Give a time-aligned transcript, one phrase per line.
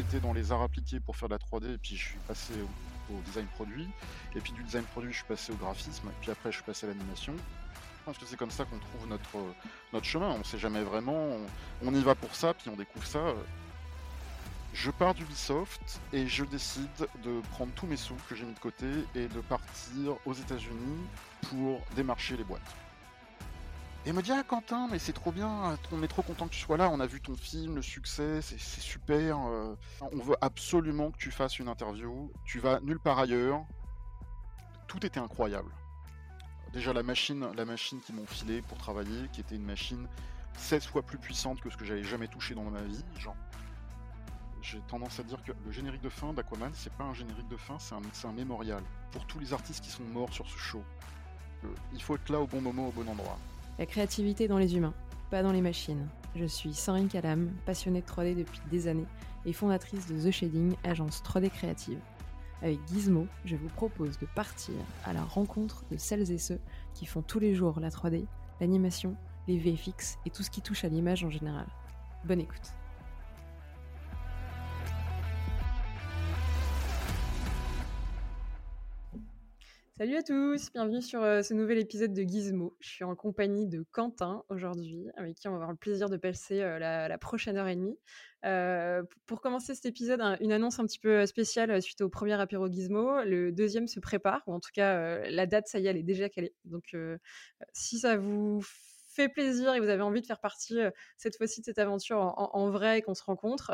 [0.00, 2.52] été dans les arts appliqués pour faire de la 3D, et puis je suis passé
[3.10, 3.88] au, design produit.
[4.34, 6.64] Et puis du design produit, je suis passé au graphisme, et puis après, je suis
[6.64, 7.34] passé à l'animation.
[7.34, 9.38] Je pense que c'est comme ça qu'on trouve notre,
[9.92, 10.30] notre chemin.
[10.30, 11.36] On sait jamais vraiment.
[11.82, 13.34] On, y va pour ça, puis on découvre ça.
[14.72, 16.88] Je pars d'Ubisoft et je décide
[17.22, 21.04] de prendre tous mes sous que j'ai mis de côté et de partir aux États-Unis
[21.48, 22.81] pour démarcher les boîtes.
[24.04, 26.60] Et me dit Ah Quentin, mais c'est trop bien, on est trop content que tu
[26.60, 29.38] sois là, on a vu ton film, le succès, c'est super.
[29.46, 32.32] Euh, on veut absolument que tu fasses une interview.
[32.44, 33.64] Tu vas nulle part ailleurs.
[34.88, 35.70] Tout était incroyable.
[36.72, 40.08] Déjà la machine, la machine qu'ils m'ont filée pour travailler, qui était une machine
[40.54, 43.04] 16 fois plus puissante que ce que j'avais jamais touché dans ma vie.
[43.18, 43.36] Genre,
[44.62, 47.56] j'ai tendance à dire que le générique de fin d'Aquaman, c'est pas un générique de
[47.56, 50.82] fin, c'est un, un mémorial pour tous les artistes qui sont morts sur ce show.
[51.64, 53.38] Euh, il faut être là au bon moment, au bon endroit.
[53.82, 54.94] La créativité dans les humains,
[55.28, 56.06] pas dans les machines.
[56.36, 59.08] Je suis Sandrine Calam, passionnée de 3D depuis des années
[59.44, 61.98] et fondatrice de The Shading, agence 3D créative.
[62.62, 66.60] Avec Gizmo, je vous propose de partir à la rencontre de celles et ceux
[66.94, 68.26] qui font tous les jours la 3D,
[68.60, 69.16] l'animation,
[69.48, 71.66] les VFX et tout ce qui touche à l'image en général.
[72.24, 72.72] Bonne écoute.
[80.02, 82.76] Salut à tous, bienvenue sur euh, ce nouvel épisode de Gizmo.
[82.80, 86.16] Je suis en compagnie de Quentin aujourd'hui, avec qui on va avoir le plaisir de
[86.16, 87.96] passer euh, la, prochaine heure et demie.
[88.44, 92.66] Euh, pour commencer cet épisode, une annonce un petit peu spéciale suite au premier apéro
[92.66, 93.22] Gizmo.
[93.22, 96.02] Le deuxième se prépare, ou en tout cas la date, ça y est, elle est
[96.02, 96.52] déjà calée.
[96.64, 96.96] Donc
[97.72, 98.60] si ça vous
[99.14, 100.78] fait plaisir et vous avez envie de faire partie
[101.16, 103.70] cette fois-ci de cette aventure en, vrai et qu'on se rencontre,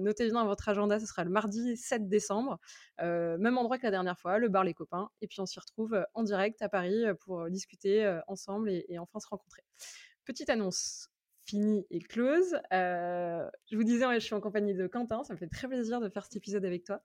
[0.00, 2.58] notez bien dans votre agenda, ce sera le mardi 7 décembre,
[2.98, 6.04] même endroit que la dernière fois, le bar Les Copains, et puis on s'y retrouve
[6.14, 9.62] en direct à Paris pour discuter ensemble et, enfin se rencontrer.
[10.24, 11.08] Petite annonce
[11.46, 12.56] finie et close.
[12.70, 16.08] je vous disais, je suis en compagnie de Quentin, ça me fait très plaisir de
[16.08, 17.02] faire cet épisode avec toi.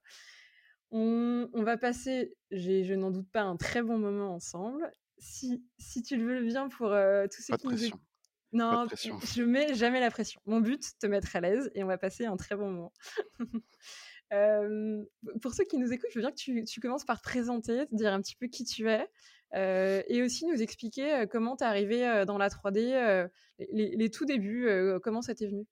[0.92, 6.02] On, on va passer, je n'en doute pas, un très bon moment ensemble si, si
[6.02, 7.76] tu le veux bien pour euh, tous ceux qui nous
[8.52, 10.40] Non, je mets jamais la pression.
[10.46, 12.92] Mon but, te mettre à l'aise et on va passer un très bon moment.
[15.42, 17.86] pour ceux qui nous écoutent, je veux bien que tu, tu, commences par te présenter,
[17.86, 19.08] te dire un petit peu qui tu es
[19.54, 24.10] euh, et aussi nous expliquer euh, comment tu es arrivé dans la 3D, les, les,
[24.10, 24.68] tout débuts,
[25.02, 25.66] comment ça t'est venu?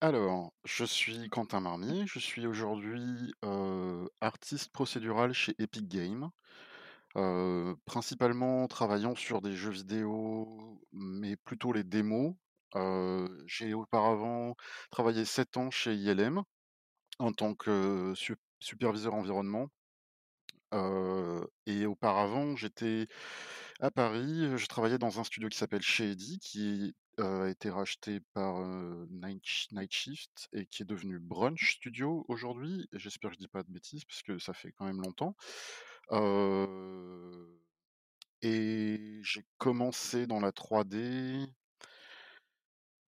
[0.00, 3.32] Alors, je suis Quentin Marmier, je suis aujourd'hui
[4.20, 6.30] artiste procédural chez Epic Games
[7.84, 12.34] principalement travaillant sur des jeux vidéo, mais plutôt les démos.
[13.46, 14.56] j'ai auparavant
[14.90, 16.42] travaillé 7 ans chez ILM
[17.18, 18.14] en tant que
[18.60, 19.68] superviseur environnement.
[21.66, 23.06] et auparavant, j'étais
[23.80, 28.58] à Paris, je travaillais dans un studio qui s'appelle Shady, qui a été racheté par
[29.10, 29.44] Night
[29.90, 32.88] Shift et qui est devenu Brunch Studio aujourd'hui.
[32.92, 35.36] j'espère que je dis pas de bêtises parce que ça fait quand même longtemps
[38.42, 41.46] et j'ai commencé dans la 3D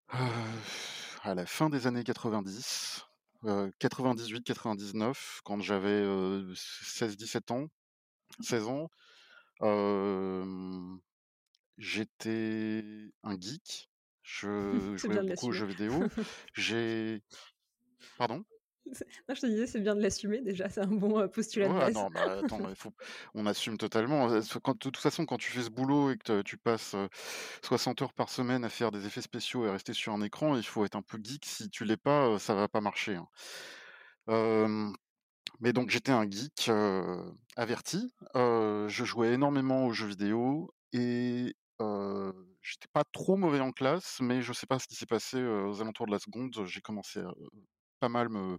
[1.22, 3.05] à la fin des années 90,
[3.44, 7.69] 98-99, quand j'avais 16-17 ans,
[8.41, 8.91] 16 ans.
[11.78, 12.84] j'étais
[13.22, 13.91] un geek.
[14.25, 15.93] Je jouais beaucoup aux jeux vidéo.
[16.55, 17.22] J'ai.
[18.16, 18.43] Pardon?
[18.86, 21.94] Non, je te disais, c'est bien de l'assumer déjà, c'est un bon postulat de base.
[21.94, 22.60] non, bah, attends,
[23.34, 24.28] on assume totalement.
[24.28, 26.94] de toute façon, quand tu fais ce boulot et que tu passes
[27.62, 30.62] 60 heures par semaine à faire des effets spéciaux et rester sur un écran, il
[30.62, 31.44] faut être un peu geek.
[31.46, 33.18] Si tu l'es pas, ça va pas marcher.
[34.28, 34.92] Hein.
[35.60, 36.70] mais donc j'étais un geek
[37.56, 38.12] averti.
[38.34, 44.52] je jouais énormément aux jeux vidéo et j'étais pas trop mauvais en classe, mais je
[44.52, 46.54] sais pas ce qui s'est passé aux alentours de la seconde.
[46.66, 47.32] J'ai commencé à
[48.04, 48.59] pas mal me,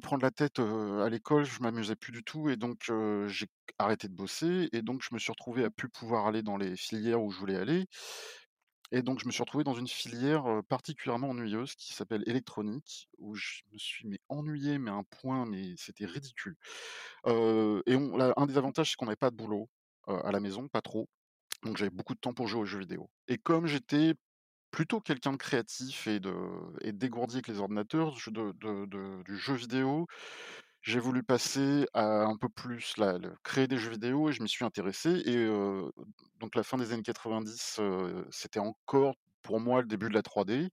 [0.00, 2.90] prendre la tête à l'école, je m'amusais plus du tout et donc
[3.28, 3.46] j'ai
[3.78, 6.76] arrêté de bosser et donc je me suis retrouvé à plus pouvoir aller dans les
[6.76, 7.86] filières où je voulais aller.
[8.90, 13.36] Et donc je me suis retrouvé dans une filière particulièrement ennuyeuse qui s'appelle électronique, où
[13.36, 16.56] je me suis mais ennuyé, mais à un point, mais c'était ridicule.
[17.26, 19.68] et un des avantages, c'est qu'on n'avait pas de boulot
[20.08, 21.08] à la maison, pas trop.
[21.62, 23.08] Donc j'avais beaucoup de temps pour jouer aux jeux vidéo.
[23.28, 24.14] Et comme j'étais
[24.76, 26.34] plutôt quelqu'un de créatif et de
[26.92, 30.06] dégourdi avec les ordinateurs, du jeu vidéo,
[30.82, 34.50] j'ai voulu passer à un peu plus la créer des jeux vidéo et je m'y
[34.50, 35.48] suis intéressé et
[36.40, 37.80] donc la fin des années 90,
[38.30, 40.68] c'était encore pour moi le début de la 3D.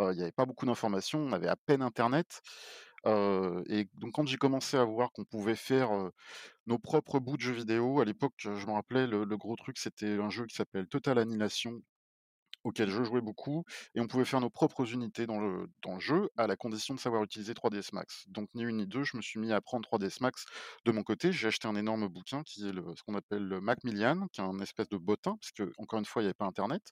[0.00, 2.40] il n'y avait pas beaucoup d'informations, on avait à peine internet,
[3.04, 5.90] et donc quand j'ai commencé à voir qu'on pouvait faire,
[6.66, 9.76] nos propres bouts de jeux vidéo, à l'époque, je me rappelais le le gros truc,
[9.76, 11.82] c'était un jeu qui s'appelle Total Annihilation
[12.66, 13.64] auquel je jouais beaucoup
[13.94, 16.94] et on pouvait faire nos propres unités dans le dans le jeu, à la condition
[16.94, 18.24] de savoir utiliser 3ds Max.
[18.28, 20.44] Donc ni une ni deux, je me suis mis à apprendre 3ds Max
[20.84, 21.32] de mon côté.
[21.32, 24.44] J'ai acheté un énorme bouquin qui est le ce qu'on appelle le Macmillian, qui est
[24.44, 26.82] un espèce de bottin, parce qu'encore une fois, il y avait pas internet.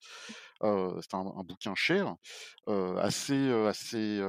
[0.62, 2.14] Heu, c'était un bouquin cher,
[2.68, 4.22] heu, assez, heu, assez,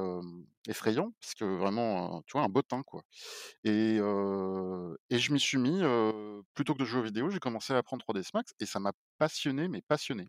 [0.68, 3.02] effrayant, parce que vraiment, tu vois, un bottin, quoi
[3.64, 3.98] et
[5.10, 5.80] et je m'y suis mis,
[6.54, 8.92] plutôt que de jouer aux vidéos, j'ai commencé à apprendre 3ds Max et ça m'a
[9.18, 10.28] passionné, mais passionné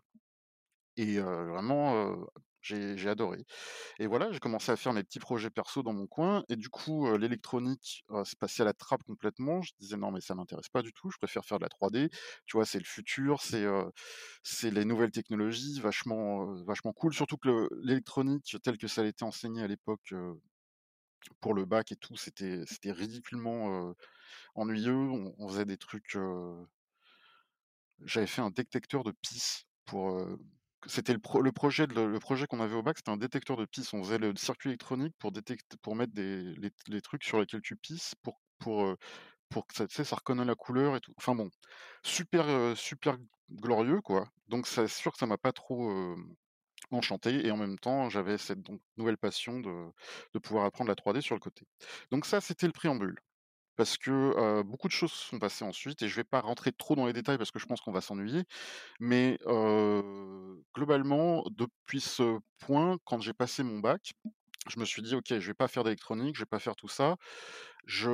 [0.98, 2.16] et vraiment,
[2.62, 3.46] j'ai adoré
[3.98, 6.68] et voilà, j'ai commencé à faire mes petits projets perso dans mon coin et du
[6.70, 9.62] coup, l'électronique, heu, c'est passé à la trappe complètement.
[9.62, 12.10] Je disais: «Non mais ça m'intéresse pas du tout, je préfère faire de la 3D».
[12.46, 13.66] Tu vois, c'est le futur, c'est,
[14.42, 17.14] c'est les nouvelles technologies vachement, vachement cool.
[17.14, 20.12] Surtout que le l'électronique tel que ça été enseigné à l'époque,
[21.40, 23.94] pour le bac et tout, c'était c'était ridiculement,
[24.54, 24.94] ennuyeux.
[24.96, 26.16] On on faisait des trucs,
[28.04, 30.18] j'avais fait un détecteur de pisse pour,
[30.86, 33.64] c'était le pro le projet le projet qu'on avait au bac, c'était un détecteur de
[33.66, 33.92] pisse.
[33.94, 36.54] On faisait le circuit électronique pour détecter pour mettre des
[36.88, 38.96] les trucs sur lesquels tu pisses pour pour,
[39.50, 41.12] pour que ça tu sais, ça reconnaît la couleur et tout.
[41.18, 41.50] Enfin bon,
[42.04, 43.16] super, super
[43.50, 44.28] glorieux quoi.
[44.48, 46.16] Donc c'est sûr que ça m'a pas trop,
[46.90, 48.58] enchanté et en même temps, j'avais cette
[48.96, 49.90] nouvelle passion de
[50.34, 51.66] de pouvoir apprendre la 3D sur le côté.
[52.10, 53.16] Donc ça, c'était le préambule.
[53.78, 56.96] Parce que, beaucoup de choses se sont passées ensuite et je vais pas rentrer trop
[56.96, 58.42] dans les détails parce que je pense qu'on va s'ennuyer.
[59.00, 59.38] Mais,
[60.74, 64.12] globalement, depuis ce point, quand j'ai passé mon bac,
[64.70, 66.88] je me suis dit: «OK, je vais pas faire d'électronique, je vais pas faire tout
[66.88, 67.16] ça.
[67.86, 68.08] Je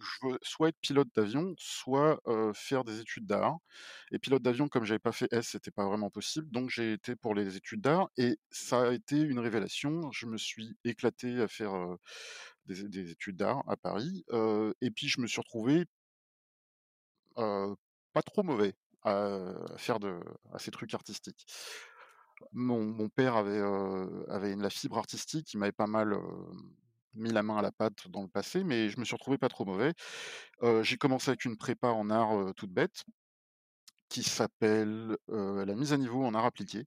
[0.00, 2.20] je veux soit être pilote d'avion, soit,
[2.54, 3.58] faire des études d'art»
[4.12, 7.16] et pilote d'avion, comme j'avais pas fait S, c'était pas vraiment possible, donc j'ai été
[7.16, 10.10] pour les études d'art et ça a été une révélation.
[10.12, 11.72] Je me suis éclaté à faire,
[12.68, 14.24] des des études d'art à Paris,
[14.80, 15.84] et puis je me suis retrouvé
[17.34, 20.20] pas trop mauvais à faire de
[20.58, 21.46] ces trucs artistiques.
[22.52, 23.60] Mon père avait,
[24.28, 26.16] avait la fibre artistique, il m'avait pas mal,
[27.14, 29.48] mis la main à la pâte dans le passé, mais je me suis retrouvé pas
[29.48, 29.92] trop mauvais.
[30.82, 33.04] J'ai commencé avec une prépa en art, toute bête,
[34.08, 36.86] qui s'appelle, la mise à niveau en art appliqué.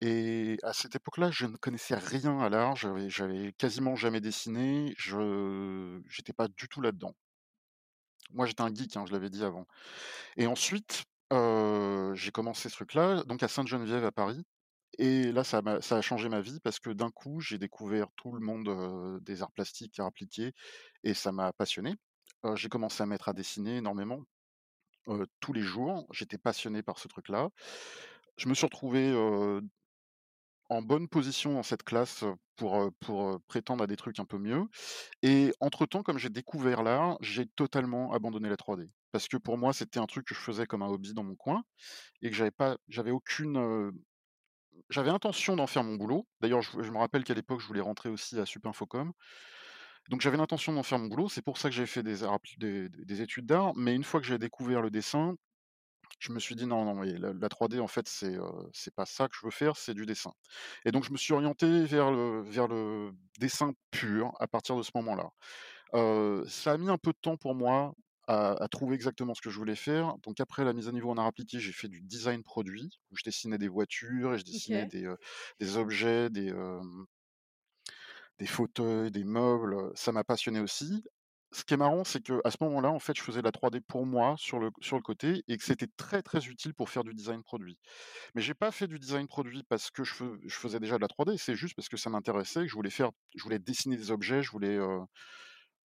[0.00, 4.94] Et à cette époque-là, je ne connaissais rien à l'art, j'avais j'avais quasiment jamais dessiné,
[4.98, 7.14] je j'étais pas du tout là-dedans.
[8.32, 9.66] Moi, j'étais un geek, hein, je l'avais dit avant.
[10.36, 14.44] Et ensuite, j'ai commencé ce truc-là, donc à Sainte-Geneviève à Paris
[14.98, 18.40] et là ça a changé ma vie parce que d'un coup, j'ai découvert tout le
[18.40, 20.52] monde, des arts plastiques, arts appliqués
[21.02, 21.94] et ça m'a passionné.
[22.54, 24.20] J'ai commencé à mettre à dessiner énormément,
[25.40, 26.06] tous les jours.
[26.12, 27.48] J'étais passionné par ce truc-là.
[28.36, 29.12] Je me suis retrouvé,
[30.68, 32.24] en bonne position dans cette classe,
[32.56, 34.64] pour, pour, prétendre à des trucs un peu mieux
[35.22, 38.88] et entre-temps, comme j'ai découvert l'art, j'ai totalement abandonné la 3D.
[39.12, 41.36] Parce que pour moi, c'était un truc que je faisais comme un hobby dans mon
[41.36, 41.62] coin
[42.22, 43.92] et que j'avais pas j'avais aucune,
[44.90, 46.26] j'avais intention d'en faire mon boulot.
[46.40, 49.12] D'ailleurs, je me rappelle qu'à l'époque, je voulais rentrer aussi à Sup Infocom.
[50.10, 51.28] Donc j'avais l'intention d'en faire mon boulot.
[51.28, 52.24] C'est pour ça que j'ai fait des
[52.58, 53.72] des études d'art.
[53.76, 55.34] Mais une fois que j'ai découvert le dessin,
[56.18, 58.42] je me suis dit: «Non, non, mais la la 3D, en fait, c'est, heu,
[58.72, 60.32] c'est pas ça que je veux faire, c'est du dessin»
[60.84, 64.82] et donc je me suis orienté vers le vers le dessin pur à partir de
[64.82, 65.30] ce moment-là.
[65.94, 67.94] Heu, ça a mis un peu de temps pour moi
[68.28, 70.16] à à trouver exactement ce que je voulais faire.
[70.24, 73.16] Donc après la mise à niveau en art appliqué, j'ai fait du design produit, où
[73.16, 75.16] je dessinais des voitures et je dessinais des, heu,
[75.60, 76.50] des objets, des,
[78.38, 81.04] des fauteuils, des meubles, ça m'a passionné aussi.
[81.54, 83.80] Ce qui est marrant, c'est qu'à ce moment-là, en fait, je faisais de la 3D
[83.80, 87.04] pour moi sur le sur le côté et que c'était très, très utile pour faire
[87.04, 87.78] du design produit.
[88.34, 90.14] Mais j'ai pas fait du design produit parce que je
[90.50, 93.10] faisais déjà de la 3D, c'est juste parce que ça m'intéressait, que je voulais faire
[93.36, 95.00] je voulais dessiner des objets, je voulais, heu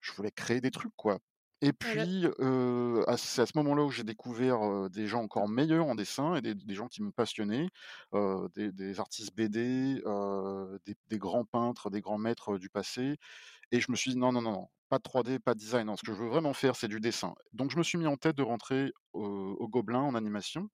[0.02, 1.20] je voulais créer des trucs, quoi.
[1.62, 5.50] Et puis, heu, à c'est à ce moment-là où j'ai découvert, heu, des gens encore
[5.50, 7.70] meilleurs en dessin et des des gens qui m'ont passionné,
[8.16, 10.02] heu, des des artistes BD,
[10.86, 13.18] des des grands peintres, des grands maîtres, du passé
[13.72, 15.94] et je me suis dit: «Non, non, non, non, pas de 3D, pas de design,
[15.96, 17.36] ce que je veux vraiment faire, c'est du dessin».
[17.54, 19.24] Donc je me suis mis en tête de rentrer au
[19.60, 20.70] au Gobelin en animation,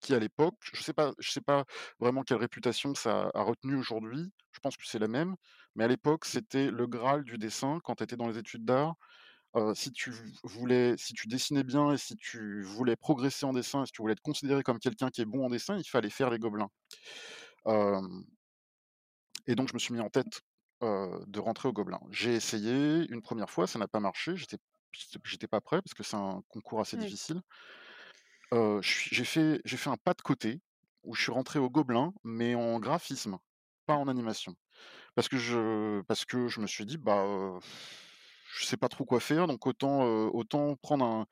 [0.00, 1.64] qui à l'époque, je sais pas sais pas
[2.00, 5.36] vraiment quelle réputation ça a retenu aujourd'hui, je pense que c'est la même,
[5.76, 8.96] mais à l'époque, c'était le graal du dessin quand tu étais dans les études d'art
[9.56, 10.12] Heu, si tu
[10.44, 14.14] voulais si tu dessinais bien et si tu voulais progresser en dessin, si tu voulais
[14.14, 16.70] être considéré comme quelqu'un qui est bon en dessin, il fallait faire les Gobelins.
[19.46, 20.42] Et donc je me suis mis en tête,
[20.82, 22.00] de rentrer aux Gobelins.
[22.10, 24.58] J'ai essayé une première fois, ça n'a pas marché, j'étais
[25.24, 27.40] j'étais pas prêt parce que c'est un concours assez difficile.
[28.82, 30.60] J'ai fait j'ai fait un pas de côté
[31.04, 33.38] où je suis rentré aux Gobelins, mais en graphisme,
[33.86, 34.54] pas en animation.
[35.16, 37.58] Parce que je parce que je me suis dit: «Bah, heu,
[38.58, 41.26] je sais pas trop quoi faire, donc autant, autant prendre un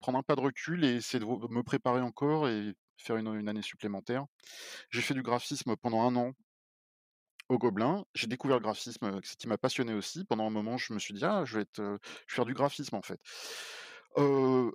[0.00, 3.48] prendre un pas de recul et essayer de me préparer encore et faire une, une
[3.48, 4.26] année supplémentaire.
[4.90, 6.32] J'ai fait du graphisme pendant un an
[7.48, 8.04] au Gobelin.
[8.14, 10.24] J'ai découvert le graphisme, ce qui m'a passionné aussi.
[10.24, 12.54] Pendant un moment, je me suis dit: «Ah, je vais être, je vais faire du
[12.54, 13.20] graphisme, en fait».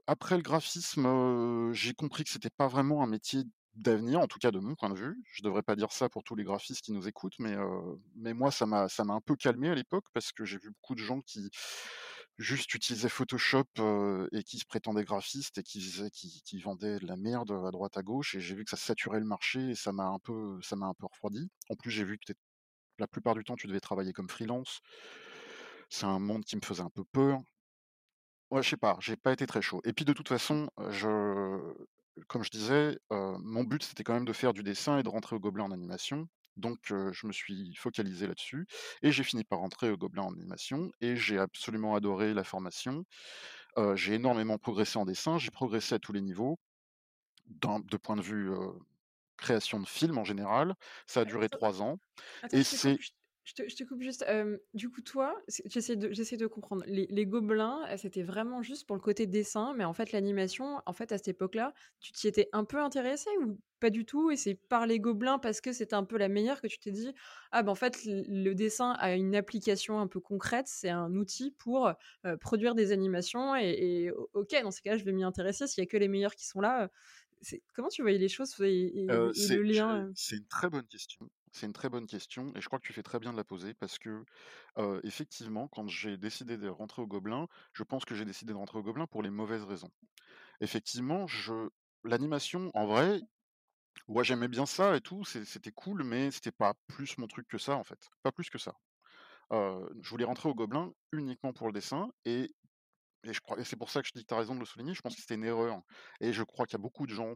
[0.07, 3.43] Après le graphisme, j'ai compris que c'était pas vraiment un métier
[3.75, 5.15] d'avenir, en tout cas de mon point de vue.
[5.31, 7.55] Je devrais pas dire ça pour tous les graphistes qui nous écoutent, mais,
[8.15, 10.71] mais moi ça m'a ça m'a un peu calmé à l'époque parce que j'ai vu
[10.71, 11.49] beaucoup de gens qui
[12.39, 13.65] juste utilisaient Photoshop,
[14.31, 15.79] et qui se prétendaient graphistes et qui
[16.13, 18.77] qui qui vendaient de la merde à droite à gauche et j'ai vu que ça
[18.77, 21.49] saturait le marché et ça m'a un peu ça m'a un peu refroidi.
[21.69, 22.33] En plus, j'ai vu que
[22.99, 24.81] la plupart du temps, tu devais travailler comme freelance.
[25.89, 27.39] C'est un monde qui me faisait un peu peur.
[28.49, 31.73] Ouais, je sais pas, j'ai pas été très chaud et puis de toute façon, je
[32.27, 35.35] comme je disais, mon but c'était quand même de faire du dessin et de rentrer
[35.35, 36.27] au Gobelin en animation.
[36.55, 38.65] Donc je me suis focalisé là-dessus
[39.01, 43.03] et j'ai fini par rentrer au Gobelin en animation et j'ai absolument adoré la formation.
[43.95, 46.57] J'ai énormément progressé en dessin, j'ai progressé à tous les niveaux,
[47.47, 48.49] de point de vue,
[49.37, 50.75] création de films en général.
[51.07, 51.97] Ça a duré 3 ans
[52.41, 52.99] Attends, et je te coupe, c'est
[53.43, 54.25] je te je te coupe juste,
[54.73, 56.83] du coup, toi, j'essaie de de comprendre.
[56.85, 60.93] Les les Gobelins, c'était vraiment juste pour le côté dessin, mais en fait, l'animation, en
[60.93, 64.31] fait, à cette époque-là, tu t'y étais un peu intéressé ou pas du tout?
[64.31, 66.91] Et c'est par les Gobelins, parce que c'était un peu la meilleure, que tu t'es
[66.91, 67.13] dit:
[67.51, 71.51] «Ah bah, en fait, le dessin a une application un peu concrète, c'est un outil
[71.51, 71.89] pour,
[72.41, 75.87] produire des animations et et OK, dans ces cas-là, je vais m'y intéresser, s'il y
[75.87, 76.89] a que les meilleurs qui sont là»,
[77.73, 80.13] comment tu voyais les choses et Heu, et le lien, heu?
[80.13, 81.29] c'est une très bonne question.
[81.53, 83.43] C'est une très bonne question et je crois que tu fais très bien de la
[83.45, 84.23] poser parce que,
[85.03, 88.79] effectivement, quand j'ai décidé de rentrer au Gobelin, je pense que j'ai décidé de rentrer
[88.79, 89.89] au Gobelin pour les mauvaises raisons.
[90.61, 91.69] Effectivement, je
[92.05, 93.21] l'animation, en vrai,
[94.07, 97.57] ouais, j'aimais bien ça et tout, c'était cool, mais c'était pas plus mon truc que
[97.59, 98.75] ça, en fait, pas plus que ça.
[99.51, 102.53] Je voulais rentrer au Gobelin uniquement pour le dessin et
[103.23, 104.93] et et c'est pour ça que je dis que tu as raison de le souligner,
[104.93, 105.81] je pense que c'était une erreur
[106.21, 107.35] et je crois qu'il y a beaucoup de gens,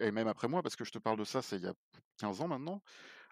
[0.00, 1.74] et même après moi, parce que je te parle de ça, c'est il y a
[2.18, 2.82] 15 ans maintenant,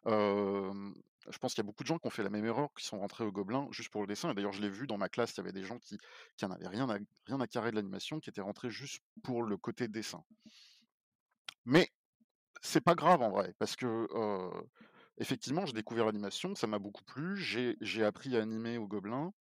[0.07, 2.85] je pense qu'il y a beaucoup de gens qui ont fait la même erreur, qui
[2.85, 5.09] sont rentrés au Gobelin juste pour le dessin et d'ailleurs je l'ai vu dans ma
[5.09, 5.99] classe, il y avait des gens qui
[6.37, 9.43] qui en avaient rien à rien à carrer de l'animation, qui étaient rentrés juste pour
[9.43, 10.23] le côté dessin.
[11.65, 11.89] Mais
[12.63, 14.07] c'est pas grave en vrai, parce que,
[15.19, 19.33] effectivement, j'ai découvert l'animation, ça m'a beaucoup plu, j'ai appris à animer au Gobelin,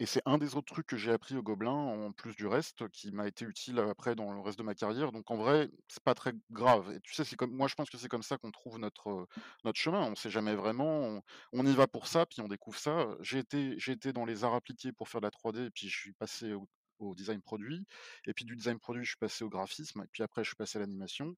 [0.00, 2.88] et c'est un des autres trucs que j'ai appris au Gobelin, en plus du reste,
[2.90, 5.12] qui m'a été utile après dans le reste de ma carrière.
[5.12, 7.90] Donc en vrai, c'est pas très grave et tu sais, c'est comme moi je pense
[7.90, 9.26] que c'est comme ça qu'on trouve notre,
[9.64, 10.00] notre chemin.
[10.02, 13.08] On sait jamais vraiment, on y va pour ça, puis on découvre ça.
[13.20, 15.88] J'ai été j'ai été dans les arts appliqués pour faire de la 3D et puis
[15.88, 16.54] je suis passé
[17.00, 17.86] au design produit
[18.26, 20.56] et puis du design produit, je suis passé au graphisme et puis après je suis
[20.56, 21.36] passé à l'animation.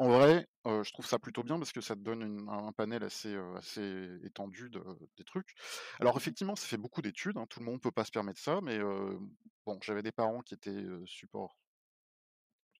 [0.00, 3.36] En vrai, je trouve ça plutôt bien parce que ça te donne un panel assez,
[4.24, 4.82] étendu de
[5.18, 5.54] des trucs.
[6.00, 8.60] Alors effectivement, ça fait beaucoup d'études, hein, tout le monde peut pas se permettre ça,
[8.62, 8.78] mais
[9.66, 11.58] bon, j'avais des parents qui étaient, support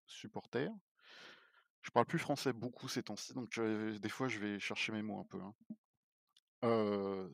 [0.07, 0.73] supporters.
[1.83, 5.21] Je parle plus français beaucoup ces temps-ci, donc des fois je vais chercher mes mots
[5.21, 5.41] un peu,
[6.62, 7.29] hein.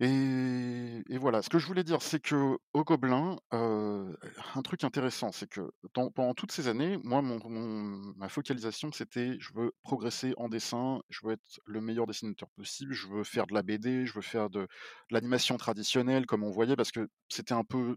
[0.00, 4.16] Et voilà, ce que je voulais dire, c'est qu'au Gobelin, heu,
[4.56, 9.50] un truc intéressant, c'est que pen pendant toutes ces années, moi, ma focalisation, c'était: «Je
[9.54, 13.54] veux progresser en dessin, je veux être le meilleur dessinateur possible, je veux faire de
[13.54, 14.68] la BD, je veux faire de de
[15.10, 17.96] l'animation traditionnelle», comme on voyait, parce que c'était un peu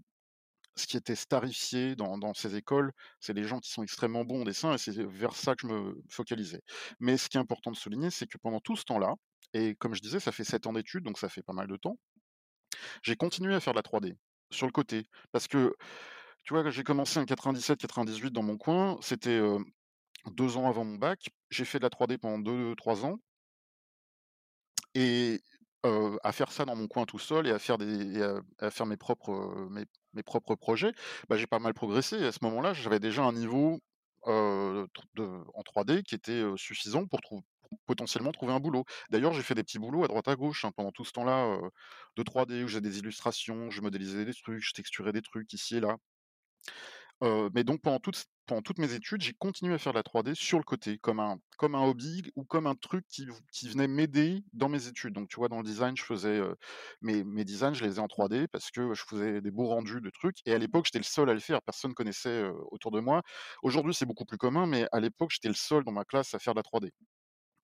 [0.75, 2.91] ce qui était starifié dans dans ces écoles.
[3.19, 5.73] C'est les gens qui sont extrêmement bons en dessin et c'est vers ça que je
[5.73, 6.61] me focalisais.
[6.99, 9.15] Mais ce qui est important de souligner, c'est que pendant tout ce temps-là
[9.53, 11.77] et comme je disais, ça fait 7 ans d'études, donc ça fait pas mal de
[11.77, 11.97] temps.
[13.03, 14.15] J'ai continué à faire de la 3D,
[14.51, 15.05] sur le côté.
[15.31, 15.75] Parce que,
[16.43, 19.57] tu vois, j'ai commencé en 97-98 dans mon coin, c'était, heu,
[20.31, 21.29] 2 ans avant mon bac.
[21.49, 23.19] J'ai fait de la 3D pendant 2-3 ans
[24.95, 25.41] et
[26.23, 30.91] à faire ça dans mon coin tout seul et à faire mes propres, projets,
[31.29, 33.79] bah, j'ai pas mal progressé et à ce moment-là, j'avais déjà un niveau,
[34.23, 34.85] en
[35.63, 38.83] 3D qui était, suffisant pour trou pour potentiellement trouver un boulot.
[39.11, 41.57] D'ailleurs, j'ai fait des petits boulots à droite à gauche, hein, pendant tout ce temps-là,
[42.15, 45.77] de 3D où j'ai des illustrations, je modélisais des trucs, je texturais des trucs ici
[45.77, 45.97] et là.
[47.53, 50.63] Mais donc pendant toutes mes études, j'ai continué à faire de la 3D sur le
[50.63, 53.25] côté, comme un comme un hobby ou comme un truc qui
[53.69, 55.13] venait m'aider dans mes études.
[55.13, 56.39] Donc tu vois, dans le design, je faisais,
[57.01, 60.09] mes designs, je les faisais en 3D parce que je faisais des beaux rendus de
[60.09, 62.99] trucs et à l'époque, j'étais le seul à le faire, personne connaissait, heu, autour de
[62.99, 63.23] moi.
[63.63, 66.39] Aujourd'hui, c'est beaucoup plus commun, mais à l'époque, j'étais le seul dans ma classe à
[66.39, 66.91] faire de la 3D.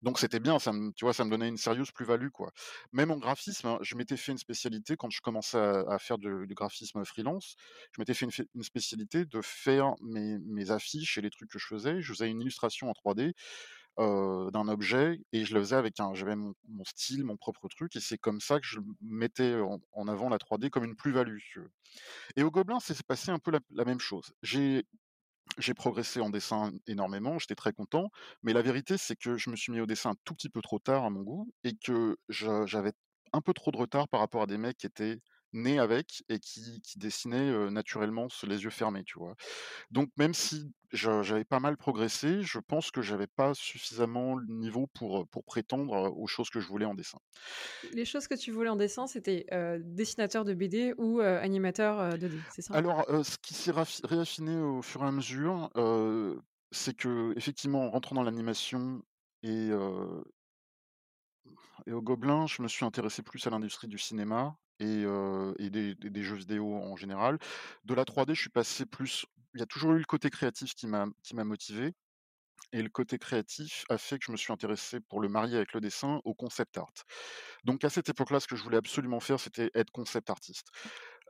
[0.03, 2.51] Donc c'était bien, ça me tu vois, ça me donnait une sérieuse plus-value, quoi.
[2.91, 6.45] Même en graphisme, hein, je m'étais fait une spécialité quand je commençais à faire du
[6.53, 7.55] graphisme freelance.
[7.93, 12.01] Je m'étais fait une spécialité de faire mes affiches et les trucs que je faisais.
[12.01, 13.33] Je faisais une illustration en 3D,
[13.99, 16.53] heu, d'un objet et je le faisais avec un j'avais mon
[16.85, 19.55] style, mon propre truc et c'est comme ça que je mettais
[19.93, 21.37] en avant la 3D comme une plus-value.
[22.35, 24.33] Et au Gobelin, c'est passé un peu la la même chose.
[24.41, 24.85] J'ai
[25.57, 28.09] j'ai progressé en dessin énormément, j'étais très content,
[28.43, 30.61] mais la vérité, c'est que je me suis mis au dessin un tout petit peu
[30.61, 32.93] trop tard à mon goût et que j'avais
[33.33, 35.19] un peu trop de retard par rapport à des mecs qui étaient
[35.53, 39.35] nés avec et qui qui dessinaient, heu, naturellement les yeux fermés, tu vois?
[39.91, 44.87] Donc même si j'avais pas mal progressé, je pense que j'avais pas suffisamment le niveau
[44.87, 47.19] pour, pour prétendre, aux choses que je voulais en dessin.
[47.83, 49.45] Les choses que tu voulais en dessin, c'était,
[49.79, 52.75] dessinateur de BD ou, animateur, heu, 2D, c'est ça?
[52.75, 55.69] Alors, ce qui s'est réaffiné au fur et à mesure,
[56.71, 59.03] c'est qu'effectivement en rentrant dans l'animation
[59.43, 59.69] et
[61.85, 65.05] et au Gobelin, je me suis intéressé plus à l'industrie du cinéma et
[65.69, 67.37] des jeux vidéo en général.
[67.83, 69.25] De la 3D, je suis passé plus
[69.55, 71.05] il y a toujours eu le côté créatif qui m'a
[71.43, 71.93] motivé
[72.71, 75.73] et le côté créatif a fait que je me suis intéressé pour le marier avec
[75.73, 76.91] le dessin au concept art.
[77.63, 80.69] Donc à cette époque-là, ce que je voulais absolument faire, c'était être concept artiste.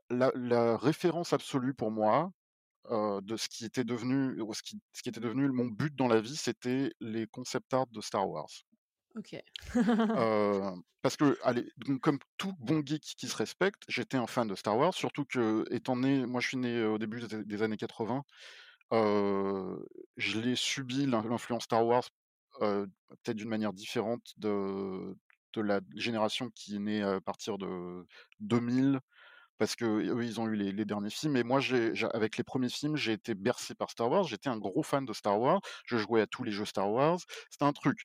[0.10, 2.32] La référence absolue pour moi,
[2.90, 6.22] de ce qui était devenu ce qui ce qui était devenu mon but dans la
[6.22, 8.50] vie, c'était les concept art de Star Wars.
[9.16, 9.44] OK.
[11.02, 11.70] Parce que allez,
[12.02, 15.66] comme tout bon geek qui se respecte, j'étais un fan de Star Wars, surtout que
[15.70, 18.24] étant né moi je suis né au début des années 80,
[18.94, 19.86] heu,
[20.18, 22.04] je l'ai subi l'in l'influence Star Wars,
[22.60, 25.16] peut-être d'une manière différente de
[25.54, 28.06] de la génération qui est née à partir de
[28.40, 29.00] 2000
[29.60, 31.60] parce qu'eux, ils ont eu les derniers films et moi
[32.14, 35.14] avec les premiers films, j'ai été bercé par Star Wars, j'étais un gros fan de
[35.14, 37.20] Star Wars, je jouais à tous les jeux Star Wars,
[37.52, 38.00] c'était un truc.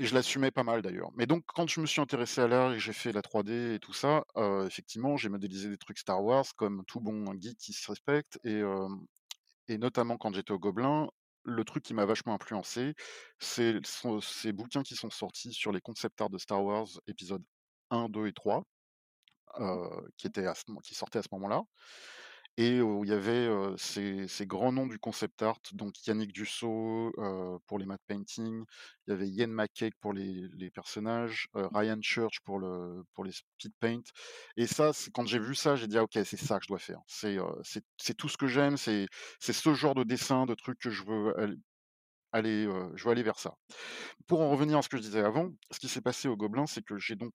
[0.00, 1.10] Et je l'assumais pas mal d'ailleurs.
[1.16, 3.78] Mais donc quand je me suis intéressé à l'art et j'ai fait la 3D et
[3.80, 4.22] tout ça,
[4.66, 9.78] effectivement, j'ai modélisé des trucs Star Wars comme tout bon geek qui se respecte et
[9.78, 11.08] notamment quand j'étais au Gobelin,
[11.44, 12.94] le truc qui m'a vachement influencé,
[13.38, 13.74] c'est
[14.22, 17.44] ces bouquins qui sont sortis sur les concept art de Star Wars épisodes
[17.90, 18.64] 1, 2 et 3,
[19.60, 20.28] heu, qui
[20.84, 21.62] qui sortaient à ce moment-là
[22.58, 27.12] et où il y avait, ces ces grands noms du concept art, donc Yannick Dussault,
[27.66, 28.64] pour les matte painting,
[29.06, 33.24] il y avait Ian McCaig pour les les personnages, heu, Ryan Church pour le pour
[33.24, 34.02] les speed paint
[34.56, 36.78] et ça, quand j'ai vu ça, j'ai dit: «Ah OK, c'est ça que je dois
[36.80, 37.00] faire».
[37.06, 37.38] C'est,
[38.16, 39.06] tout ce que j'aime, c'est
[39.40, 41.56] ce genre de dessin, de trucs que je veux al
[42.32, 42.64] aller,
[42.96, 43.54] je veux aller vers ça.
[44.28, 46.66] Pour en revenir à ce que je disais avant, ce qui s'est passé au Gobelin,
[46.66, 47.32] c'est que j'ai donc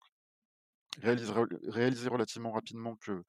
[1.02, 3.24] réalisé relativement rapidement que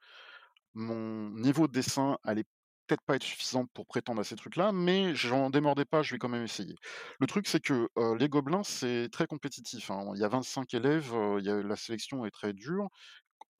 [0.75, 2.45] mon niveau de dessin allait
[2.87, 6.19] peut-être pas être suffisant pour prétendre à ces trucs-là, mais j'en démordais pas, je vais
[6.19, 6.75] quand même essayer.
[7.19, 10.11] Le truc, c'est que, les Gobelins, c'est très compétitif, hein.
[10.15, 12.89] Il y a 25 élèves, la sélection est très dure.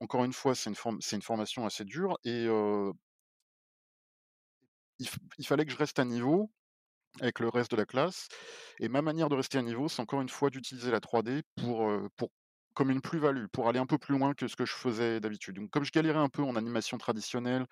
[0.01, 2.47] Encore une fois, c'est une formation assez dure et
[4.99, 6.51] il il fallait que je reste à niveau
[7.21, 8.29] avec le reste de la classe
[8.81, 11.91] et ma manière de rester à niveau, c'est encore une fois d'utiliser la 3D pour,
[12.17, 12.31] pour
[12.75, 15.57] comme une plus-value, pour aller un peu plus loin que ce que je faisais d'habitude.
[15.57, 17.67] Donc comme je galérais un peu en animation traditionnelle,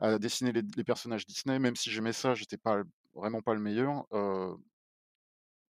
[0.00, 2.82] à dessiner les personnages Disney, même si j'aimais ça, j'étais pas
[3.14, 4.56] vraiment pas le meilleur, heu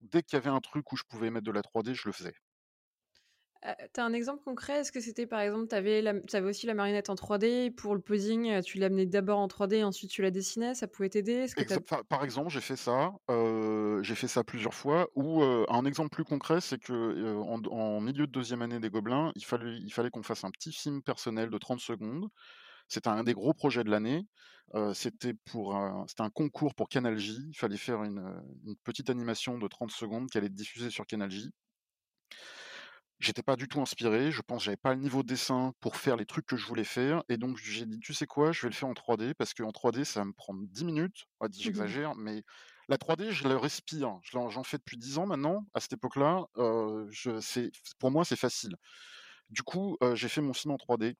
[0.01, 2.13] dès qu'il y avait un truc où je pouvais mettre de la 3D, je le
[2.13, 2.35] faisais.
[3.65, 4.81] Heu, tu as un exemple concret?
[4.81, 8.51] Est-ce que c'était par exemple, tu avais aussi la marionnette en 3D pour le posing,
[8.51, 11.47] heu, tu l'amenais d'abord en 3D et ensuite tu la dessinais, ça pouvait t'aider?
[12.11, 16.25] Par exemple, j'ai fait ça, heu, j'ai fait ça plusieurs fois ou, un exemple plus
[16.25, 16.93] concret, c'est que,
[17.71, 21.49] en milieu de 2e année des Gobelins, il fallait qu'on fasse un petit film personnel
[21.49, 22.27] de 30 secondes.
[22.89, 24.25] C'était un des gros projets de l'année,
[24.95, 27.39] c'était pour un un concours pour Canal J.
[27.51, 28.21] Il fallait faire une,
[28.67, 31.51] une petite animation de 30 secondes qui allait être diffusée sur Canal J.
[33.19, 36.17] J'étais pas du tout inspiré, je pense j'avais pas le niveau de dessin pour faire
[36.17, 38.53] les trucs que je voulais faire et donc j'ai dit: «Tu sais quoi?
[38.53, 41.25] Je vais le faire en 3D parce qu'en 3D ça va me prendre 10 minutes».
[41.41, 42.43] D j'exagère, mais
[42.89, 44.19] la 3D je le respire.
[44.23, 45.67] J'en fais depuis 10 ans maintenant.
[45.73, 48.77] À cette époque-là, je pour moi, c'est facile.
[49.49, 51.15] Du coup, j'ai fait mon film en 3D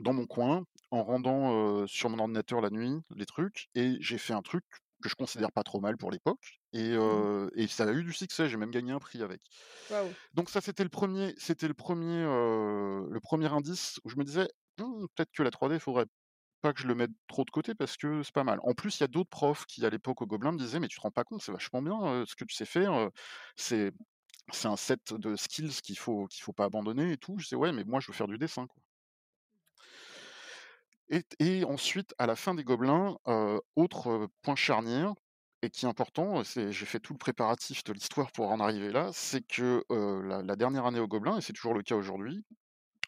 [0.00, 4.32] dans mon coin en rendant, sur mon ordinateur la nuit les trucs et j'ai fait
[4.32, 4.64] un truc
[5.02, 8.12] que je considère pas trop mal pour l'époque et heu et ça a eu du
[8.12, 9.42] succès, j'ai même gagné un prix avec.
[10.34, 14.24] Donc ça, c'était le 1er c'était le 1er, heu, le 1er indice où je me
[14.24, 14.48] disais:
[14.80, 16.06] «Mmh, peut-être que la 3D, faudrait
[16.62, 18.60] pas que je le mette trop de côté parce que c'est pas mal».
[18.64, 20.88] En plus, il y a d'autres profs qui, à l'époque, au Gobelin, me disaient: «Mais
[20.88, 23.10] tu te rends pas compte, c'est vachement bien, ce que tu sais faire,
[23.56, 23.92] c'est
[24.52, 27.38] c'est un set de skills qu'il faut qu'il faut pas abandonner et tout».
[27.38, 28.82] Je disais: «Ouais, mais moi, je veux faire du dessin, quoi».
[31.10, 33.16] Et ensuite, à la fin des Gobelins,
[33.76, 35.14] autre, point charnière
[35.62, 38.90] et qui est important, c'est j'ai fait tout le préparatif de l'histoire pour en arriver
[38.90, 42.44] là, c'est que, la dernière année aux Gobelins et c'est toujours le cas aujourd'hui,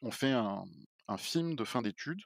[0.03, 2.23] on fait un film de fin d'études,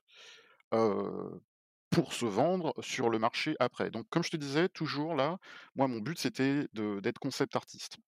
[1.90, 3.90] pour se vendre sur le marché après.
[3.90, 5.38] Donc comme je te disais, toujours là,
[5.76, 7.98] moi mon but c'était d'être concept artiste.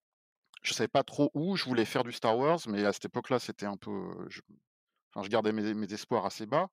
[0.62, 3.38] Je savais pas trop où, je voulais faire du Star Wars, mais à cette époque-là,
[3.38, 4.40] c'était un peu, je
[5.14, 6.68] enfin je gardais mes espoirs assez bas.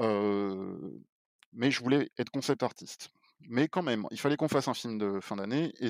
[0.00, 3.10] Mais je voulais être concept artiste.
[3.48, 5.88] Mais quand même, il fallait qu'on fasse un film de fin d'année et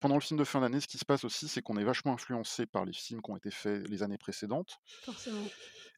[0.00, 2.12] pendant le film de fin d'année, ce qui se passe aussi, c'est qu'on est vachement
[2.12, 5.44] influencé par les films qui ont été faits les années précédentes Forcément.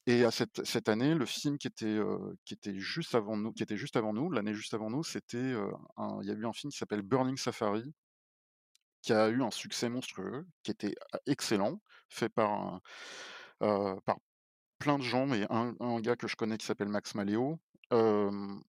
[0.06, 1.98] et à cette cette année, le film qui était,
[2.44, 5.54] qui était juste avant nous qui était juste avant nous, l'année juste avant nous, c'était,
[5.96, 7.94] un il y a eu un film qui s'appelle Burning Safari
[9.02, 10.94] qui a eu un succès monstrueux, qui était
[11.26, 12.80] excellent, fait par un,
[14.04, 14.18] par
[14.80, 17.60] plein de gens, mais un gars que je connais qui s'appelle Max Malléo,
[17.92, 18.60] hem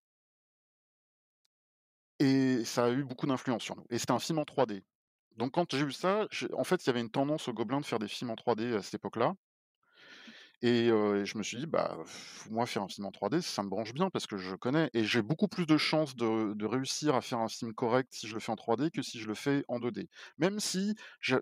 [2.20, 4.84] et ça a eu beaucoup d'influence sur nous et c'était un film en 3D.
[5.38, 7.86] Donc quand j'ai vu ça, en fait, il y avait une tendance aux Gobelins de
[7.86, 9.34] faire des films en 3D à cette époque-là
[10.62, 11.98] et je me suis dit: «Bah,
[12.50, 15.04] moi, faire un film en 3D, ça me branche bien parce que je connais et
[15.06, 18.40] j'ai beaucoup plus de chances de réussir à faire un film correct si je le
[18.40, 20.10] fais en 3D que si je le fais en 2D».
[20.38, 20.96] Même si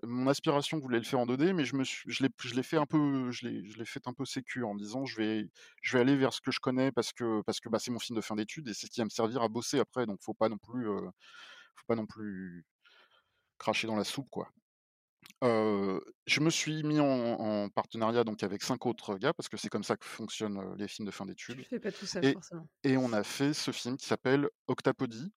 [0.04, 2.22] mon aspiration voulait le faire en 2D, mais je me suis je
[2.54, 5.48] l'ai fait un peu je l'ai fait un peu sécu en me disant: «Je vais
[5.82, 7.98] je vais aller vers ce que je connais parce que parce que, bah, c'est mon
[8.00, 10.18] film de fin d'études et c'est ce qui va me servir à bosser après, donc
[10.22, 12.64] faut pas non plus, faut pas non plus
[13.58, 14.50] cracher dans la soupe, quoi».
[15.42, 19.68] Je me suis mis en en partenariat donc avec 5 autres gars parce que c'est
[19.70, 22.32] comme ça que fonctionnent, les films de fin Tu d'études fais pas tout seul et
[22.32, 22.66] forcément.
[22.84, 25.32] et on a fait ce film qui s'appelle Octapodie,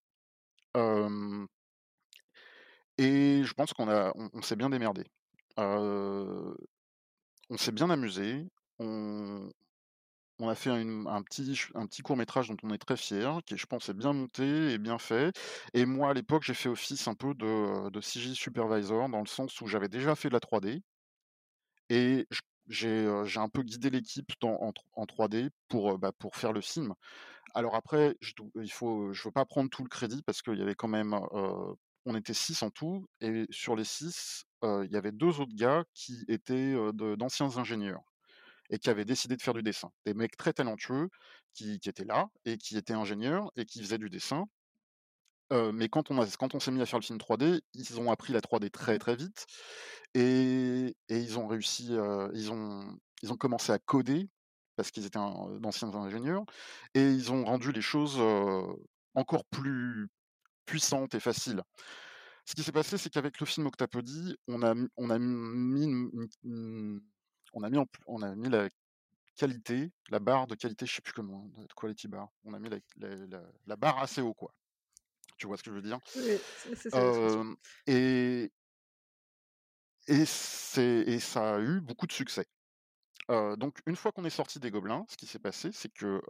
[2.98, 5.04] et je pense qu'on a on on s'est bien démerdé.
[5.56, 6.54] On
[7.56, 8.46] s'est bien amusé,
[8.78, 9.50] on
[10.40, 13.56] on a fait un petit un petit court métrage dont on est très fiers, qui
[13.56, 15.32] je pense est bien monté et bien fait
[15.74, 19.26] et moi à l'époque, j'ai fait office un peu de, de CG supervisor dans le
[19.26, 20.82] sens où j'avais déjà fait de la 3D
[21.90, 26.36] et j j'ai, un peu guidé l'équipe en tr en 3D pour, heu, bah, pour
[26.36, 26.94] faire le film.
[27.54, 30.88] Alors après, je je veux pas prendre tout le crédit parce qu'il y avait quand
[30.88, 35.12] même, heu, on était 6 en tout et sur les 6, heu, il y avait
[35.12, 36.74] 2 autres gars qui étaient,
[37.18, 38.13] d'anciens ingénieurs
[38.70, 39.90] et qui avaient décidé de faire du dessin.
[40.06, 41.08] Des mecs très talentueux
[41.52, 44.46] qui étaient là et qui étaient ingénieurs et qui faisaient du dessin
[45.72, 48.70] mais quand on s'est mis à faire le film 3D, ils ont appris la 3D
[48.70, 49.46] très, très vite
[50.14, 51.90] et ils ont réussi,
[52.32, 54.28] ils ont commencé à coder
[54.74, 55.20] parce qu'ils étaient
[55.60, 56.44] d'anciens ingénieurs
[56.94, 58.18] et ils ont rendu les choses,
[59.14, 60.08] encore plus
[60.66, 61.62] puissantes et faciles.
[62.46, 67.00] Ce qui s'est passé, c'est qu'avec le film Octapodie, on a mis une
[67.54, 68.68] on a mis en on a mis la
[69.36, 72.28] qualité, la barre de qualité, je sais plus comment, quality bar.
[72.44, 74.54] On a mis la la la la barre assez haut, quoi.
[75.38, 75.98] Tu vois ce que je veux dire?
[76.16, 76.38] Oui,
[76.76, 77.42] ça
[77.86, 78.52] et
[80.06, 82.46] et c'est et ça a eu beaucoup de succès.
[83.28, 86.20] Donc une fois qu'on est sortis des Gobelins, ce qui s'est passé, c'est que,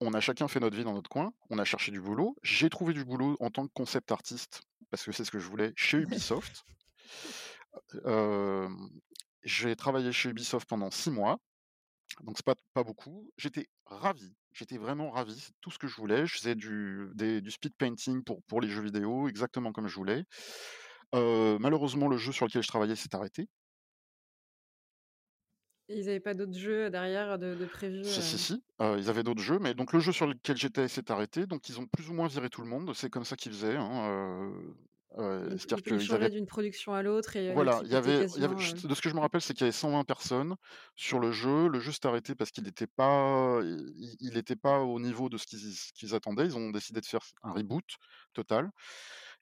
[0.00, 2.36] on a chacun fait notre vie dans notre coin, on a cherché du boulot.
[2.42, 5.48] J'ai trouvé du boulot en tant que concept artiste, parce que c'est ce que je
[5.48, 6.64] voulais, chez Ubisoft.
[9.42, 11.38] J'ai travaillé chez Ubisoft pendant 6 mois,
[12.22, 13.30] donc c'est pas pas beaucoup.
[13.38, 16.26] J'étais ravi, j'étais vraiment ravi, c'est tout ce que je voulais.
[16.26, 19.96] Je faisais du des du speed painting pour pour les jeux vidéo, exactement comme je
[19.96, 20.24] voulais.
[21.14, 23.48] Heu, malheureusement, le jeu sur lequel je travaillais s'est arrêté.
[25.88, 29.22] Et ils avaient pas d'autres jeux derrière de de prévus, Si, si, si, ils avaient
[29.22, 32.10] d'autres jeux, mais donc le jeu sur lequel j'étais s'est arrêté, donc ils ont plus
[32.10, 32.92] ou moins viré tout le monde.
[32.94, 34.52] C'est comme ça qu'ils faisaient, hein,
[35.48, 38.44] c'est-à-dire qu'ils avaient d'une production à l'autre et heu, voilà, il y avait il y
[38.44, 40.04] avait quasiment, heu ch de ce que je me rappelle, c'est qu'il y avait 120
[40.04, 40.56] personnes
[40.96, 41.68] sur le jeu.
[41.68, 45.44] Le jeu s'est arrêté parce qu'il était pas il était pas au niveau de ce
[45.46, 46.46] qu'ils attendaient.
[46.46, 47.84] Ils ont décidé de faire un reboot
[48.32, 48.70] total.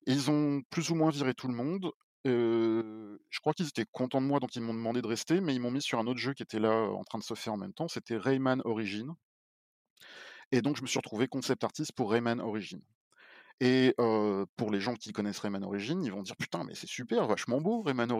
[0.06, 1.92] Et ils ont plus ou moins viré tout le monde.
[2.26, 5.54] Heu, je crois qu'ils étaient contents de moi, donc ils m'ont demandé de rester, mais
[5.54, 7.54] ils m'ont mis sur un autre jeu qui était là, en train de se faire
[7.54, 9.14] en même temps, c'était Rayman Origins
[10.52, 12.82] et donc je me suis retrouvé concept artist pour Rayman Origins
[13.60, 13.94] et
[14.56, 17.60] pour les gens qui connaissent Rayman Origins, ils vont dire: «Putain, mais c'est super, vachement
[17.60, 18.10] beau Rayman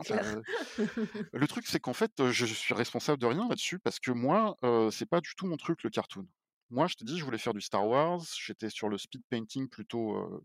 [0.00, 0.22] clair.
[1.32, 4.90] le truc, c'est qu'en fait, je suis responsable de rien là-dessus parce que moi, heu,
[4.90, 6.26] c'est pas du tout mon truc le cartoon.
[6.70, 9.68] Moi, je te dis, je voulais faire du Star Wars, j'étais sur le speed painting
[9.68, 10.42] plutôt,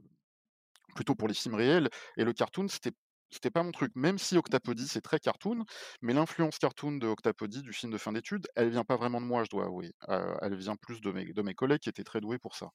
[0.95, 2.91] plutôt pour les films réels et le cartoon, c'était
[3.31, 3.91] c'était pas mon truc.
[3.95, 5.65] Même si Octapodie, c'est très cartoon,
[6.01, 9.25] mais l'influence cartoon de Octapodie, du film de fin d'études, elle vient pas vraiment de
[9.25, 9.93] moi, je dois avouer.
[10.41, 12.69] Elle vient plus de mes de mes collègues qui étaient très doués pour ça.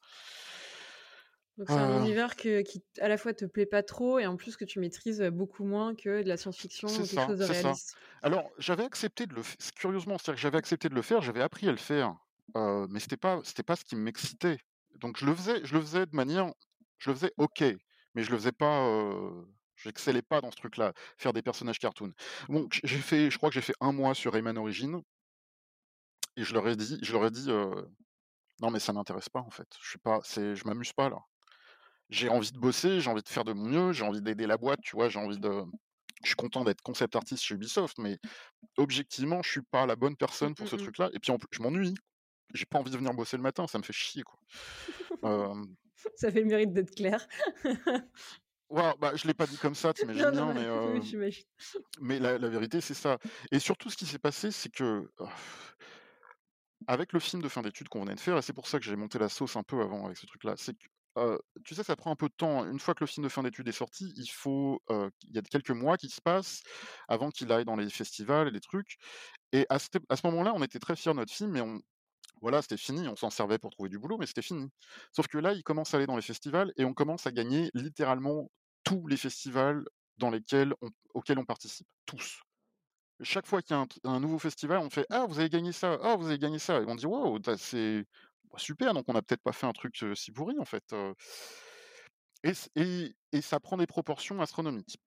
[1.58, 4.26] Donc c'est un Heu, univers que qui à la fois te plaît pas trop et
[4.26, 7.38] en plus que tu maîtrises, beaucoup moins que de la science-fiction ou quelque ça, chose
[7.38, 7.78] de ça.
[7.84, 7.98] réaliste.
[8.22, 11.20] Alors, j'avais accepté de le f c curieusement, c'est-à-dire que j'avais accepté de le faire,
[11.22, 12.16] j'avais appris à le faire,
[12.54, 14.58] mais c'était pas c'était pas ce qui m'excitait.
[14.96, 16.52] Donc je le faisais je le faisais de manière
[16.98, 17.62] je le faisais OK,
[18.14, 22.12] mais je le faisais pas, heu, j'excellais pas dans ce truc-là, faire des personnages cartoon.
[22.48, 25.00] Bon, j'ai fait je crois que j'ai fait un mois sur Rayman Origins
[26.36, 27.48] et je leur ai dit je leur ai dit,
[28.60, 31.18] «Non mais ça m'intéresse pas en fait, je suis pas c'est je m'amuse pas là.
[32.10, 34.56] J'ai envie de bosser, j'ai envie de faire de mon mieux, j'ai envie d'aider la
[34.58, 35.08] boîte, tu vois?
[35.08, 35.62] J'ai envie de
[36.22, 38.18] je suis content d'être concept artiste chez Ubisoft, mais
[38.78, 40.90] objectivement, je suis pas la bonne Mmh, personne pour mmh ce mh.
[40.90, 41.94] truc-là et puis en plus je m'ennuie.
[42.54, 44.38] J'ai pas envie de venir bosser le matin, ça me fait chier quoi».
[46.16, 47.26] Ça avait le mérite d'être clair.
[48.70, 49.92] ouais, bah, je l'ai pas dit comme ça,
[50.26, 50.68] bien, mais mais
[51.16, 51.44] oui,
[52.00, 53.18] mais la la vérité c'est ça
[53.52, 55.10] et surtout ce qui s'est passé, c'est que
[56.86, 58.84] Avec le film de fin d'études qu'on venait de faire et c'est pour ça que
[58.84, 60.86] j'ai monté la sauce un peu avant avec ce truc-là, c'est que,
[61.64, 62.64] tu sais, ça prend un peu de temps.
[62.70, 65.42] Une fois que le film de fin d'études est sorti, il faut, il y a
[65.42, 66.62] quelques mois qui se passent
[67.08, 68.96] avant qu'il aille dans les festivals et les trucs
[69.52, 69.88] et à ce
[70.26, 71.80] moment-là, on était très fiers de notre film mais on
[72.42, 74.68] voilà, c'était fini, on s'en servait pour trouver du boulot mais c'était fini.
[75.16, 77.70] Sauf que là, il commence à aller dans les festivals et on commence à gagner
[77.74, 78.50] littéralement
[78.84, 79.84] tous les festivals
[80.18, 82.40] dans lesquels on auxquels on participe, tous.
[83.22, 85.72] Chaque fois qu'il y a un un nouveau festival, on fait: «Ah, vous avez gagné
[85.72, 85.98] ça!
[86.02, 88.04] Ah, vous avez gagné ça!» et on dit: «Waouh, tu c'est
[88.52, 90.94] bah, super, donc on a peut-être pas fait un truc, si pourri, en fait»,
[92.44, 94.98] et ça prend des proportions astronomiques.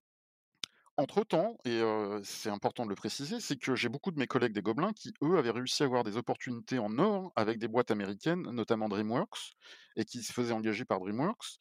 [0.96, 1.82] Entre-temps et
[2.24, 5.12] c'est important de le préciser, c'est que j'ai beaucoup de mes collègues des Gobelins qui,
[5.24, 9.54] eux, avaient réussi à avoir des opportunités en or avec des boîtes américaines, notamment DreamWorks
[9.96, 11.58] et qui se faisaient engager par DreamWorks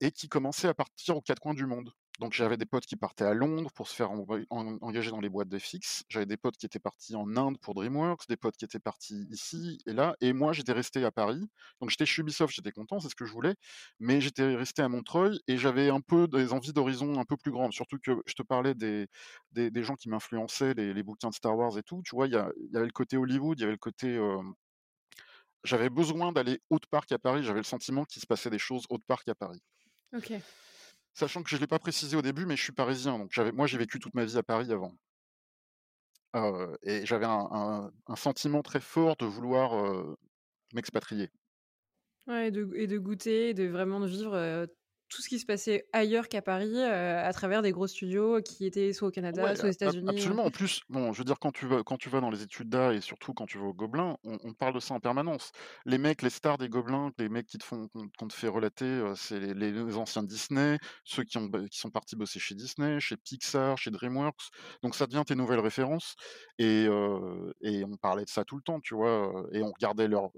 [0.00, 1.92] et qui commençaient à partir aux 4 coins du monde.
[2.20, 5.48] Donc j'avais des potes qui partaient à Londres pour se faire engager dans les boîtes
[5.48, 6.04] de FX.
[6.08, 9.26] J'avais des potes qui étaient partis en Inde pour DreamWorks, des potes qui étaient partis
[9.30, 11.48] ici et là et moi j'étais resté à Paris.
[11.80, 13.54] Donc j'étais chez Ubisoft, j'étais content, c'est ce que je voulais,
[13.98, 17.50] mais j'étais resté à Montreuil et j'avais un peu des envies d'horizons un peu plus
[17.50, 17.72] grandes.
[17.72, 19.08] Surtout que je te parlais des
[19.52, 22.26] des gens qui m'influençaient, les bouquins de Star Wars et tout, tu vois?
[22.26, 24.18] Il y avait le côté Hollywood, il y avait le côté,
[25.64, 28.84] j'avais besoin d'aller autre part qu'à Paris, j'avais le sentiment qu'il se passait des choses
[28.90, 29.62] autre part qu'à Paris.
[30.14, 30.42] OK.
[31.14, 33.66] Sachant que je ne l'ai pas précisé au début, mais je suis parisien, donc moi
[33.66, 34.94] j'ai vécu toute ma vie à Paris avant.
[36.82, 40.16] Et j'avais un sentiment très fort de vouloir,
[40.72, 41.30] m'expatrier.
[42.26, 42.50] Ouais et
[42.86, 44.66] de goûter de vraiment vivre,
[45.14, 48.66] tout ce qui se passait ailleurs qu'à Paris, heu, à travers des gros studios qui
[48.66, 50.36] étaient soit au Canada, Ouais, soit aux États-Unis, heu.
[50.36, 50.44] absolument.
[50.44, 52.68] En plus, bon, je veux dire quand tu vas quand tu vas dans les études
[52.68, 55.52] d'art et surtout quand tu vas aux Gobelins, on on parle de ça en permanence.
[55.86, 58.84] Les mecs, les stars des Gobelins, les mecs qui te font qu'on te fait relater,
[58.84, 63.00] heu, c'est les anciens Disney, ceux qui ont b qui sont partis bosser chez Disney,
[63.00, 64.50] chez Pixar, chez DreamWorks.
[64.82, 66.14] Donc ça devient tes nouvelles références
[66.58, 69.32] et heu et on parlait de ça tout le temps, tu vois?
[69.52, 70.28] Et on regardait leurs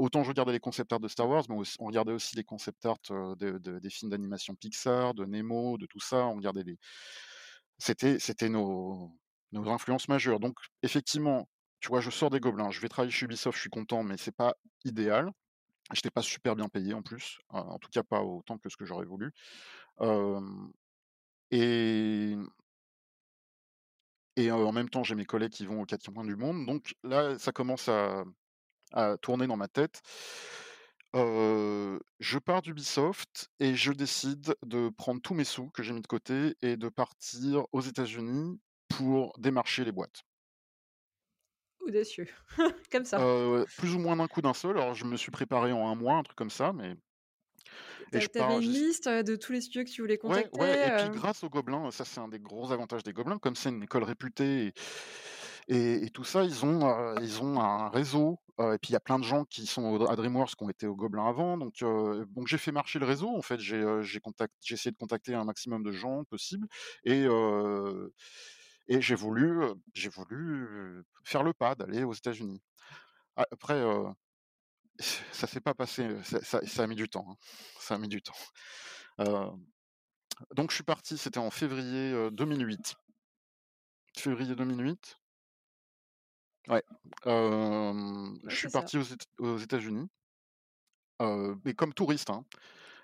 [0.00, 2.84] autant je regardais les concept art de Star Wars, mais on regardait aussi les concept
[2.86, 6.26] art, de des films d'animation Pixar, de Nemo, de tout ça.
[6.26, 6.78] On regardait les
[7.78, 9.12] c'était nos
[9.52, 10.40] influences majeures.
[10.40, 11.48] Donc effectivement,
[11.80, 14.16] tu vois, je sors des Gobelins, je vais travailler chez Ubisoft, je suis content, mais
[14.16, 15.30] c'est pas idéal.
[15.92, 18.76] J'étais pas super bien payé en plus, heu, en tout cas pas autant que ce
[18.76, 19.32] que j'aurais voulu.
[24.36, 26.66] Et heu, en même temps, j'ai mes collègues qui vont aux 4 coins du monde.
[26.66, 28.24] Donc là, ça commence à
[28.92, 30.00] à tourner dans ma tête.
[31.14, 36.06] Je pars d'Ubisoft et je décide de prendre tous mes sous que j'ai mis de
[36.06, 40.22] côté et de partir aux États-Unis pour démarcher les boîtes.
[41.80, 42.26] Audacieux,
[42.92, 43.18] comme ça.
[43.78, 44.76] Plus ou moins d'un coup d'un seul.
[44.78, 46.94] Alors je me suis préparé en un mois, un truc comme ça, mais
[48.12, 50.88] et je pars une liste, de tous les studios que tu voulais ouais, contacter, ouais
[50.88, 53.68] et puis grâce aux Gobelins, ça c'est un des gros avantages des Gobelins, comme c'est
[53.68, 54.74] une école réputée et
[55.68, 59.00] et et tout ça, ils ont, ils ont un réseau, et puis il y a
[59.00, 61.74] plein de gens qui sont au à DreamWorks qui ont été aux Gobelins avant donc
[62.46, 63.58] j'ai fait marcher le réseau en fait.
[63.58, 63.82] J'ai,
[64.70, 66.68] essayé de contacter un maximum de gens possible
[67.04, 67.26] et
[68.88, 69.60] j'ai voulu,
[71.24, 72.60] faire le pas d'aller aux États-Unis.
[73.36, 74.04] Après, heu,
[75.32, 77.36] ça s'est pas passé, ça a mis du temps, hein.
[77.78, 78.36] Ça a mis du temps.
[80.54, 82.94] Donc je suis parti, c'était en février, heu, 2008.
[84.16, 85.19] Février 2008.
[86.68, 86.82] Ouais,
[88.48, 88.90] je suis ça.
[88.90, 90.08] parti aux Ét aux États-Unis.
[91.20, 92.44] Heu, mais comme touriste, hein,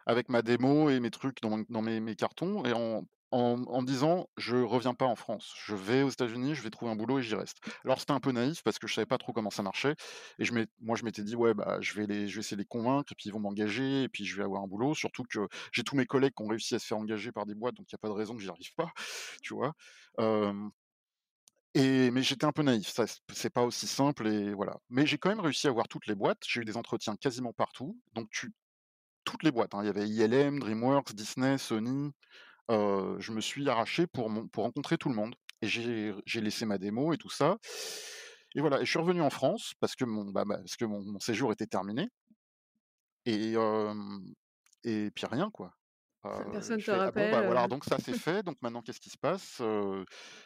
[0.07, 3.87] avec ma démo et mes trucs dans mes mes cartons et en en en me
[3.87, 5.55] disant: «Je reviens pas en France.
[5.67, 7.59] Je vais aux États-Unis, je vais trouver un boulot et j'y reste».
[7.85, 9.97] Alors c'était un peu naïf parce que je savais pas trop comment ça marchait
[10.39, 12.63] et je moi je m'étais dit: «Ouais, bah, je vais les je vais essayer de
[12.63, 14.95] les convaincre et puis ils vont m'engager et puis je vais avoir un boulot».
[14.95, 17.55] Surtout que j'ai tous mes collègues qui ont réussi à se faire engager par des
[17.57, 18.93] boîtes, donc il y a pas de raison que j'y arrive pas,
[19.43, 19.75] tu vois?
[21.77, 24.29] Mais j'étais un peu naïf, ça c'est pas aussi simple.
[24.89, 26.43] Mais j'ai quand même réussi à avoir toutes les boîtes.
[26.47, 28.31] J'ai eu des entretiens quasiment partout, donc
[29.25, 29.83] toutes les boîtes, hein.
[29.83, 32.13] Il y avait ILM, DreamWorks, Disney, Sony.
[32.69, 37.19] Je me suis arraché pour rencontrer tout le monde et j'ai laissé ma démo et
[37.19, 37.59] tout ça
[38.57, 40.61] et voilà et je suis revenu en France parce que mon bah bah,
[41.21, 42.09] séjour était terminé
[43.25, 45.75] et puis rien quoi.
[46.51, 49.11] Personne te «Ah bon, bah, rappelle, voilà, donc ça c'est fait, donc maintenant qu'est-ce qui
[49.11, 49.61] se passe?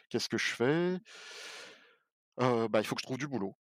[0.09, 0.99] Qu'est-ce que je fais?»
[2.39, 3.55] Bah, il faut que je trouve du boulot.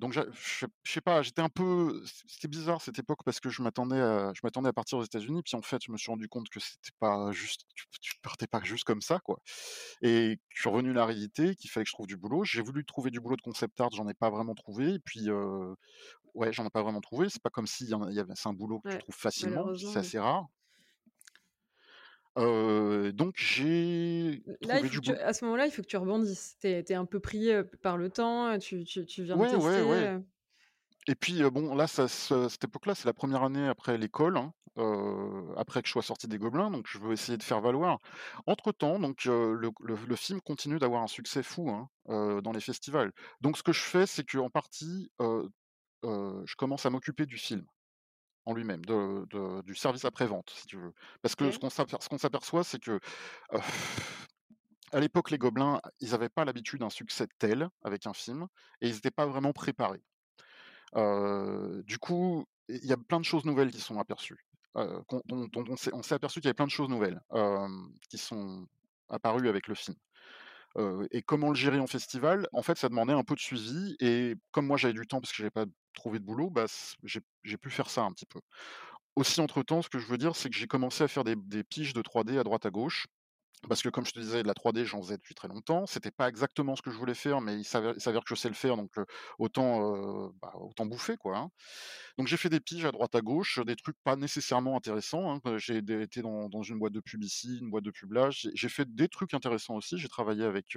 [0.00, 3.62] Donc je je sais pas, j'étais un peu c'était bizarre cette époque parce que je
[3.62, 6.28] m'attendais à je m'attendais à partir aux États-Unis, puis en fait, je me suis rendu
[6.28, 9.38] compte que c'était pas juste tu tu partais pas juste comme ça, quoi
[10.02, 12.44] et je suis revenu à la réalité, qu'il fallait que je trouve du boulot.
[12.44, 15.28] J'ai voulu trouver du boulot de concept art, j'en ai pas vraiment trouvé et puis,
[15.30, 15.74] heu,
[16.34, 17.28] ouais, j'en ai pas vraiment trouvé.
[17.30, 20.00] C'est pas comme s'il y en avait c'est un boulot que tu trouves facilement, c'est
[20.00, 20.46] assez rare.
[22.36, 26.56] Donc j'ai là, du que tu à ce moment-là, il faut que tu rebondisses.
[26.60, 27.50] Tu es un peu pris,
[27.82, 30.10] par le temps, tu tu tu viens de ouais, ouais, tester, ouais.
[30.16, 30.24] heu
[31.08, 34.52] Et puis, bon, là, ça cette époque-là, c'est la première année après l'école, hein,
[35.56, 37.98] après que je sois sorti des Gobelins, donc je veux essayer de faire valoir.
[38.46, 41.88] Entre-temps, donc, heu, le le le film continue d'avoir un succès fou, hein,
[42.42, 43.12] dans les festivals.
[43.40, 45.48] Donc ce que je fais, c'est qu'en partie, heu
[46.04, 47.64] heu, je commence à m'occuper du film
[48.50, 50.92] en lui-même, de de du service après-vente, si tu veux.
[51.22, 53.00] Parce que ce qu'on s'aper ce qu'on s'aperçoit, c'est que,
[54.92, 58.48] à l'époque, les Gobelins, ils avaient pas l'habitude d'un succès tel avec un film
[58.80, 60.02] et ils étaient pas vraiment préparés.
[61.84, 66.02] Du coup, il y a plein de choses nouvelles qui sont aperçues, on s'est on
[66.02, 67.20] s'est aperçu qu'il y avait plein de choses nouvelles,
[68.08, 68.66] qui sont
[69.08, 69.96] apparues avec le film.
[71.10, 72.48] Et comment le gérer en festival?
[72.52, 75.32] En fait, ça demandait un peu de suivi et comme moi j'avais du temps parce
[75.32, 76.66] que j'avais pas trouvé de boulot, bah,
[77.04, 78.40] j'ai pu faire ça un petit peu.
[79.16, 81.36] Aussi entre temps, ce que je veux dire, c'est que j'ai commencé à faire des
[81.36, 83.06] des piges de 3D à droite à gauche
[83.68, 85.86] parce que comme je te disais, de la 3D, j'en faisais depuis très longtemps.
[85.86, 88.54] C'était pas exactement ce que je voulais faire, mais il s'avère que je sais le
[88.54, 88.92] faire donc
[89.38, 91.50] autant, bah, autant bouffer quoi, hein.
[92.18, 95.58] Donc j'ai fait des piges à droite à gauche, des trucs pas nécessairement intéressants, hein.
[95.58, 98.30] J'ai été dans dans une boîte de pub ici, une boîte de pub là.
[98.30, 99.98] J'ai fait des trucs intéressants aussi.
[99.98, 100.76] J'ai travaillé avec,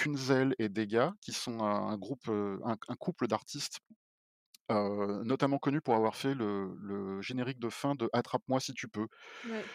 [0.00, 3.80] Kunzel et Dega, qui sont un groupe, un couple d'artistes,
[4.70, 8.88] heu, notamment connus pour avoir fait le le générique de fin de Attrape-moi si tu
[8.88, 9.06] peux.
[9.44, 9.70] ouais.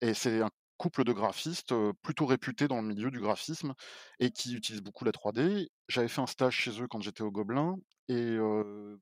[0.00, 3.74] Et c'est un couple de graphistes, heu, plutôt réputés dans le milieu du graphisme
[4.20, 5.68] et qui utilisent beaucoup la 3D.
[5.88, 7.76] J'avais fait un stage chez eux quand j'étais au Gobelin
[8.08, 8.36] et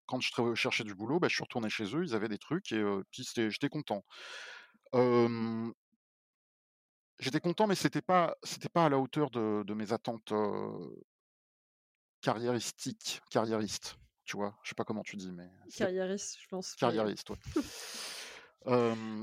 [0.06, 2.72] quand je cherchais du boulot, bah, je suis retourné chez eux, ils avaient des trucs
[2.72, 2.82] et
[3.12, 4.02] puis j'étais content.
[7.18, 10.32] J'étais content mais c'était pas c'était pas à la hauteur de de mes attentes,
[12.20, 14.56] carriéristiques carriéristes, tu vois?
[14.62, 17.36] Je sais pas comment tu dis mais Carriériste, je pense, carriériste, ouais.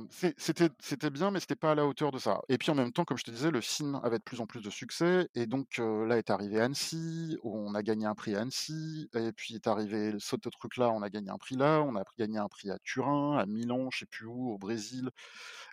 [0.09, 3.03] C'était bien, mais c'était pas à la hauteur de ça et puis en même temps,
[3.03, 5.77] comme je te disais, le film avait de plus en plus de succès et donc
[5.79, 9.67] là est arrivé Annecy, où on a gagné un prix à Annecy et puis est
[9.67, 12.77] arrivé ce truc-là, on a gagné un prix là, on a gagné un prix à
[12.83, 15.09] Turin, à Milan, je sais plus où, au Brésil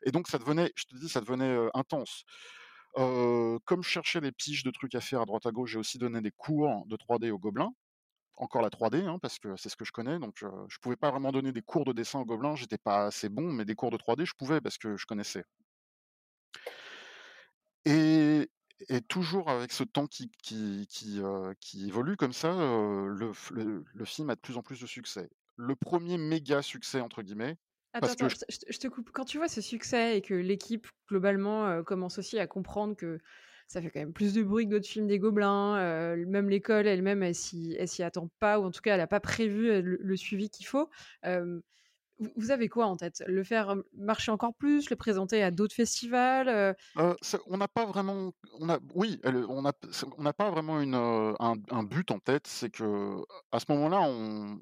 [0.05, 2.25] et donc ça devenait je te dis, ça devenait, intense.
[2.97, 5.99] Comme je cherchais des piges de trucs à faire à droite à gauche, j'ai aussi
[5.99, 7.73] donné des cours de 3D aux Gobelins.
[8.37, 10.39] Encore la 3D, hein, parce que c'est ce que je connais, donc
[10.69, 13.53] je pouvais pas vraiment donner des cours de dessin aux gobelins, j'étais pas assez bon,
[13.53, 15.45] mais des cours de 3D, je pouvais parce que je connaissais.
[17.85, 18.49] Et
[18.89, 24.31] et toujours avec ce temps qui qui qui, évolue comme ça, le le le film
[24.31, 25.29] a de plus en plus de succès.
[25.57, 27.59] Le premier «méga succès» entre guillemets,
[27.93, 29.11] Attends, parce attends, je te je coupe.
[29.13, 33.19] Quand tu vois ce succès et que l'équipe globalement, commence aussi à comprendre que
[33.71, 35.79] ça fait quand même plus de bruit que d'autres films des Gobelins,
[36.17, 37.35] heu, même l'école elle-même, elle
[37.79, 40.51] elle s'y attend pas ou en tout cas elle a pas prévu, heu, le suivi
[40.51, 40.89] qu'il faut.
[42.37, 43.23] Vous avez quoi en tête?
[43.27, 44.91] Le faire, marcher encore plus?
[44.91, 46.77] Le présenter à d'autres festivals,
[47.23, 52.11] c'est on n'a pas vraiment on a oui, on n'a pas vraiment une, un but
[52.11, 53.17] en tête, c'est que
[53.53, 54.61] à ce moment-là, on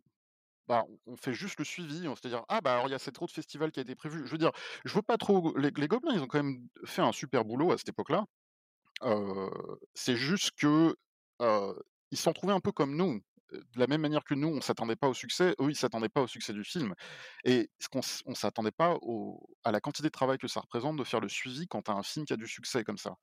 [0.69, 3.21] Bah, on fait juste le suivi, on c'est-à-dire: «Ah bah, alors il y a cette
[3.23, 4.27] autre festival qui a été prévu».
[4.27, 4.53] Je veux dire,
[4.87, 7.79] je veux pas trop les Gobelins, ils ont quand même fait un super boulot à
[7.79, 8.25] cette époque-là.
[9.95, 10.95] C'est juste que,
[12.11, 13.21] ils se sont retrouvés un peu comme nous.
[13.51, 16.21] De la même manière que nous, on s'attendait pas au succès, eux, ils s'attendaient pas
[16.21, 16.95] au succès du film
[17.45, 18.99] et ce qu'on s'attendait pas
[19.65, 22.03] à la quantité de travail que ça représente de faire le suivi quand as un
[22.03, 23.15] film qui a du succès comme ça.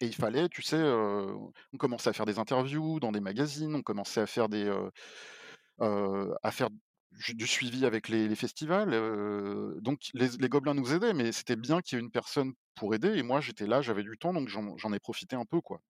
[0.00, 3.82] Et il fallait, tu sais, on commençait à faire des interviews dans des magazines, on
[3.82, 4.70] commençait à faire des,
[5.78, 6.68] à faire
[7.12, 8.90] du suivi avec les festivals,
[9.80, 12.94] donc les les gobelins nous aidaient, mais c'était bien qu'il y ait une personne pour
[12.94, 15.80] aider et moi j'étais là, j'avais du temps, donc j'en ai profité un peu, quoi.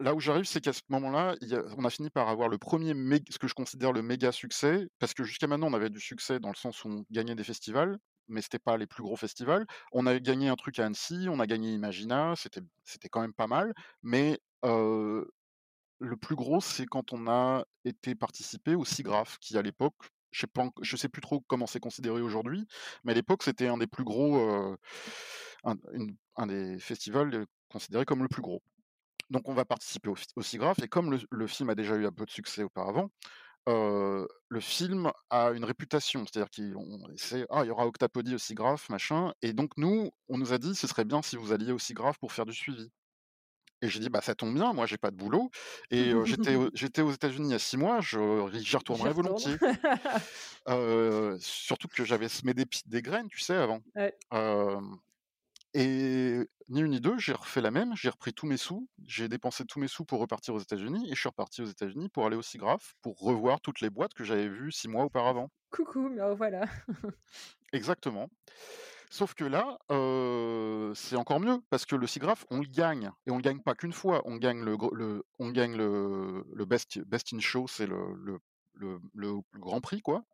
[0.00, 1.36] Là où j'arrive, c'est qu'à ce moment-là,
[1.76, 4.88] on a fini par avoir le premier er ce que je considère le méga succès,
[4.98, 7.44] parce que jusqu'à maintenant, on avait du succès dans le sens où on gagnait des
[7.44, 9.64] festivals, mais c'était pas les plus gros festivals.
[9.92, 13.34] On a gagné un truc à Annecy, on a gagné Imagina, c'était c'était quand même
[13.34, 13.72] pas mal,
[14.02, 15.30] mais heu,
[16.00, 20.46] le plus gros, c'est quand on a été participer au SIGGRAPH qui à l'époque, je
[20.82, 22.66] je sais plus trop comment c'est considéré aujourd'hui,
[23.04, 24.76] mais à l'époque, c'était un des plus gros,
[25.64, 28.62] un des festivals, considérés comme le plus gros.
[29.30, 30.42] Donc on va participer au au
[30.82, 33.10] et comme le film a déjà eu un peu de succès auparavant,
[33.66, 36.24] le film a une réputation.
[36.26, 36.50] C'est-à-dire
[37.16, 40.58] c'est: «Ah, il y aura Octapodie au SIGGRAPH, machin» et donc nous, on nous a
[40.58, 42.90] dit: «Ce serait bien si vous alliez au SIGGRAPH pour faire du suivi»
[43.82, 45.50] Et j'ai dit: «Bah, ça tombe bien, moi j'ai pas de boulot
[45.90, 48.18] et j'étais au j'étais aux États-Unis il y a 6 mois, je
[48.54, 49.12] j'y J'y retournerais retourne.
[49.12, 49.58] volontiers».
[51.40, 53.80] Surtout que j'avais semé des graines, tu sais, avant.
[53.94, 54.16] Ouais.
[55.74, 59.28] Et ni une ni deux, j'ai refait la même, j'ai repris tous mes sous, j'ai
[59.28, 62.26] dépensé tous mes sous pour repartir aux États-Unis et je suis reparti aux États-Unis pour
[62.26, 65.50] aller au SIGGRAPH, pour revoir toutes les boîtes que j'avais vues 6 mois auparavant.
[65.70, 66.66] Coucou, me revoilà.
[67.72, 68.28] Exactement.
[69.12, 69.76] Sauf que là,
[70.94, 73.74] c'est encore mieux parce que le SIGGRAPH, on le gagne et on le gagne pas
[73.74, 78.40] qu'une fois, on gagne le on gagne le best best in show, c'est le
[78.74, 80.24] le grand prix, quoi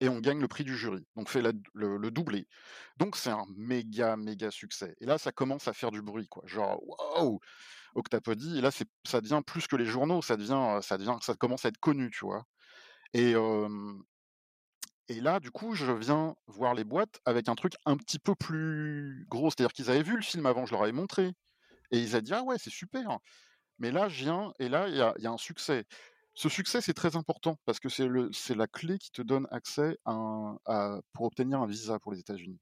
[0.00, 1.06] et on gagne le prix du jury.
[1.16, 2.48] Donc fait le doublé.
[2.96, 6.42] Donc c'est un méga, méga succès et là, ça commence à faire du bruit, quoi.
[6.46, 7.38] Genre: «Waouh!
[7.94, 11.34] Octapodie» et là, c'est ça devient plus que les journaux, ça devient, ça devient ça
[11.34, 12.44] commence à être connu, tu vois?
[13.14, 13.34] Et
[15.08, 18.34] et là, du coup, je viens voir les boîtes avec un truc un petit peu
[18.34, 19.50] plus gros.
[19.50, 21.32] C'est-à-dire qu'ils avaient vu le film avant, je leur avais montré
[21.92, 23.18] et ils avaient dit: «Ah ouais, c'est super!»
[23.78, 25.84] mais là, je viens et là, il y a un succès.
[26.34, 31.26] Ce succès, c'est très important parce que c'est la clé qui te donne accès pour
[31.26, 32.60] obtenir un visa pour les États-Unis.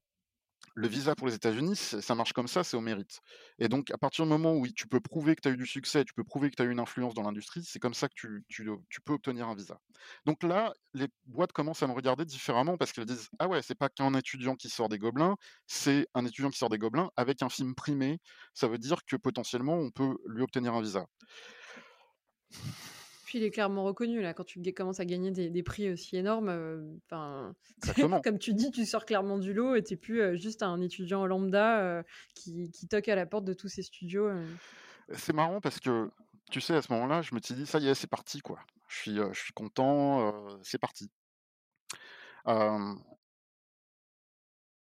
[0.80, 3.20] Le visa pour les États-Unis, ça marche comme ça, c'est au mérite
[3.58, 5.66] et donc à partir du moment où tu peux prouver que tu as eu du
[5.66, 8.08] succès, tu peux prouver que tu as eu une influence dans l'industrie, c'est comme ça
[8.08, 9.78] que tu tu tu peux obtenir un visa.
[10.24, 13.74] Donc là, les boîtes commencent à me regarder différemment parce qu'elles disent: «Ah ouais, c'est
[13.74, 17.42] pas qu'un étudiant qui sort des Gobelins, c'est un étudiant qui sort des Gobelins avec
[17.42, 18.18] un film primé.
[18.54, 21.04] Ça veut dire que potentiellement, on peut lui obtenir un visa».
[23.30, 26.16] Puis il est clairement reconnu là, quand tu commences à gagner des des prix aussi
[26.16, 26.98] énormes,
[27.76, 28.20] Exactement.
[28.24, 30.80] comme tu dis, tu sors clairement du lot et tu es plus, heu, juste un
[30.80, 32.04] étudiant lambda, heu,
[32.34, 34.28] qui qui toque à la porte de tous ces studios.
[35.14, 36.10] C'est marrant parce que,
[36.50, 38.58] tu sais, à ce moment-là, je me suis dit: «Ça y est, c'est parti, quoi.
[38.88, 41.08] Je suis, je suis content, c'est parti».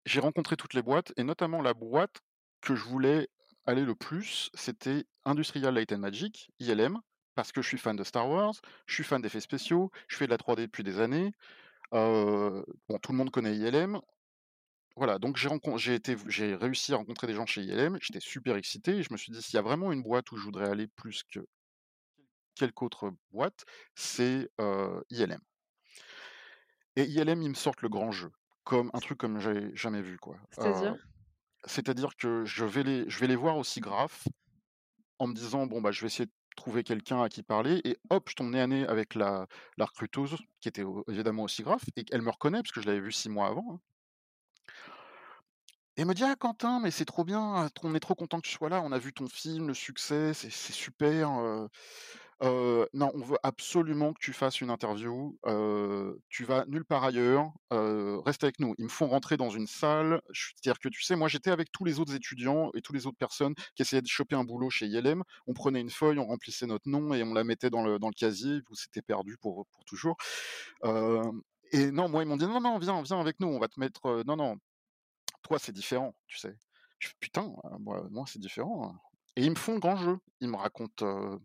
[0.04, 2.20] J'ai rencontré toutes les boîtes et notamment la boîte
[2.60, 3.28] que je voulais
[3.66, 7.00] aller le plus, c'était Industrial Light& Magic, ILM,
[7.36, 8.54] parce que je suis fan de Star Wars,
[8.88, 11.32] je suis fan d'effets spéciaux, je fais de la 3D depuis des années.
[11.92, 12.64] Bon,
[13.02, 14.00] tout le monde connaît ILM.
[14.96, 18.98] Voilà, donc j'ai j'ai j'ai réussi à rencontrer des gens chez ILM, j'étais super excité
[18.98, 20.88] et je me suis dit: «S'il y a vraiment une boîte où je voudrais aller
[20.88, 21.40] plus que
[22.54, 23.64] quelque autre boîte,
[23.94, 24.50] c'est,
[25.10, 25.40] ILM».
[26.96, 28.30] Et ILM, ils me sortent le grand jeu,
[28.64, 30.38] comme un truc comme j'avais jamais vu, quoi.
[30.50, 30.96] C'est-à-dire?
[31.66, 34.28] c'est-à-dire que je vais les je vais les voir au SIGGRAPH
[35.18, 37.98] en me disant: «Bon, bah, je vais essayer de trouver quelqu'un à qui parler» et
[38.10, 39.46] hop, je tombe nez à nez avec la
[39.78, 43.00] la recruteuse qui était évidemment au SIGGRAPH et qu'elle me reconnaît parce que je l'avais
[43.00, 43.80] vue 6 mois avant, hein.
[45.98, 48.46] Et elle me dit: «Ah Quentin, mais c'est trop bien, on est trop content que
[48.46, 51.68] tu sois là, on a vu ton film, le succès, c'est super, heu
[52.42, 55.38] non, on veut absolument que tu fasses une interview,
[56.28, 58.74] tu vas nulle part ailleurs, reste avec nous».
[58.78, 61.84] Ils me font rentrer dans une salle, c'est-à-dire que tu sais, moi j'étais avec tous
[61.84, 64.86] les autres étudiants et tous les autres personnes qui essayaient de choper un boulot chez
[64.86, 65.22] ILM.
[65.46, 68.10] On prenait une feuille, on remplissait notre nom et on la mettait dans le dans
[68.10, 70.16] casier, où c'était perdu pour pour toujours.
[71.72, 73.80] Et non, moi ils m'ont dit: «Non, non, viens, viens avec nous, on va te
[73.80, 74.56] mettre, non, non,
[75.42, 76.56] toi c'est différent», tu sais?
[77.00, 78.98] Je fais: «Putain, moi moi c'est différent, hein»
[79.36, 80.18] et ils me font grand jeu.
[80.40, 81.38] Ils me racontent,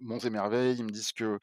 [0.00, 1.38] monts et merveilles, ils me disent que,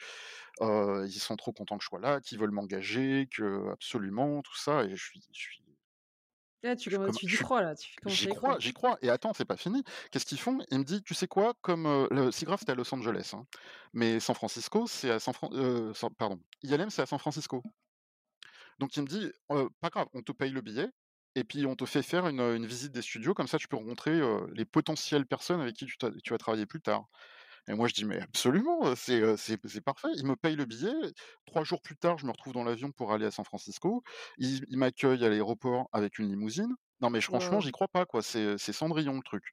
[0.61, 4.83] ils sont trop contents que je sois là, qu'ils veulent m'engager, que absolument, tout ça
[4.85, 5.63] et je suis je suis
[6.63, 7.73] Là, tu comme tu y crois là,
[8.05, 9.83] j'y crois, j'y crois et attends, c'est pas fini.
[10.11, 10.59] Qu'est-ce qu'ils font?
[10.71, 11.53] Ils me disent: «Tu sais quoi?
[11.61, 13.45] Comme, heu, le SIGGRAPH c'était à Los Angeles, hein,
[13.93, 15.49] mais San Francisco, c'est à San Fran
[15.95, 17.63] San pardon, ILM, c'est à San Francisco».
[18.79, 20.89] Donc il me dit: «Heu, pas grave, on te paye le billet
[21.35, 24.21] et puis on te fait faire une, visite des studios, comme ça tu peux rencontrer,
[24.53, 27.07] les potentielles personnes avec qui tu tu vas travailler plus tard»
[27.67, 30.09] et moi je dis: «Mais absolument, c'est, c'est c'est parfait».
[30.15, 30.93] Ils me payent le billet.
[31.45, 34.03] 3 jours plus tard, je me retrouve dans l'avion pour aller à San Francisco.
[34.37, 36.73] Ils m'accueillent à l'aéroport avec une limousine.
[37.01, 39.43] Non mais franchement, j'y crois pas, quoi, c'est, Cendrillon le truc.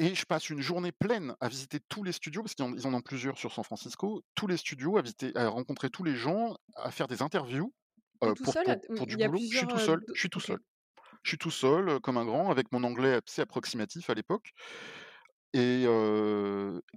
[0.00, 2.86] Et je passe une journée pleine à visiter tous les studios, parce qu'ils en ils
[2.86, 6.16] en ont plusieurs sur San Francisco, tous les studios, à visiter à rencontrer tous les
[6.16, 7.72] gens, à faire des interviews,
[8.20, 9.40] pour seul pour pour il du boulot.
[9.50, 10.58] Je suis tout seul, je suis tout seul.
[11.24, 14.52] Je suis tout seul, comme un grand, avec mon anglais, sais, approximatif à l'époque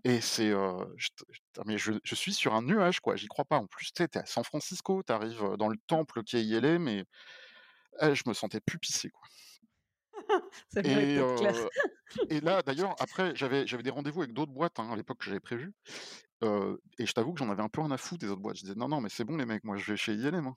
[0.04, 3.46] et c'est, je je te mais je je suis sur un nuage, quoi, j'y crois
[3.46, 3.58] pas.
[3.60, 7.04] En plus, tu es à San Francisco, tu arrives, dans le temple qu'est ILM et
[8.02, 9.24] eh, je me sentais pupissé, quoi
[10.70, 11.54] Ça et clair.
[11.58, 11.70] heu
[12.30, 15.26] et là, d'ailleurs, après, j'avais j'avais des rendez-vous avec d'autres boîtes, hein, à l'époque que
[15.26, 15.74] j'avais prévues,
[16.44, 18.58] heu et je t'avoue que j'en avais un peu rien à foutre des autres boîtes.
[18.58, 20.56] Je disais: «Non, non, mais c'est bon les mecs, moi je vais chez ILM, hein».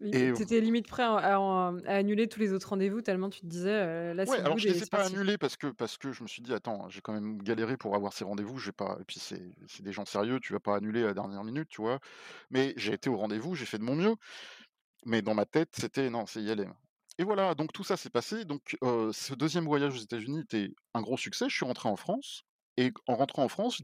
[0.00, 3.02] Oui, et tu étais limite prêt à à en à annuler tous les autres rendez-vous
[3.02, 3.70] tellement tu te disais,
[4.10, 5.04] heu: «Là, Ouais, c'est alors je les ai pas parti».
[5.04, 7.96] annulés parce que parce que je me suis dit: «Attends, j'ai quand même galéré pour
[7.96, 9.52] avoir ces rendez-vous, je vais pas» et puis c'est
[9.82, 11.98] des gens sérieux, tu vas pas annuler à la dernière minute, tu vois?
[12.50, 14.14] Mais j'ai été au rendez-vous, j'ai fait de mon mieux,
[15.06, 16.74] mais dans ma tête, c'était: «Non, c'est ILM»
[17.18, 18.44] et voilà, donc tout ça s'est passé.
[18.46, 21.46] Donc, heu, ce 2e voyage aux États-Unis était un gros succès.
[21.50, 22.44] Je suis rentré en France
[22.76, 23.80] et en rentrant en France,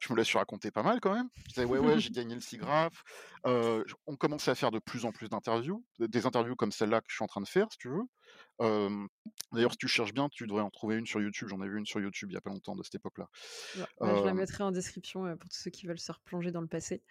[0.00, 1.28] je me la suis raconté pas mal quand même.
[1.48, 3.02] Je disais: «Ouais, ouais, j'ai gagné le SIGGRAPH».
[3.46, 7.00] Heu, j on commençait à faire de plus en plus d'interviews, des interviews comme celle-là
[7.00, 8.02] que je suis en train de faire, si tu veux.
[9.52, 11.48] D'ailleurs, si tu cherches bien, tu devrais en trouver une sur YouTube.
[11.48, 13.28] J'en ai vu une sur YouTube il y a pas longtemps de cette époque-là.
[13.74, 16.60] Bah bah, je la mettrai en description, pour tous ceux qui veulent se replonger dans
[16.60, 17.02] le passé.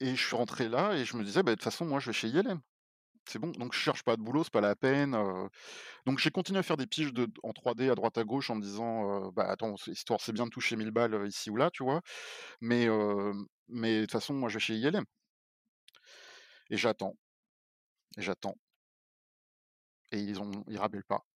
[0.00, 2.06] et je suis rentré là et je me disais: «Bah, de toute façon, moi, je
[2.06, 2.60] vais chez ILM.
[3.28, 5.16] C'est bon, donc je cherche pas de boulot, c'est pas la peine»,
[6.06, 8.56] donc j'ai continué à faire des piges de en 3D à droite à gauche en
[8.56, 11.84] me disant, «Bah, attends, histoire c'est bien de toucher 1000 balles, ici ou là», tu
[11.84, 12.02] vois?
[12.60, 15.04] Mais de toute façon, moi, je vais chez ILM
[16.70, 17.16] et j'attends
[18.16, 18.56] et j'attends
[20.12, 21.26] et ils ont ils rappellent pas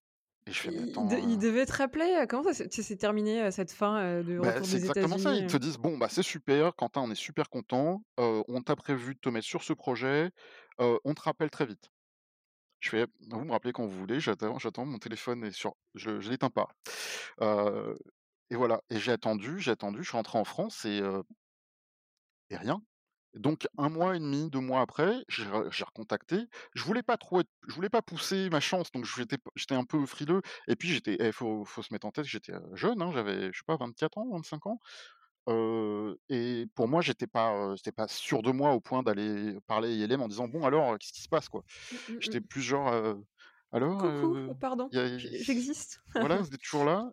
[0.47, 2.25] et je fais: «Mais Ils de attends, ils heu» devaient te rappeler?
[2.29, 5.35] Comment ça s'est terminé, cette fin, de Bah, retour c'est exactement ça.
[5.35, 9.15] Ils te disent: «Bon, bah, c'est super, Quentin, on est super content, on t'a prévu
[9.15, 10.31] de te mettre sur ce projet,
[10.79, 11.91] on te rappelle très vite».
[12.81, 16.31] Je fais: «Vous me rappelez quand vous voulez, j'attends mon téléphone est sur je je
[16.31, 16.69] l'éteins pas».
[18.51, 21.01] Et voilà et j'ai attendu, j'ai attendu, je suis rentré en France et
[22.51, 22.81] et rien.
[23.35, 26.47] Donc un mois et demi, 2 mois après, j'ai re j'ai recontacté.
[26.75, 30.41] Je voulais pas trop je voulais pas pousser ma chance, donc j'étais un peu frileux
[30.69, 33.65] et puis j'étais eh, faut se mettre en tête, j'étais, jeune, hein, j'avais, je sais
[33.67, 34.81] pas, 24 ans, 25 ans,
[35.49, 39.93] et pour moi, j'étais pas, j'étais pas sûr de moi au point d'aller parler à
[39.93, 42.43] ILM en disant: «Bon alors, qu'est-ce qui se passe, quoi?» Mmh, mmh J'étais mh.
[42.43, 42.89] plus genre,
[43.73, 46.01] «Alors, «Coucou, pardon, a j'existe».
[46.21, 47.11] voilà, vous êtes toujours là?»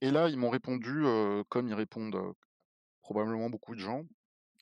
[0.00, 1.02] et là, ils m'ont répondu,
[1.48, 2.34] comme ils répondent,
[3.02, 4.04] probablement beaucoup de gens.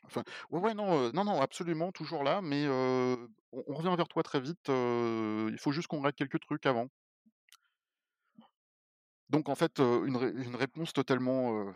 [0.04, 4.22] Enfin, ouais, ouais, non, non, non, absolument, toujours là, mais on on revient vers toi
[4.24, 6.88] très vite, il faut juste qu'on règle quelques trucs avant.
[9.30, 11.72] Donc en fait, une ré une réponse totalement,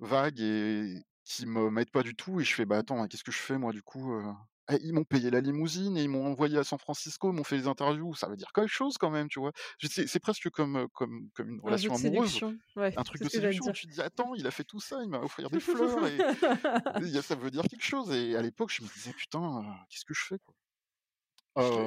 [0.00, 3.32] vague et qui me m'aide pas du tout et je fais: «Bah, attends, qu'est-ce que
[3.32, 4.24] je fais moi du coup, heu?»
[4.70, 7.44] eh, ils m'ont payé la limousine et ils m'ont envoyé à San Francisco, ils m'ont
[7.44, 9.52] fait les interviews, ça veut dire quelque chose quand même, tu vois?
[9.82, 12.44] C'est presque comme, comme comme une Un relation de amoureuse,
[12.76, 13.70] ouais, un truc de séduction.
[13.72, 16.24] Tu te dis: «Attends, il a fait tout ça, il m'a offert des fleurs et
[17.22, 20.24] ça veut dire quelque chose» et à l'époque, je me disais: «Putain, qu'est-ce que je
[20.26, 20.54] fais, quoi?»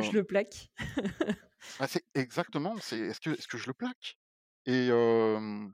[0.02, 0.72] Je Heu le plaque.
[1.88, 4.18] C'est exactement, c'est est-ce que est-ce que je le plaque?
[4.66, 5.74] Et hem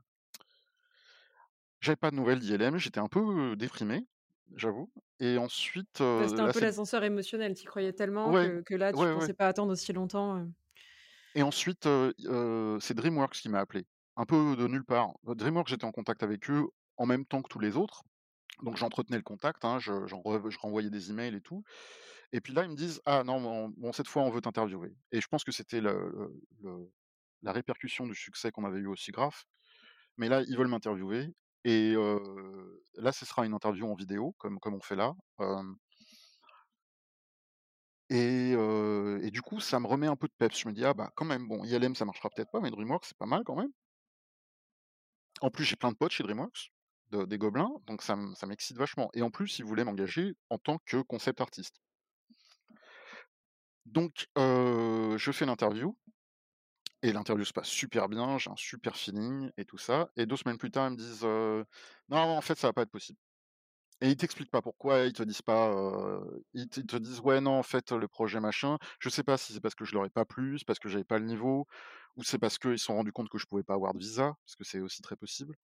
[1.80, 4.06] j'avais pas de nouvelles d'ILM, j'étais un peu, déprimé,
[4.56, 7.54] j'avoue et ensuite, Ouais, c'était un là peu l'ascenseur émotionnel.
[7.54, 9.92] Tu y croyais tellement ouais, que que là, tu ouais, ouais pensais pas attendre aussi
[9.92, 10.46] longtemps,
[11.34, 11.88] et ensuite,
[12.80, 13.86] c'est DreamWorks qui m'a appelé,
[14.16, 15.14] un peu de nulle part.
[15.24, 16.66] DreamWorks, j'étais en contact avec eux
[16.98, 18.02] en même temps que tous les autres,
[18.62, 21.64] donc j'entretenais le contact, hein, je j'en re je renvoyais des emails et tout
[22.32, 25.20] et puis là, ils me disent: «Ah non, bon, cette fois, on veut t'interviewer» et
[25.22, 26.42] je pense que c'était le
[27.42, 29.44] la répercussion du succès qu'on avait eu au SIGGRAPH
[30.18, 31.28] Mais là, ils veulent m'interviewer
[31.64, 31.94] et
[32.96, 35.14] là, ce sera une interview en vidéo comme comme on fait là,
[38.10, 38.52] et
[39.22, 40.58] et du coup, ça me remet un peu de peps.
[40.58, 43.06] Je me dis: «Ah bah, quand même, bon, ILM, ça marchera peut-être pas, mais DreamWorks,
[43.06, 43.72] c'est pas mal quand même».
[45.42, 46.72] En plus, j'ai plein de potes chez DreamWorks,
[47.10, 48.16] de des gobelins, donc ça
[48.46, 51.82] m'excite vachement et en plus, ils voulaient m'engager en tant que concept artiste.
[53.86, 55.96] Donc je fais l'interview
[57.02, 60.36] et l'interview se passe super bien, j'ai un super feeling et tout ça et 2
[60.36, 61.22] semaines plus tard, ils me disent,
[62.08, 63.18] «Non, en fait, ça va pas être possible».
[64.02, 65.72] Et ils t'expliquent pas pourquoi, ils te disent pas,
[66.54, 68.78] ils te disent: «Ouais, non, en fait, le projet machin».
[69.00, 70.88] Je sais pas si c'est parce que je leur ai pas plu, c'est parce que
[70.88, 71.66] j'avais pas le niveau
[72.16, 74.34] ou c'est parce qu'ils se sont rendus compte que je pouvais pas avoir de visa,
[74.44, 75.54] parce que c'est aussi très possible.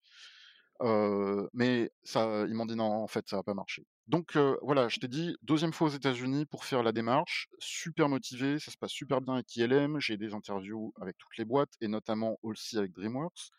[0.81, 3.85] Mais ça ils m'ont dit: «Non, en fait, ça va pas marcher».
[4.07, 8.59] Donc voilà, je t'ai dit, deuxième fois aux États-Unis pour faire la démarche, super motivé,
[8.59, 11.89] ça se passe super bien avec ILM, j'ai des interviews avec toutes les boîtes et
[11.89, 13.51] notamment aussi avec DreamWorks.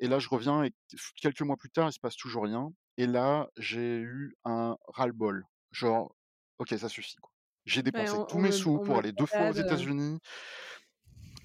[0.00, 0.72] Et là, je reviens et
[1.20, 2.70] quelques mois plus tard, il se passe toujours rien.
[2.98, 5.44] Et là, j'ai eu un ras-le-bol.
[5.72, 6.14] Genre:
[6.58, 7.32] «OK, ça suffit, quoi».
[7.66, 10.18] J'ai dépensé on tous mes me sous on pour aller 2 fois aux balade,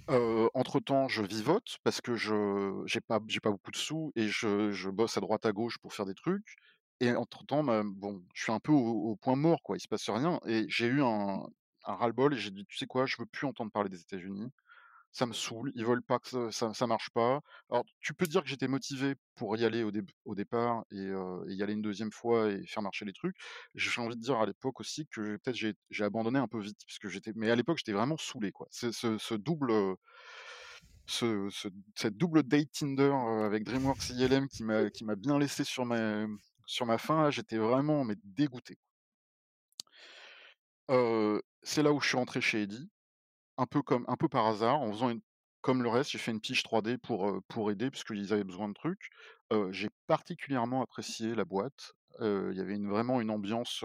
[0.10, 4.28] Heu, entre-temps, je vivote parce que je j'ai pas j'ai pas beaucoup de sous et
[4.28, 6.56] je je bosse à droite à gauche pour faire des trucs.
[7.00, 9.88] Et entre-temps, bah, bon, je suis un peu au au point mort, quoi, il se
[9.88, 11.44] passe rien et j'ai eu un
[11.86, 13.06] un ras-le-bol et j'ai dit: «Tu sais quoi?
[13.06, 14.50] Je veux plus entendre parler des États-Unis.
[15.16, 17.40] Ça me saoule, ils veulent pas que ça ça marche pas.
[17.70, 21.54] Alors tu peux dire que j'étais motivé pour y aller au départ et heu, et
[21.54, 23.36] y aller une deuxième fois et faire marcher les trucs.
[23.76, 26.98] J'ai envie de dire à l'époque aussi que peut-être j'ai abandonné un peu vite parce
[27.00, 28.68] que mais à l'époque, j'étais vraiment saoulé, quoi.
[28.72, 29.72] Ce double,
[31.06, 31.50] ce
[31.96, 37.30] cette double date Tinder, heu, avec DreamWorks ILM qui m'a bien laissé sur ma là,
[37.32, 38.78] j'étais vraiment mais dégoûté.
[41.62, 42.90] C'est là où je suis rentré chez Eddy.
[43.58, 45.22] Un peu comme un peu par hasard, en faisant une
[45.62, 48.74] comme le reste, j'ai fait une pige 3D pour, pour aider puisqu'ils avaient besoin de
[48.74, 49.10] trucs.
[49.72, 51.94] J'ai particulièrement apprécié la boîte.
[52.20, 53.84] Il y avait vraiment une ambiance,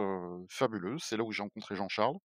[0.49, 1.03] fabuleuse.
[1.05, 2.19] C'est là où j'ai rencontré Jean-Charles.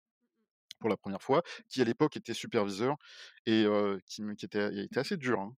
[0.81, 2.97] pour la première fois, qui à l'époque était superviseur
[3.45, 3.65] et
[4.05, 5.55] qui qui était était assez dur, hein.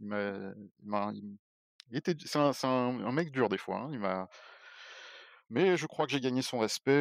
[0.00, 1.36] Il
[1.92, 3.88] il c'est un mec dur des fois, hein.
[3.92, 4.28] Il m'a
[5.52, 6.92] mais je crois que j'ai gagné son respect,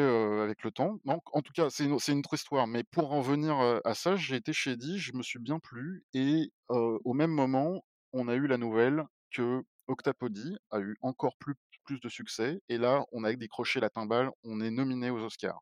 [0.44, 0.98] avec le temps.
[1.06, 4.36] Donc en tout cas, c'est une autre histoire, mais pour en venir, à ça, j'ai
[4.38, 7.84] été chez Eddy, je me suis bien plu et au même moment,
[8.14, 12.78] on a eu la nouvelle que Octapody a eu encore plus plus de succès et
[12.78, 15.62] là, on a décroché la timbale, on est nominé aux Oscars.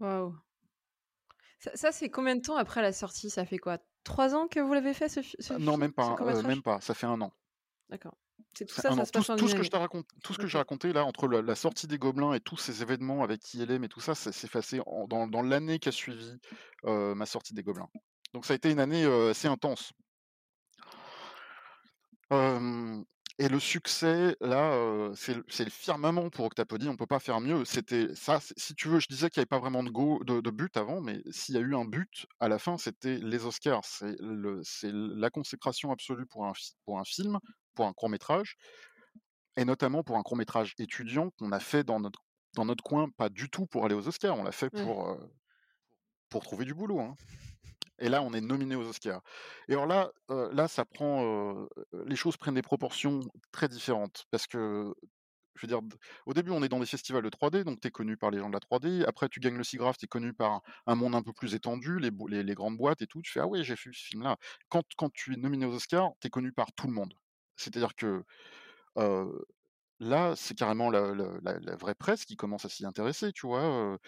[0.00, 0.44] Waouh!
[1.60, 3.30] Ça ça, c'est combien de temps après la sortie?
[3.30, 3.78] Ça fait quoi?
[4.04, 6.62] 3 ans que vous l'avez fait ce ce Ah non, même pas, court heu, même
[6.62, 7.34] pas, ça fait 1 an.
[7.90, 8.16] D'accord.
[8.56, 9.04] C'est tout C'est ça, 1 ça an.
[9.04, 10.46] se Tout passe ce en tout une ce que je t'ai racont tout ce que
[10.46, 13.88] j'ai raconté là, entre la sortie des Gobelins et tous ces événements avec ILM et
[13.88, 16.38] tout ça, s'est passé en dans dans l'année qui a suivi,
[16.84, 17.88] ma sortie des Gobelins.
[18.32, 19.92] Donc ça a été une année, assez intense.
[23.40, 27.64] Et le succès là, c'est le firmament pour Octapody, on peut pas faire mieux.
[27.64, 30.40] C'était ça, si tu veux, je disais qu'il y avait pas vraiment de go de
[30.40, 33.44] de but avant, mais s'il y a eu un but à la fin, c'était les
[33.44, 33.84] Oscars.
[33.84, 34.16] C'est
[34.92, 37.40] la consécration absolue pour un fi pour un film,
[37.74, 38.56] pour un court métrage
[39.56, 42.20] et notamment pour un court métrage étudiant qu'on a fait dans notre
[42.54, 45.18] dans notre coin, pas du tout pour aller aux Oscars, on l'a fait pour, heu,
[46.28, 47.16] pour trouver du boulot, hein
[48.00, 49.22] et là, on est nominé aux Oscars
[49.68, 51.68] et alors là, heu, là, ça prend, heu,
[52.06, 53.20] les choses prennent des proportions
[53.52, 54.94] très différentes parce que,
[55.56, 55.80] je veux dire,
[56.26, 58.38] au début, on est dans des festivals de 3D, donc tu es connu par les
[58.40, 59.04] gens de la 3D.
[59.06, 61.98] Après, tu gagnes le SIGGRAPH, tu es connu par un monde un peu plus étendu,
[62.00, 63.22] les les les grandes boîtes et tout.
[63.22, 64.38] Tu fais: «Ah ouais, j'ai vu ce film-là».
[64.70, 67.14] Quand quand tu es nominé aux Oscars, tu es connu par tout le monde.
[67.56, 68.24] C'est-à-dire que,
[70.00, 73.98] là, c'est carrément la vraie presse qui commence à s'y intéresser, tu vois?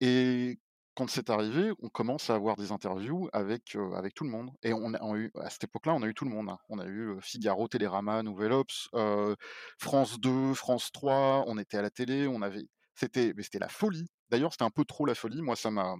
[0.00, 0.58] Et
[0.96, 4.72] quand c'est arrivé, on commence à avoir des interviews avec, avec tout le monde et
[4.74, 6.58] on a eu à cette époque-là, on a eu tout le monde, hein.
[6.70, 9.36] On a eu, Figaro, Télérama, Nouvelle Obs, heu,
[9.78, 13.68] France 2, France 3, on était à la télé, on avait c'était mais c'était la
[13.68, 14.06] folie.
[14.30, 15.42] D'ailleurs, c'était un peu trop la folie.
[15.42, 15.96] Moi, ça m'a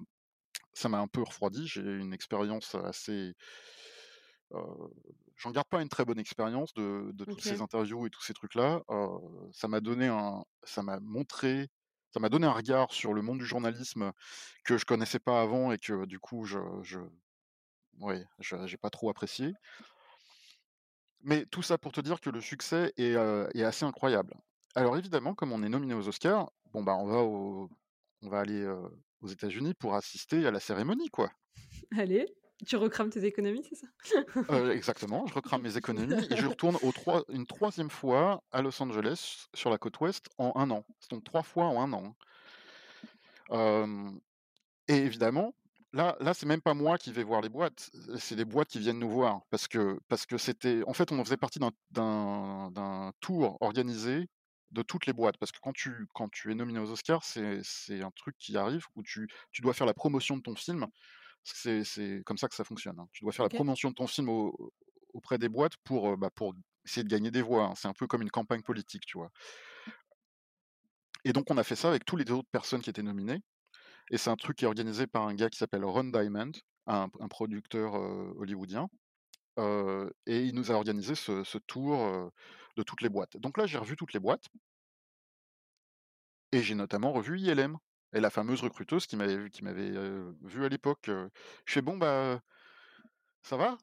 [0.74, 1.66] ça m'a un peu refroidi.
[1.68, 3.34] J'ai eu une expérience assez
[5.36, 8.34] j'en garde pas une très bonne expérience de de toutes ces interviews et tous ces
[8.34, 8.82] trucs-là.
[9.53, 11.68] Ça m'a donné un ça m'a montré
[12.11, 14.12] ça m'a donné un regard sur le monde du journalisme
[14.64, 17.01] que je connaissais pas avant et que du coup je je
[18.01, 19.53] ouais, j'ai pas trop apprécié.
[21.20, 24.34] Mais tout ça pour te dire que le succès est, assez incroyable.
[24.74, 27.68] Alors évidemment, comme on est nominé aux Oscars, bon, bah, on va au
[28.22, 28.66] on va aller,
[29.20, 31.30] aux États-Unis pour assister à la cérémonie, quoi.
[31.96, 32.26] Allez,
[32.66, 33.86] tu recrames tes économies, c'est ça?
[34.50, 38.62] Heu, exactement, je recrame mes économies et je retourne au trois une 3e fois à
[38.62, 40.84] Los Angeles, sur la côte ouest, en 1 an.
[41.11, 42.14] Donc 3 fois en 1 an, hein.
[44.88, 45.54] Et évidemment,
[45.92, 48.78] là là, c'est même pas moi qui vais voir les boîtes, c'est les boîtes qui
[48.78, 53.59] viennent nous voir parce que parce que c'était en fait, on faisait partie d'un tour
[53.61, 54.28] organisé
[54.70, 55.36] de toutes les boîtes.
[55.38, 58.56] Parce que quand tu quand tu es nominé aux Oscars, c'est c'est un truc qui
[58.56, 60.86] arrive où tu tu dois faire la promotion de ton film.
[61.45, 63.09] C'est comme ça que ça fonctionne, hein.
[63.12, 64.72] Tu dois faire la promotion de ton film au
[65.14, 67.74] auprès des boîtes pour, bah, pour essayer de gagner des voix, hein.
[67.76, 69.30] C'est un peu comme une campagne politique, tu vois?
[71.24, 73.41] Et donc on a fait ça avec tous les autres personnes qui étaient nominées
[74.11, 76.53] et c'est un truc qui est organisé par un gars qui s'appelle Ron Diamond,
[76.86, 78.89] un un producteur, hollywoodien,
[80.26, 82.30] et il nous a organisé ce ce tour,
[82.76, 83.36] de toutes les boîtes.
[83.39, 84.45] Donc là, j'ai revu toutes les boîtes
[86.53, 87.78] et j'ai notamment revu ILM
[88.14, 89.36] et la fameuse recruteuse qui m'avait
[90.42, 92.40] vu à l'époque, je fais: «Bon, bah,
[93.42, 93.78] ça va?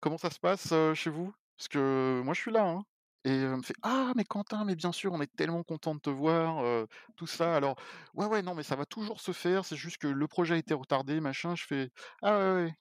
[0.00, 1.34] Comment ça se passe, chez vous?
[1.58, 2.84] Parce que moi, je suis là, hein»
[3.24, 6.00] et elle me fait: «Ah mais Quentin, mais bien sûr, on est tellement content de
[6.00, 6.86] te voir,
[7.16, 7.56] tout ça.
[7.56, 7.76] Alors
[8.14, 10.58] ouais, ouais, non, mais ça va toujours se faire, c'est juste que le projet a
[10.58, 11.54] été retardé, machin».
[11.56, 11.90] Je fais:
[12.22, 12.74] «Ah ouais, ouais,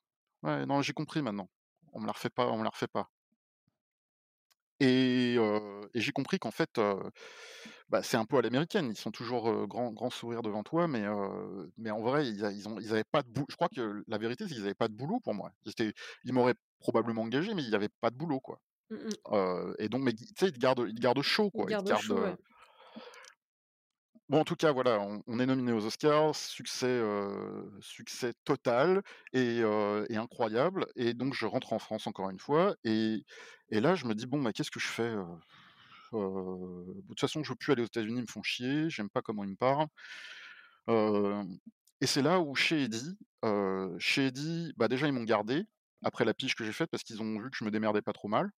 [0.43, 1.49] ouais, non, j'ai compris maintenant.
[1.93, 3.09] On me la refait pas me la refait pas».
[4.79, 5.37] Et
[5.95, 6.79] j'ai compris qu'en fait,
[7.93, 8.89] bah, c'est un peu à l'américaine.
[8.89, 11.07] Ils sont toujours, heu, grand grand sourire devant toi, mais
[11.91, 13.45] en vrai, ils ils ont ils avaient pas de boulot.
[13.49, 15.51] je crois que la vérité, c'est qu'ils avaient pas de boulot pour moi.
[15.65, 15.93] Ils
[16.25, 18.59] ils m'auraient probablement engagé, mais il y avait pas de boulot, quoi.
[18.89, 19.13] Mmh
[19.79, 21.71] et donc mais tu sais, ils te gardent ils te gardent chaud, Ils quoi.
[21.71, 22.37] Ils te gardent au gardent, chaud, heu ouais.
[24.29, 27.01] bon, en tout cas, voilà, on on est nominé aux Oscars, succès,
[27.81, 29.01] succès total
[29.33, 33.23] et incroyable et donc je rentre en France encore une fois et
[33.69, 35.39] et là, je me dis: «Bon, bah, qu'est-ce que je fais, heu?» Heu,
[36.13, 39.21] de toute façon, je veux plus aller aux États-Unis, ils me font chier, j'aime pas
[39.21, 39.87] comment ils me parlent.
[42.01, 43.17] Et c'est là où chez Eddy,
[43.99, 45.63] chez Eddy, bah, déjà ils m'ont gardé,
[46.03, 48.13] après la pige que j'ai faite parce qu'ils ont vu que je me démerdais pas
[48.13, 48.49] trop mal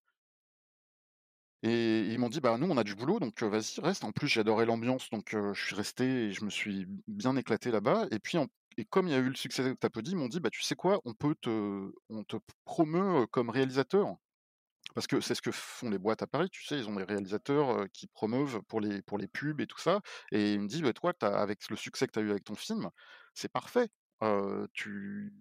[1.64, 4.04] et ils m'ont dit: «Bah, nous on a du boulot donc vas-y reste».
[4.04, 8.08] En plus j'adorais l'ambiance donc je suis resté et je me suis bien éclaté là-bas
[8.12, 8.38] et puis
[8.78, 10.76] et comme il y a eu le succès d'Octapody, ils m'ont dit: «Bah, tu sais
[10.76, 11.00] quoi?
[11.06, 12.36] On peut te on te
[12.66, 14.18] promeut, comme réalisateur».
[14.96, 16.78] Parce que c'est ce que font les boîtes à Paris, tu sais?
[16.80, 20.00] Ils ont des réalisateurs, qui promeuvent pour les pour les pubs et tout ça
[20.32, 22.46] et il me dit: «Bah, toi, tu avec le succès que tu as eu avec
[22.46, 22.90] ton film,
[23.34, 23.90] c'est parfait.
[24.74, 25.34] tu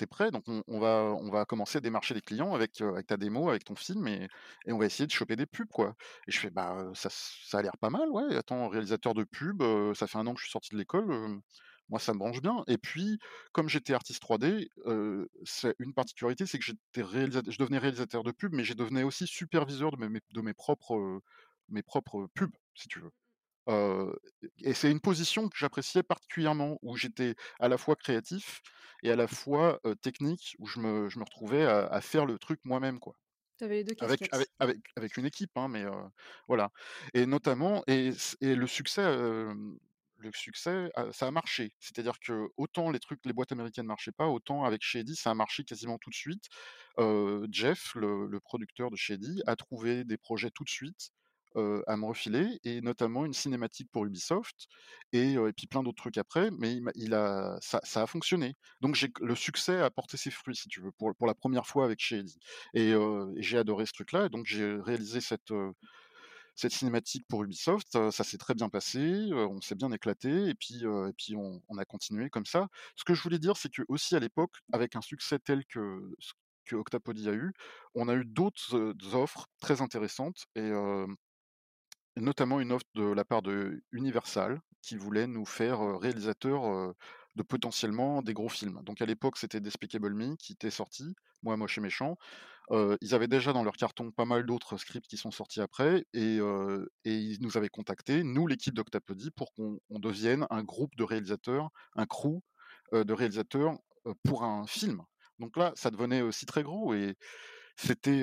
[0.00, 3.16] es prêt, donc on va on va commencer à démarcher des clients avec, avec ta
[3.16, 4.28] démo, avec ton film et
[4.66, 5.94] et on va essayer de choper des pubs, quoi»
[6.26, 9.62] et je fais: «Bah, ça ça a l'air pas mal, ouais, attends, réalisateur de pub,
[9.94, 11.40] ça fait un an que je suis sorti de l'école,
[11.88, 13.18] moi ça me branche bien» et puis,
[13.52, 16.80] comme j'étais artiste 3D, heu, c'est une particularité, c'est que j'étais
[17.52, 21.20] je devenais réalisateur de pub, mais je devenais aussi superviseur de mes de mes propres,
[21.68, 23.10] mes propres pubs, si tu veux.
[24.64, 28.62] Et c'est une position que j'appréciais particulièrement, où j'étais à la fois créatif
[29.02, 32.38] et à la fois, technique, où je me je me retrouvais à à faire le
[32.38, 33.14] truc moi-même, quoi.
[33.60, 34.60] Avais les 2 Avec avec casquettes.
[34.60, 35.84] avec avec une équipe, hein, mais
[36.48, 36.70] voilà
[37.14, 38.10] et notamment et
[38.40, 39.02] et le succès,
[40.24, 41.72] le succès, heu, ça a marché.
[41.80, 45.34] C'est-à-dire que autant les trucs les boîtes américaines marchaient pas, autant avec Shady, ça a
[45.34, 46.44] marché quasiment tout de suite.
[46.98, 51.10] Heu, Jeff, le producteur de Shady, a trouvé des projets tout de suite,
[51.56, 54.66] heu, à me refiler et notamment une cinématique pour Ubisoft
[55.12, 58.54] et et puis plein d'autres trucs après, mais il a ça a fonctionné.
[58.80, 61.84] Donc le succès a porté ses fruits, si tu veux, pour pour la première fois
[61.84, 62.36] avec Shady
[62.74, 65.50] et et j'ai adoré ce truc-là donc j'ai réalisé cette,
[66.54, 70.82] cette cinématique pour Ubisoft, ça s'est très bien passé, on s'est bien éclaté et puis,
[70.84, 72.68] et puis on a continué comme ça.
[72.96, 76.00] Ce que je voulais dire, c'est qu'aussi à l'époque, avec un succès tel que
[76.66, 76.76] que
[77.28, 77.52] a eu,
[77.94, 80.70] on a eu d'autres, offres très intéressantes et
[82.16, 86.94] notamment une offre de la part de Universal qui voulait nous faire, heu,
[87.34, 88.80] de potentiellement des gros films.
[88.84, 92.16] Donc à l'époque, c'était Despicable Me qui était sorti, Moi moche et méchant.
[92.70, 96.38] Ils avaient déjà dans leur carton pas mal d'autres scripts qui sont sortis après et
[97.04, 101.70] ils nous avaient contactés, nous l'équipe d'Octapody, pour qu'on on devienne un groupe de réalisateurs,
[101.96, 102.40] un crew,
[102.92, 103.76] de réalisateurs,
[104.22, 105.02] pour un film.
[105.38, 107.16] Donc là, ça devenait aussi très gros et
[107.76, 108.22] c'était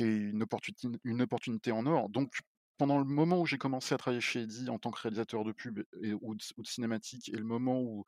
[0.00, 2.08] une opportunité une opportunité en or.
[2.08, 2.32] Donc
[2.78, 5.52] pendant le moment où j'ai commencé à travailler chez Eddy en tant que réalisateur de
[5.52, 8.04] pub et ou de cinématique et le moment où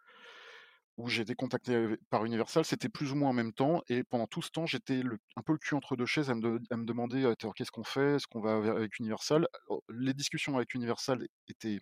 [0.99, 4.03] où j'ai été contacté, heu, par Universal, c'était plus ou moins en même temps et
[4.03, 5.03] pendant tout ce temps, j'étais
[5.37, 7.85] un peu le cul entre 2 chaises à me de à demander: «Attends, qu'est-ce qu'on
[7.85, 8.17] fait?
[8.17, 9.47] Est-ce qu'on va ave avec Universal?»
[9.91, 11.81] Les discussions avec Universal étaient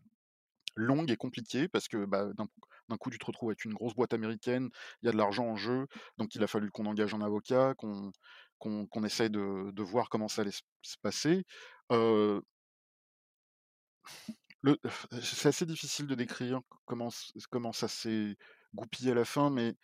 [0.77, 2.29] longues et compliquées parce que, bah,
[2.89, 4.71] d'un coup, tu te retrouves avec une grosse boîte américaine,
[5.03, 5.87] il y a de l'argent en jeu,
[6.19, 8.13] donc il a fallu qu'on engage un avocat, qu'on
[8.59, 11.45] qu'on essaye de voir comment ça allait se se passer.
[11.91, 12.43] Le
[15.23, 17.11] c'est assez difficile de décrire comment
[17.51, 18.37] comment ça s'est
[18.75, 19.75] goupillé à la fin, mais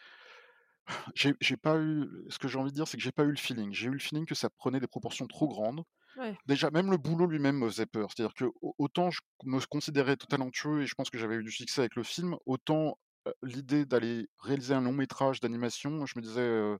[1.14, 3.36] j'ai pas eu ce que j'ai envie de dire, c'est que j'ai pas eu le
[3.36, 3.72] feeling.
[3.72, 5.82] J'ai eu le feeling que ça prenait des proportions trop grandes.
[6.16, 6.36] Ouais.
[6.46, 8.10] Déjà, même le boulot lui-même me faisait peur.
[8.10, 11.52] C'est-à-dire que au autant je me considérais talentueux et je pense que j'avais eu du
[11.52, 12.98] succès avec le film, autant,
[13.42, 16.78] l'idée d'aller réaliser un long métrage d'animation, je me disais,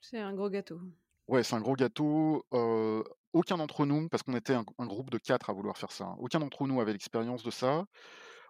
[0.00, 0.80] C'est un gros gâteau.
[1.28, 2.44] Ouais, c'est un gros gâteau,
[3.32, 6.16] aucun d'entre nous, parce qu'on était un groupe de 4 à vouloir faire ça, hein,
[6.18, 7.84] aucun d'entre nous avait l'expérience de ça.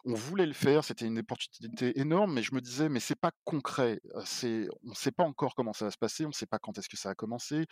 [0.04, 3.30] On voulait le faire, c'était une opportunité énorme, mais je me disais: «Mais c'est pas
[3.44, 4.24] concret, on
[4.94, 7.10] sait pas encore comment ça va se passer, on sait pas quand est-ce que ça
[7.10, 7.66] va commencer,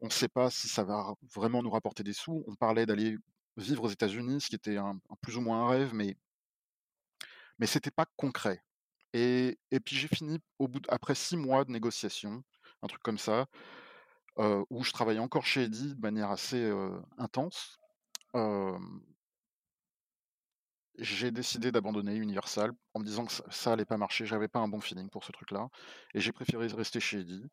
[0.00, 2.42] on sait pas si ça va ra vraiment nous rapporter des sous».
[2.48, 3.16] On parlait d'aller
[3.58, 4.78] vivre aux États-Unis, ce qui était
[5.22, 6.16] plus ou moins un rêve, mais
[7.58, 8.62] mais c'était pas concret
[9.12, 10.40] et puis j'ai fini
[10.88, 12.42] après 6 mois de négociations,
[12.82, 13.46] un truc comme ça,
[14.36, 17.78] où je travaillais encore chez Eddy de manière assez, heu, intense,
[20.98, 24.60] j'ai décidé d'abandonner Universal en me disant que ça ça allait pas marcher, j'avais pas
[24.60, 25.68] un bon feeling pour ce truc-là
[26.14, 27.44] et j'ai préféré rester chez Eddy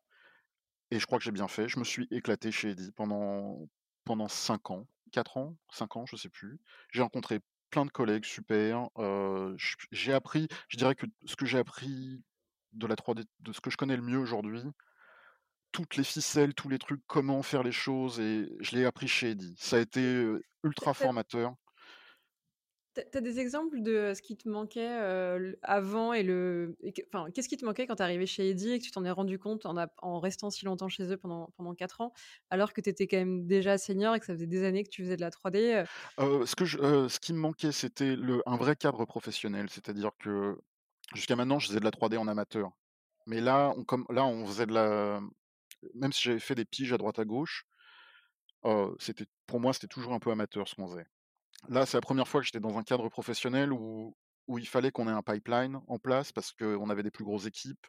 [0.90, 1.68] et je crois que j'ai bien fait.
[1.68, 3.68] Je me suis éclaté chez Eddy pendant
[4.04, 6.60] pendant 5 ans, 4 ans, 5 ans, je sais plus.
[6.92, 8.88] J'ai rencontré plein de collègues super,
[9.90, 12.22] j'ai appris je dirais que ce que j'ai appris
[12.72, 14.62] de la 3D, de ce que je connais le mieux aujourd'hui
[15.72, 19.30] toutes les ficelles, tous les trucs, comment faire les choses et je l'ai appris chez
[19.30, 19.54] Eddy.
[19.58, 20.26] Ça a été,
[20.64, 21.54] ultra formateur.
[22.94, 24.86] Tu as tu as des exemples de ce qui te manquait,
[25.62, 28.50] avant et le et que enfin, qu'est-ce qui te manquait quand tu es arrivé chez
[28.50, 31.16] Eddy et que tu t'en es rendu compte en en restant si longtemps chez eux
[31.16, 32.12] pendant pendant 4 ans,
[32.50, 34.90] alors que tu étais quand même déjà senior et que ça faisait des années que
[34.90, 35.86] tu faisais de la 3D, heu?
[36.18, 39.68] Heu, ce que je ce qui me manquait, c'était le un vrai cadre professionnel.
[39.70, 40.58] C'est-à-dire que
[41.14, 42.72] jusqu'à maintenant, je faisais de la 3D en amateur.
[43.26, 45.20] Mais là, on comme là, on faisait de la
[45.94, 47.64] même si j'avais fait des piges à droite à gauche,
[48.64, 51.06] heu, c'était pour moi, c'était toujours un peu amateur ce qu'on faisait.
[51.68, 54.16] Là, c'est la première fois que j'étais dans un cadre professionnel où
[54.48, 57.46] où il fallait qu'on ait un pipeline en place parce qu'on avait des plus grosses
[57.46, 57.86] équipes.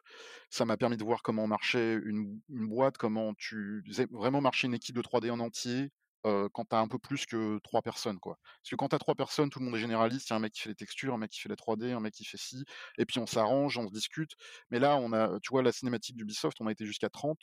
[0.50, 4.68] Ça m'a permis de voir comment marchait une une boîte, comment tu faisais vraiment marcher
[4.68, 5.90] une équipe de 3D en entier,
[6.26, 8.38] heu, quand tu as un peu plus que 3 personnes, quoi.
[8.62, 10.28] Parce que quand tu as 3 personnes, tout le monde est généraliste.
[10.30, 11.92] Il y a un mec qui fait les textures, un mec qui fait la 3D,
[11.92, 12.64] un mec qui fait ci
[12.98, 14.32] et puis on s'arrange, on se discute.
[14.70, 17.40] Mais là, on a tu vois, la cinématique d'Ubisoft, on a été jusqu'à 30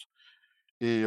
[0.82, 1.06] et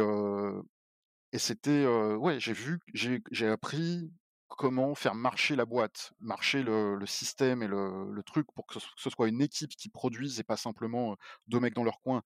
[1.31, 4.09] et c'était, ouais, j'ai vu j'ai appris
[4.47, 8.79] comment faire marcher la boîte, marcher le, le système et le, le truc pour que
[8.79, 11.17] ce, soit une équipe qui produise et pas simplement
[11.47, 12.23] deux mecs dans leur coin.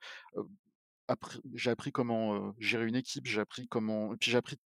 [1.56, 4.58] J'ai appris comment gérer une équipe, j'ai appris comment, puis j'ai appris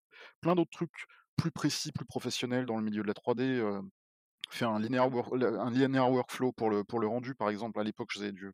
[0.41, 1.05] plein d'autres trucs
[1.38, 3.41] plus précis, plus professionnels dans le milieu de la 3D.
[3.59, 3.81] euh,
[4.49, 7.79] faire un linear, un linear workflow pour le, pour le rendu, par exemple.
[7.79, 8.51] À l'époque, je faisais du,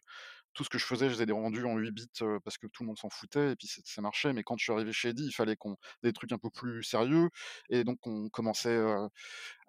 [0.60, 2.08] tout ce que je faisais, je faisais des rendus en 8 bits
[2.44, 4.34] parce que tout le monde s'en foutait et puis ça marchait.
[4.34, 6.84] Mais quand je suis arrivé chez Eddie, il fallait qu'on des trucs un peu plus
[6.84, 7.30] sérieux
[7.70, 8.78] et donc on commençait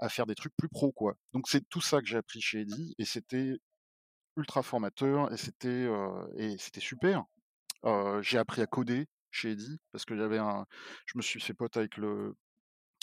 [0.00, 1.14] à faire des trucs plus pro, quoi.
[1.32, 3.60] Donc c'est tout ça que j'ai appris chez Eddie et c'était
[4.36, 5.88] ultra formateur et c'était
[6.36, 7.22] et c'était super.
[8.20, 10.66] J'ai appris à coder chez Eddie parce que j'avais un,
[11.06, 12.34] je me suis fait pote avec le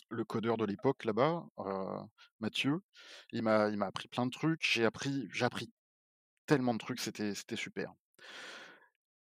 [0.10, 1.46] le codeur de l'époque là-bas,
[2.42, 2.82] Mathieu.
[3.32, 4.60] Il m'a il m'a appris plein de trucs.
[4.62, 5.72] J'ai appris j'ai appris
[6.48, 7.94] tellement de trucs, c'était super.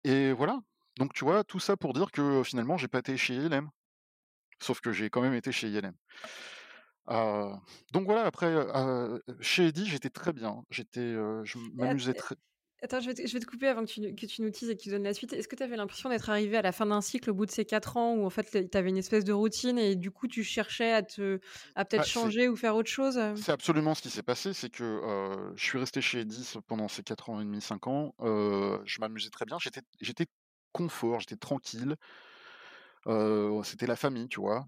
[0.05, 0.61] Et voilà.
[0.97, 3.69] Donc tu vois, tout ça pour dire que finalement, j'ai pas été chez ILM.
[4.61, 5.95] Sauf que j'ai quand même été chez ILM.
[7.11, 7.55] Euh,
[7.93, 10.63] donc voilà, après, euh, chez Eddy, j'étais très bien.
[10.71, 12.35] J'étais, euh, je m'amusais très.
[12.83, 14.71] Attends, je vais, te, je vais te couper avant que tu, que tu nous teases
[14.71, 15.33] et que tu donnes la suite.
[15.33, 17.51] Est-ce que tu avais l'impression d'être arrivé à la fin d'un cycle au bout de
[17.51, 20.29] ces quatre ans où en fait tu avais une espèce de routine et du coup
[20.29, 21.41] tu cherchais à, te,
[21.75, 23.21] à peut-être Ah, changer ou faire autre chose?
[23.35, 26.89] C'est absolument ce qui s'est passé, c'est que euh, je suis resté chez Eddy pendant
[26.89, 28.15] ces 4 ans et demi, 5 ans.
[28.21, 30.27] euh, je m'amusais très bien, j'étais, j'étais
[30.73, 31.97] confort, j'étais tranquille.
[33.07, 34.67] euh, c'était la famille, tu vois.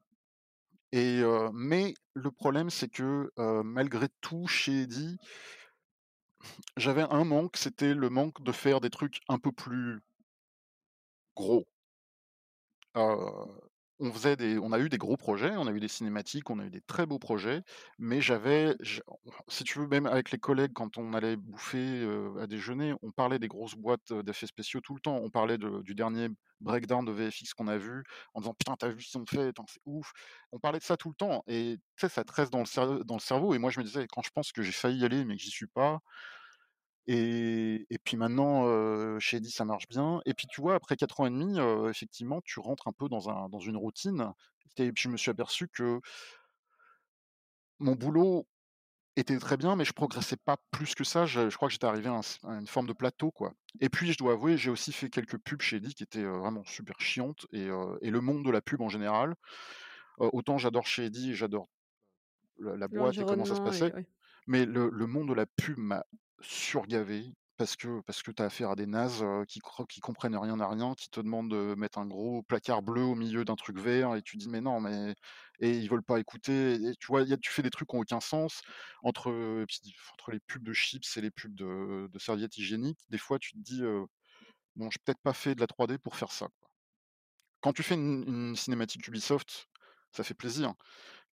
[0.93, 1.23] Et
[1.55, 3.31] mais le problème, c'est que
[3.65, 5.19] malgré tout, chez Eddy,
[6.77, 10.01] j'avais un manque, c'était le manque de faire des trucs un peu plus
[11.37, 11.67] gros.
[14.01, 16.59] On faisait des on a eu des gros projets, on a eu des cinématiques, on
[16.59, 17.63] a eu des très beaux projets,
[17.99, 18.77] mais j'avais
[19.49, 22.07] si tu veux, même avec les collègues, quand on allait bouffer,
[22.41, 25.17] à déjeuner, on parlait des grosses boîtes, d'effets spéciaux tout le temps.
[25.23, 26.29] On parlait du dernier
[26.61, 28.03] breakdown de VFX qu'on a vu,
[28.35, 29.53] en disant: «Putain, tu as vu ce qu'ils ont fait?
[29.69, 30.13] C'est ouf!»
[30.53, 32.65] On parlait de ça tout le temps et tu sais, ça te reste dans le
[32.67, 35.01] cer dans le cerveau et moi, je me disais: «Quand je pense que j'ai failli
[35.01, 36.01] y aller, mais que j'y suis pas»
[37.13, 40.21] Et et puis maintenant, chez Eddy, ça marche bien.
[40.27, 41.59] Et puis tu vois, après 4 ans et demi,
[41.91, 44.33] effectivement, tu rentres un peu dans un dans une routine.
[44.77, 46.01] Et puis je me suis aperçu que
[47.81, 48.47] mon boulot
[49.17, 51.27] était très bien, mais je progressais pas plus que ça.
[51.27, 53.53] Je je crois que j'étais arrivé à un s à une forme de plateau, quoi.
[53.81, 56.63] Et puis je dois avouer, j'ai aussi fait quelques pubs chez Eddy qui étaient, vraiment
[56.65, 59.35] super chiantes et le monde de la pub en général,
[60.19, 61.69] autant j'adore chez Eddy et j'adore
[62.59, 64.07] la la boîte et comment ça se et passait, ouais.
[64.47, 66.05] Mais le le monde de la pub m'a
[66.43, 70.59] surgavé parce que parce que tu as affaire à des nazes, qui qui comprennent rien
[70.61, 73.79] à rien, qui te demandent de mettre un gros placard bleu au milieu d'un truc
[73.79, 75.15] vert et tu dis: «Mais non, mais»
[75.61, 78.21] et ils veulent pas écouter et tu vois, tu fais des trucs qui ont aucun
[78.21, 78.63] sens
[79.03, 79.31] entre,
[80.33, 83.01] les pubs de chips et les pubs de serviettes hygiéniques.
[83.11, 84.05] Des fois, tu te dis, heu:
[84.77, 86.69] «Bon, j'ai peut-être pas fait de la 3D pour faire ça, quoi».
[87.63, 89.69] Quand tu fais une cinématique Ubisoft,
[90.13, 90.75] ça fait plaisir.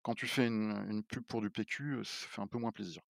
[0.03, 3.01] Quand tu fais une pub pour du PQ, ça fait un peu moins plaisir.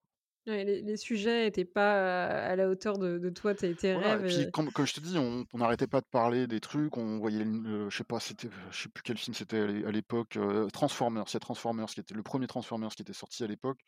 [0.47, 4.15] Ouais, les, les sujets n'étaient pas à la hauteur de, de toi, tes, tes Voilà
[4.15, 4.27] et rêves.
[4.27, 4.51] puis Et...
[4.51, 7.95] comme comme je te dis, on n'arrêtait pas de parler des trucs, on voyait je
[7.95, 11.27] sais pas, c'était, je sais plus quel film c'était à l'é à l'époque, heu, Transformers.
[11.27, 13.79] C'est Transformers qui était le premier Transformers qui était sorti à l'époque.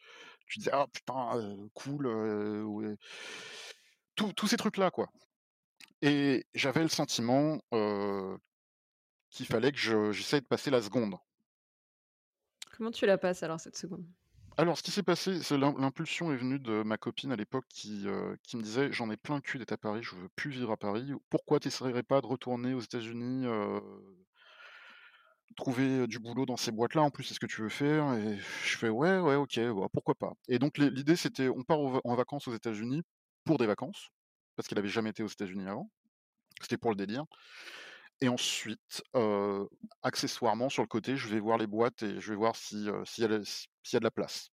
[0.47, 2.95] Tu disais: «Ah putain, cool», ouais.
[4.15, 5.09] Tous ces trucs-là, quoi
[6.01, 7.59] et j'avais le sentiment,
[9.29, 11.15] qu'il fallait que je j'essaie de passer la seconde.
[12.75, 14.05] Comment tu la passes alors cette seconde?
[14.57, 17.65] Alors ce qui s'est passé, c'est l'im l'impulsion est venue de ma copine à l'époque
[17.69, 18.05] qui,
[18.43, 20.71] qui me disait: «J'en ai plein le cul d'être à Paris, je veux plus vivre
[20.71, 21.11] à Paris.
[21.29, 21.69] Pourquoi tu
[22.07, 23.45] pas de retourner aux États-Unis,
[25.55, 27.01] trouver, du boulot dans ces boîtes-là?
[27.01, 29.59] En plus, c'est ce que tu veux faire?» et je fais: «Ouais, ouais, OK,
[29.93, 33.03] pourquoi pas» et donc l'i l'idée c'était on part en vacances aux États-Unis
[33.45, 34.09] pour des vacances,
[34.55, 35.89] parce qu'elle avait jamais été aux États-Unis avant.
[36.61, 37.25] C'était pour le délire
[38.21, 39.03] et ensuite,
[40.03, 43.23] accessoirement sur le côté, je vais voir les boîtes et je vais voir si, s'il
[43.23, 44.49] y a la s'il y a de la place.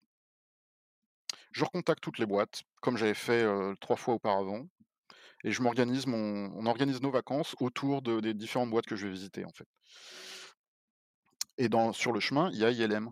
[1.53, 3.47] Je recontacte toutes les boîtes, comme j'avais fait,
[3.81, 4.67] 3 fois auparavant
[5.45, 9.13] et je m'organise on organise nos vacances autour de des différentes boîtes que je vais
[9.13, 9.67] visiter, en fait
[11.59, 13.11] et sur le chemin, il y a ILM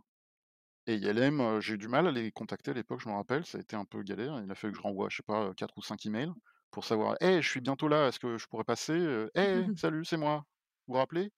[0.87, 3.59] et ILM, j'ai eu du mal à les contacter à l'époque, je me rappelle, ça
[3.59, 4.41] a été un peu galère.
[4.45, 6.33] Il a fallu que je renvoie, je sais pas, heu, 4 ou 5 emails
[6.75, 9.31] pour savoir: «Hey, je suis bientôt là, est-ce que je pourrais passer, heu?
[9.35, 10.45] Hey, salut, c'est moi,
[10.89, 11.31] vous vous rappelez?»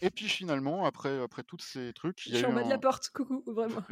[0.00, 2.64] et puis finalement, après après tous ces trucs, il Je y a suis en bas
[2.64, 3.84] de la porte, coucou, vraiment.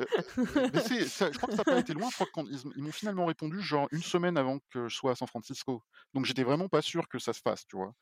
[0.72, 2.60] Mais ça je crois que ça a pas été loin, je crois que quand ils
[2.76, 5.82] ils m'ont finalement répondu genre une semaine avant que je sois à San Francisco.
[6.14, 7.94] Donc j'étais vraiment pas sûr que ça se fasse, tu vois?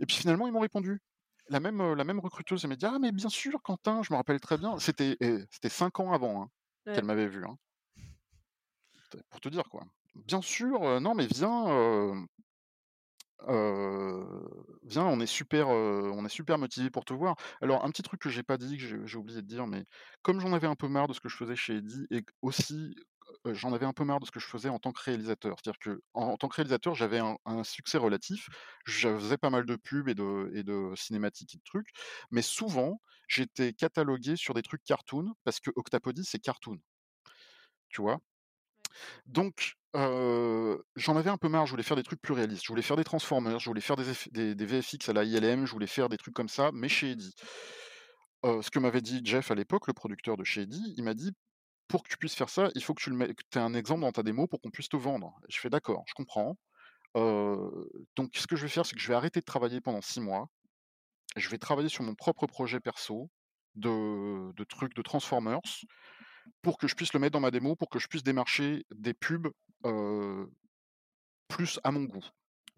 [0.00, 1.00] Et puis finalement, ils m'ont répondu.
[1.48, 4.16] La même, la même recruteuse, elle m'a dit: «Ah mais bien sûr Quentin», je me
[4.16, 4.78] rappelle très bien.
[4.78, 5.16] C'était
[5.50, 6.48] c'était 5 ans avant, hein,
[6.92, 7.56] qu'elle m'avait vu, hein.
[9.30, 9.84] Pour te dire, quoi.
[10.24, 12.26] «Bien sûr, non mais viens,
[14.82, 17.36] viens, on est super, heu, on est super motivés pour te voir.
[17.60, 19.84] Alors un petit truc que j'ai pas dit, que j'ai oublié de dire, mais
[20.22, 22.94] comme j'en avais un peu marre de ce que je faisais chez Eddy et aussi,
[23.46, 25.56] j'en avais un peu marre de ce que je faisais en tant que réalisateur.
[25.62, 25.78] C'est-à-dire
[26.14, 28.48] qu'en en tant que réalisateur, j'avais un succès relatif.
[28.86, 31.90] Je faisais pas mal de pubs et de cinématiques et de trucs,
[32.30, 36.78] mais souvent, j'étais catalogué sur des trucs cartoon parce que Octapody, c'est cartoon.
[37.90, 38.20] Tu vois?
[39.26, 42.62] Donc, j'en avais un peu marre, je voulais faire des trucs plus réalistes.
[42.64, 45.86] Je voulais faire des Transformers, je voulais faire des VFX à la ILM, je voulais
[45.86, 47.32] faire des trucs comme ça, mais chez Eddy.
[48.44, 51.32] Ce que m'avait dit Jeff à l'époque, le producteur de chez Eddy, il m'a dit:
[51.88, 54.22] «Pour que tu puisses faire ça, il faut que tu aies un exemple dans ta
[54.22, 55.34] démo pour qu'on puisse te vendre».
[55.48, 56.56] Je fais: «D'accord, je comprends».
[57.14, 60.20] Donc ce que je vais faire, c'est que je vais arrêter de travailler pendant 6
[60.20, 60.48] mois.
[61.36, 63.30] Je vais travailler sur mon propre projet perso
[63.74, 65.60] de trucs de Transformers
[66.62, 69.14] pour que je puisse le mettre dans ma démo, pour que je puisse démarcher des
[69.14, 69.48] pubs,
[71.48, 72.24] plus à mon goût.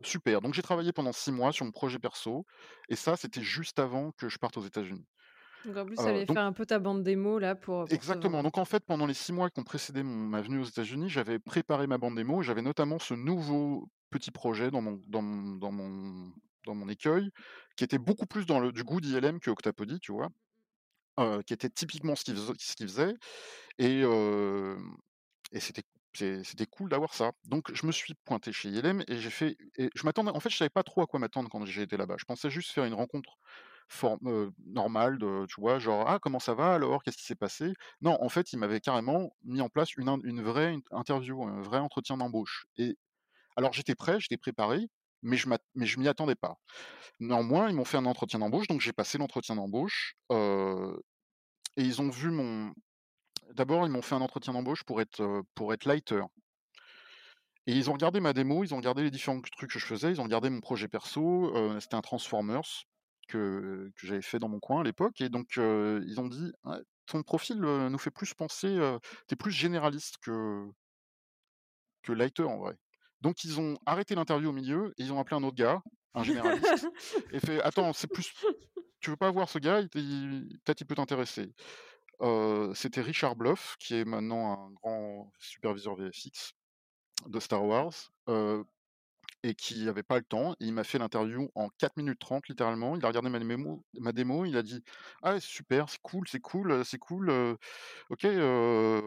[0.02, 2.46] Super, donc j'ai travaillé pendant 6 mois sur mon projet perso
[2.88, 5.06] et ça, c'était juste avant que je parte aux États-Unis.
[5.64, 8.58] Donc en plus, allais donc faire un peu ta bande démo là pour, exactement, donc
[8.58, 11.40] en fait, pendant les 6 mois qui ont précédé mon ma venue aux États-Unis, j'avais
[11.40, 12.42] préparé ma bande démo.
[12.42, 16.32] J'avais notamment ce nouveau petit projet dans mon dans mon dans mon
[16.64, 17.30] dans mon écueil,
[17.76, 20.28] qui était beaucoup plus dans le du goût d'ILM que Octapody, tu vois?
[21.18, 23.14] Heu, qui était typiquement ce qu'il fais ce qu'il faisait
[23.78, 25.82] et c'était
[26.14, 27.32] c'était cool d'avoir ça.
[27.44, 30.50] Donc je me suis pointé chez ILM et j'ai fait et je m'attendais en fait,
[30.50, 32.16] je savais pas trop à quoi m'attendre quand j'ai été là-bas.
[32.18, 33.36] Je pensais juste faire une rencontre
[33.88, 35.78] form heu, normale de tu vois?
[35.78, 37.02] Genre: «Ah comment ça va alors?
[37.02, 40.42] Qu'est-ce qui s'est passé?» non, en fait, ils m'avaient carrément mis en place une une
[40.42, 42.96] vraie int interview, un vrai entretien d'embauche et
[43.56, 44.88] alors j'étais prêt, j'étais préparé,
[45.22, 45.48] mais je
[46.00, 46.56] m'y attendais pas.
[47.20, 50.16] Néanmoins, ils m'ont fait un entretien d'embauche, donc j'ai passé l'entretien d'embauche,
[51.76, 52.74] et ils ont vu mon
[53.54, 56.22] d'abord, ils m'ont fait un entretien d'embauche pour être, pour être lighter.
[57.66, 60.10] Et ils ont regardé ma démo, ils ont regardé les différents trucs que je faisais,
[60.10, 62.62] ils ont regardé mon projet perso, c'était un Transformers
[63.28, 67.22] que j'avais fait dans mon coin à l'époque et donc ils ont dit: «Ouais, ton
[67.22, 68.98] profil, nous fait plus penser, heu,
[69.28, 70.68] tu es plus généraliste que
[72.02, 72.76] que lighter en vrai».
[73.20, 75.82] Donc ils ont arrêté l'interview au milieu et ils ont appelé un autre gars,
[76.14, 76.86] un généraliste
[77.32, 78.32] et fait: «Attends, c'est plus
[79.00, 79.80] tu veux pas voir ce gars?
[79.80, 79.88] Il
[80.64, 81.52] peut-être il peut t'intéresser».
[82.22, 86.52] Heu, c'était Richard Bluff qui est maintenant un grand superviseur VFX
[87.26, 87.92] de Star Wars,
[88.28, 88.64] heu
[89.44, 90.54] et qui avait pas le temps.
[90.60, 92.96] Il m'a fait l'interview en 4 minutes 30 littéralement.
[92.96, 94.82] Il a regardé ma mémo ma démo, il a dit:
[95.22, 97.56] «Ah ouais, super, c'est cool, c'est cool, c'est cool, heu,
[98.10, 98.26] OK,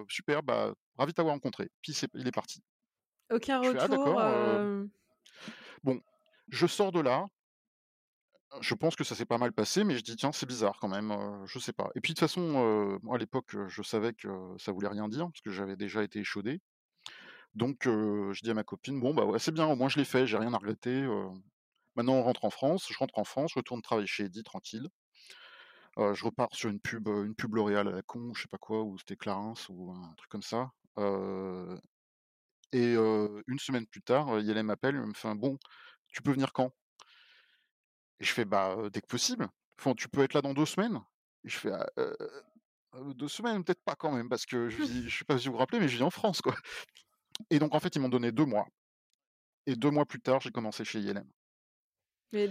[0.09, 1.69] super, bah, ravi de t'avoir rencontré».
[1.81, 2.61] Puis c'est il est parti.
[3.31, 4.59] Aucun «Ah retour, heu».
[4.59, 4.69] heu?
[5.83, 6.01] Bon,
[6.49, 7.25] je sors de là
[8.61, 10.89] je pense que ça s'est pas mal passé, mais je dis: «Tiens, c'est bizarre quand
[10.89, 14.13] même, heu, je sais pas» et puis de toute façon, moi à l'époque, je savais
[14.13, 14.27] que
[14.57, 16.59] ça voulait rien dire parce que j'avais déjà été échaudé.
[17.55, 20.05] Donc je dis à ma copine: «Bon, bah, ouais, c'est bien, au moins je l'ai
[20.05, 21.07] fait, j'ai rien à regretter,
[21.95, 22.87] maintenant on rentre en France».
[22.91, 24.89] Je rentre en France, je retourne travailler chez Eddy tranquille.
[25.97, 28.83] Je repars sur une pub, une pub L'Oréal à la con, je sais pas quoi,
[28.83, 30.71] ou c'était Clarins ou un truc comme ça,
[32.73, 35.57] et 1 semaine plus tard, ILM m'appelle, il me fait «Bon,
[36.09, 36.71] tu peux venir quand?»
[38.19, 39.47] Et je fais: «Bah, dès que possible.
[39.79, 40.99] Enfin, tu peux être là dans 2 semaines?»
[41.43, 42.15] et je fais: «Ah, heu
[42.95, 45.47] heu, 2 semaines, peut-être pas quand même», parce que je vis je sais pas si
[45.47, 46.55] vous vous rappelez, mais je vis en France, quoi
[47.51, 48.67] et donc en fait, ils m'ont donné 2 mois
[49.67, 51.27] et 2 mois plus tard, j'ai commencé chez ILM.
[52.33, 52.47] Mais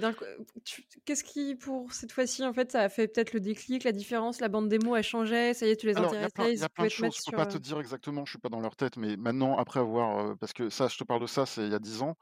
[1.04, 4.40] qu'est-ce qui pour cette fois-ci, en fait, ça a fait peut-être le déclic, la différence?
[4.40, 6.48] La bande démo, elle changeait, ça y est, tu les Alors, il y a plein
[6.54, 8.30] il y a de te choses, je peux sur, pas te heu dire exactement, je
[8.32, 11.04] suis pas dans leur tête, mais maintenant, après avoir, heu parce que ça, je te
[11.04, 12.16] parle de ça, c'est il y a 10 ans,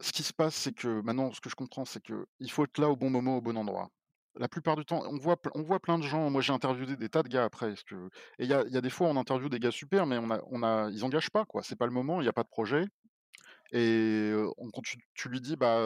[0.00, 2.78] ce qui se passe, c'est que maintenant, ce que je comprends, c'est qu'il faut être
[2.78, 3.88] là au bon moment, au bon endroit.
[4.36, 7.08] La plupart du temps, on voit on voit plein de gens, moi j'ai interviewé des
[7.08, 8.06] tas de gars après, que
[8.38, 10.30] et il y a y a des fois, on interviewe des gars super, mais on
[10.30, 11.62] a on a ils engagent pas, quoi.
[11.64, 12.86] C'est pas le moment, il y a pas de projet
[13.72, 14.32] et
[14.74, 14.82] quand
[15.14, 15.78] tu lui dis: «Bah,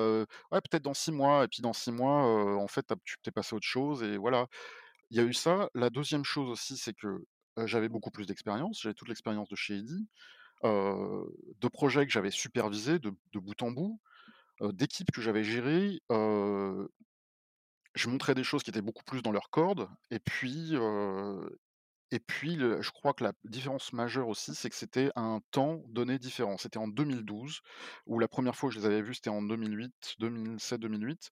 [0.53, 3.17] ouais, peut-être dans 6 mois» et puis dans 6 mois, en fait, tu as tu
[3.23, 4.47] tu es passé à autre chose et voilà.
[5.11, 5.71] Il y a eu ça.
[5.75, 7.09] La 2e chose aussi, c'est que,
[7.67, 10.09] j'avais beaucoup plus d'expérience, j'avais toute l'expérience de chez Eddy,
[10.65, 14.01] de projets que j'avais supervisés de de bout en bout,
[14.63, 16.01] d'équipes que j'avais gérées,
[17.97, 20.75] je montrais des choses qui étaient beaucoup plus dans leurs cordes et puis,
[22.15, 26.19] et puis je crois que la différence majeure aussi, c'est que c'était un temps donné
[26.21, 26.57] différent.
[26.59, 27.61] C'était en 2012
[28.07, 31.31] où la 1re fois où je les avais vus, c'était en 2008-2007-2008,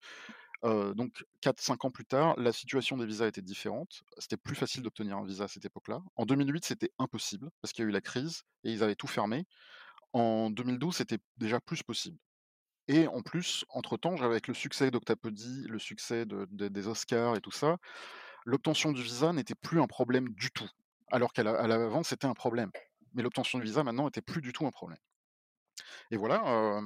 [0.64, 4.02] heu, donc 4-5 ans plus tard, la situation des visas était différente.
[4.18, 6.00] C'était plus facile d'obtenir un visa à cette époque-là.
[6.16, 9.06] En 2008, c'était impossible parce qu'il y a eu la crise et ils avaient tout
[9.08, 9.44] fermé.
[10.14, 12.18] En 2012, c'était déjà plus possible
[12.88, 17.40] et en plus, entre-temps, avec le succès d'Octapody, le succès de de des Oscars et
[17.40, 17.78] tout ça,
[18.44, 20.68] l'obtention du visa n'était plus un problème du tout.
[21.10, 22.70] Alors qu'à l'avant, c'était un problème.
[23.14, 24.98] Mais l'obtention de visa maintenant était plus du tout un problème
[26.10, 26.80] et voilà,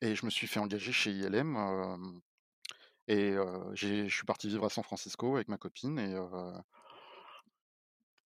[0.00, 2.20] et je me suis fait engager chez ILM,
[3.06, 3.34] et
[3.74, 5.98] je suis parti vivre à San Francisco avec ma copine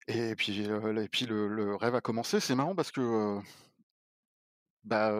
[0.06, 2.40] et puis, et puis le le rêve a commencé.
[2.40, 3.40] C'est marrant parce que,
[4.84, 5.12] bah,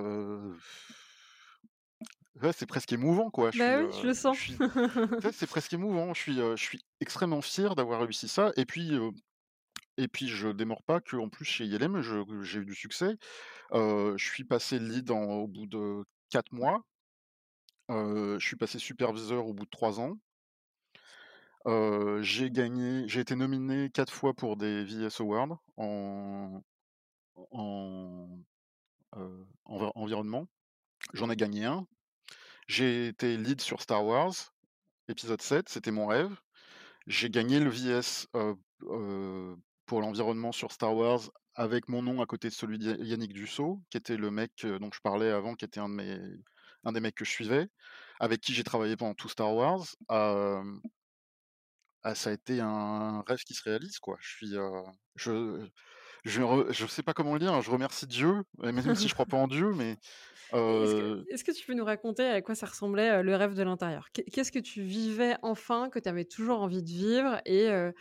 [2.41, 3.51] ouais, c'est presque émouvant, quoi.
[3.51, 4.39] Je suis, Bah, oui, je le sens.
[4.39, 4.57] suis
[5.33, 6.15] c'est presque émouvant.
[6.15, 8.93] Je suis, je suis extrêmement fier d'avoir réussi ça et puis,
[9.97, 12.01] et puis je démords pas qu'en plus chez ILM,
[12.43, 13.17] j'ai eu du succès.
[13.73, 16.83] Je suis passé lead en au bout de 4 mois.
[17.89, 20.19] Je suis passé superviseur au bout de 3 ans.
[22.23, 26.63] J'ai gagné j'ai été nominé 4 fois pour des VS Awards en
[27.53, 28.39] en,
[29.65, 30.47] environnement.
[31.15, 31.87] J'en ai gagné un.
[32.69, 34.35] J'ai été lead sur Star Wars,
[35.09, 36.35] épisode 7, c'était mon rêve.
[37.07, 38.29] J'ai gagné le VS,
[39.87, 41.21] pour l'environnement sur Star Wars
[41.55, 44.91] avec mon nom à côté de celui d'Ya Yannick Dussault, qui était le mec, dont
[44.93, 46.39] je parlais avant, qui était un de
[46.93, 47.69] des mecs que je suivais,
[48.21, 49.85] avec qui j'ai travaillé pendant tout Star Wars.
[50.09, 50.81] Hem,
[52.05, 54.17] ah, ça a été un rêve qui se réalise, quoi.
[54.21, 54.57] Je suis,
[56.89, 59.73] sais pas comment le dire, je remercie Dieu, même si je crois pas en Dieu,
[59.75, 59.99] mais
[60.81, 63.37] Est-ce que heu est-ce que tu peux nous raconter à quoi ça ressemblait, heu, le
[63.37, 64.09] rêve de l'intérieur?
[64.13, 67.41] Qu'est qu'est-ce que tu vivais enfin, que tu avais toujours envie de vivre?
[67.47, 67.93] Et heu,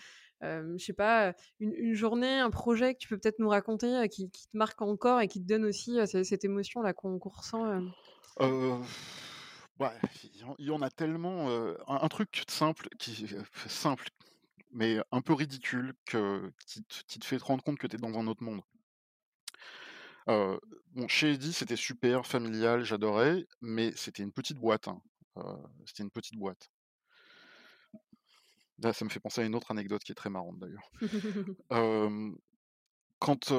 [0.42, 4.08] hem, je sais pas, une une journée, un projet que tu peux peut-être nous raconter,
[4.10, 7.66] qui qui te marque encore et qui te donne aussi, cette émotion-là qu'on qu'on ressent,
[9.80, 10.00] ouais,
[10.60, 13.28] il y en a tellement, un un truc simple qui,
[13.68, 14.08] simple,
[14.72, 17.98] mais un peu ridicule que qui te qui te fait te rendre compte que tu
[17.98, 18.62] es dans un autre monde.
[20.28, 25.02] Bon, chez Eddy, c'était super familial, j'adorais, mais c'était une petite boîte, hein,
[25.86, 26.70] c'était une petite boîte.
[28.80, 30.90] Là, ça me fait penser à une autre anecdote qui est très marrante d'ailleurs.
[33.20, 33.52] Quand,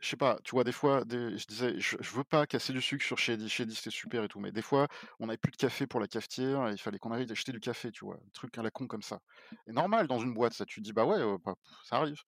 [0.00, 2.72] je sais pas, tu vois, des fois, des je disais: «Je je veux pas casser
[2.72, 3.48] du sucre sur Shady.
[3.48, 4.86] Shady, c'était super et tout», mais des fois,
[5.18, 7.58] on n'avait plus de café pour la cafetière et il fallait qu'on aille acheter du
[7.60, 8.16] café, tu vois?
[8.16, 9.20] Un truc à la con comme ça
[9.66, 11.54] et normal dans une boîte ça, tu te dis: «Bah ouais, bah,
[11.84, 12.22] ça arrive».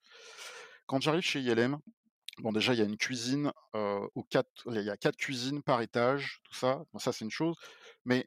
[0.91, 1.79] Quand j'arrive chez ILM,
[2.39, 3.53] bon déjà, il y a une cuisine,
[4.29, 7.55] 4 il y a 4 cuisines par étage, tout ça, ça, c'est une chose,
[8.05, 8.27] mais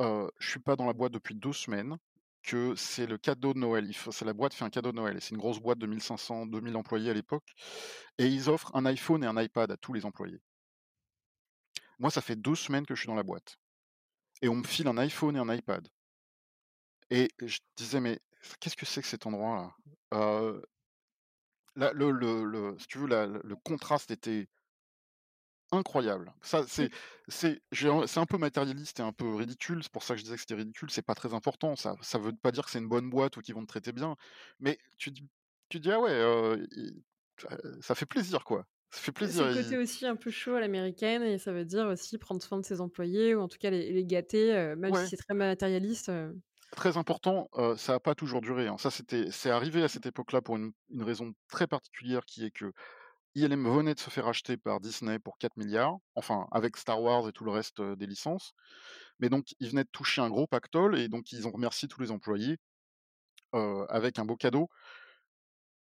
[0.00, 1.96] heu, je suis pas dans la boîte depuis 2 semaines,
[2.42, 3.90] que c'est le cadeau de Noël.
[4.10, 6.60] C'est la boîte fait un cadeau de Noël c'est une grosse boîte de 1 500-2
[6.60, 7.54] 000 employés à l'époque
[8.18, 10.40] et ils offrent un iPhone et un iPad à tous les employés.
[11.98, 13.58] Moi, ça fait 2 semaines que je suis dans la boîte
[14.42, 15.88] et on me file un iPhone et un iPad
[17.10, 18.20] et je disais: «Mais
[18.60, 19.72] qu'est-ce que c'est que cet endroit-là?»
[21.76, 24.48] Là, le le le si tu veux, la le contraste était
[25.72, 26.32] incroyable.
[26.42, 26.92] Ça, c'est Et
[27.28, 30.24] c'est un c'est un peu matérialiste et un peu ridicule, c'est pour ça que je
[30.24, 32.78] disais que c'était ridicule, c'est pas très important, ça ça veut pas dire que c'est
[32.78, 34.16] une bonne boîte ou qu'ils vont te traiter bien,
[34.60, 35.28] mais tu dis
[35.68, 36.12] tu dis: «Ah ouais,
[37.80, 38.64] ça fait plaisir, quoi».
[38.90, 41.64] Ça fait c'est plaisir, le côté aussi un peu chaud à l'américaine et ça veut
[41.64, 44.94] dire aussi prendre soin de ses employés ou en tout cas les les gâter, même
[44.94, 46.10] si c'est très matérialiste.
[46.76, 47.48] Très important,
[47.78, 48.76] ça a pas toujours duré, hein.
[48.76, 52.70] Ça, c'était c'est arrivé à cette époque-là pour une raison très particulière qui est que
[53.34, 57.28] ILM venait de se faire acheter par Disney pour 4 000 enfin avec Star Wars
[57.28, 58.52] et tout le reste, des licences.
[59.20, 62.02] Mais donc ils venaient de toucher un gros pactole et donc ils ont remercié tous
[62.02, 62.58] les employés,
[63.52, 64.68] avec un beau cadeau.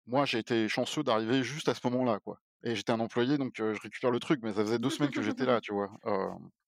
[0.08, 3.56] Moi, j'ai été chanceux d'arriver juste à ce moment-là, quoi et j'étais un employé donc
[3.58, 5.90] je récupère le truc, mais ça faisait 2 semaines que j'étais là, tu vois?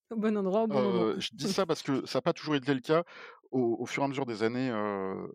[0.10, 2.74] Au bon endroit, au bon je dis ça parce que ça a pas toujours été
[2.74, 3.03] le cas.
[3.51, 5.32] Au fur et à mesure des années, heu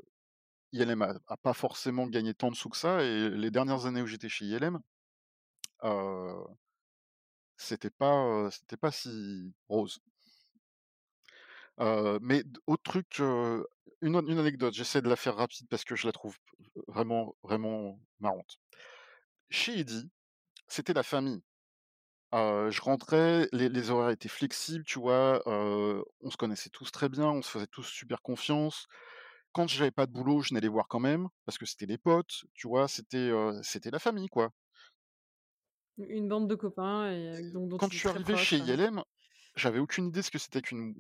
[0.72, 4.02] ILM a a pas forcément gagné tant de sous que ça et les dernières années
[4.02, 4.80] où j'étais chez ILM,
[5.84, 6.57] heu,
[7.57, 8.49] c'était pas,
[8.80, 10.00] pas si rose.
[11.78, 13.20] Mais autre truc,
[14.03, 16.36] une anecdote, j'essaie de la faire rapide parce que je la trouve
[16.88, 18.58] vraiment, vraiment marrante.
[19.50, 20.11] Chez Eddy,
[20.68, 21.42] c'était la famille.
[22.32, 25.42] Je rentrais, les les horaires étaient flexibles, tu vois?
[25.46, 28.86] On se connaissait tous très bien, on se faisait tous super confiance.
[29.52, 32.44] Quand j'avais pas de boulot, je les voir quand même parce que c'était des potes,
[32.54, 32.88] tu vois?
[32.88, 33.30] C'était,
[33.62, 34.50] c'était la famille, quoi.
[35.98, 38.66] Une bande de copains et dont Quand je suis arrivé chez proche, heu.
[38.68, 39.02] ILM,
[39.57, 40.94] j'avais aucune idée ce que c'était qu'une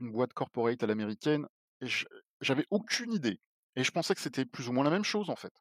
[0.00, 1.46] une boîte corporate à l'américaine
[1.80, 2.06] et je
[2.40, 3.40] j'avais aucune idée
[3.74, 5.52] et je pensais que c'était plus ou moins la même chose, en fait.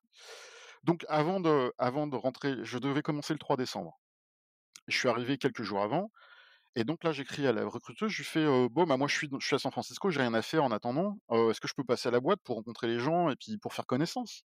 [0.83, 3.99] Donc avant de avant de rentrer, je devais commencer le 3 décembre.
[4.87, 6.11] Je suis arrivé quelques jours avant
[6.75, 9.29] et donc là, j'écris à la recruteuse, je lui fais, «Bon, bah, moi, je suis
[9.39, 11.83] je suis à San Francisco, j'ai rien à faire en attendant, est-ce que je peux
[11.85, 14.43] passer à la boîte pour rencontrer les gens et puis pour faire connaissance?»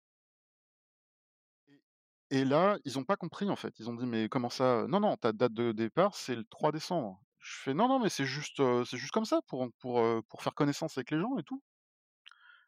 [2.32, 3.80] et là, ils ont pas compris, en fait.
[3.80, 6.72] Ils ont dit: «Mais comment ça, Non, non, ta date de départ, c'est le 3
[6.72, 7.22] décembre».
[7.40, 10.98] Je fais: «Non, non, mais c'est juste, juste comme ça pour pour, pour faire connaissance
[10.98, 11.62] avec les gens et tout».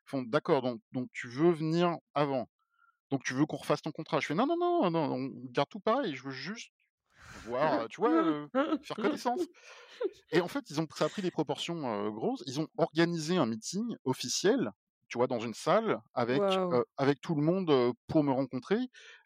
[0.06, 2.48] Ils font: «D'accord, donc donc tu veux venir avant,
[3.11, 5.69] donc tu veux qu'on refasse ton contrat?» Je fais: «Non, non, non, non, on garde
[5.69, 6.72] tout pareil, je veux juste
[7.41, 8.47] voir, heu, tu vois,
[8.81, 9.47] faire connaissance
[10.31, 12.43] et en fait, ils ont ça a pris des proportions, grosses.
[12.47, 14.72] Ils ont organisé un meeting officiel,
[15.09, 16.59] tu vois, dans une salle avec,
[16.97, 18.77] avec tout le monde, pour me rencontrer,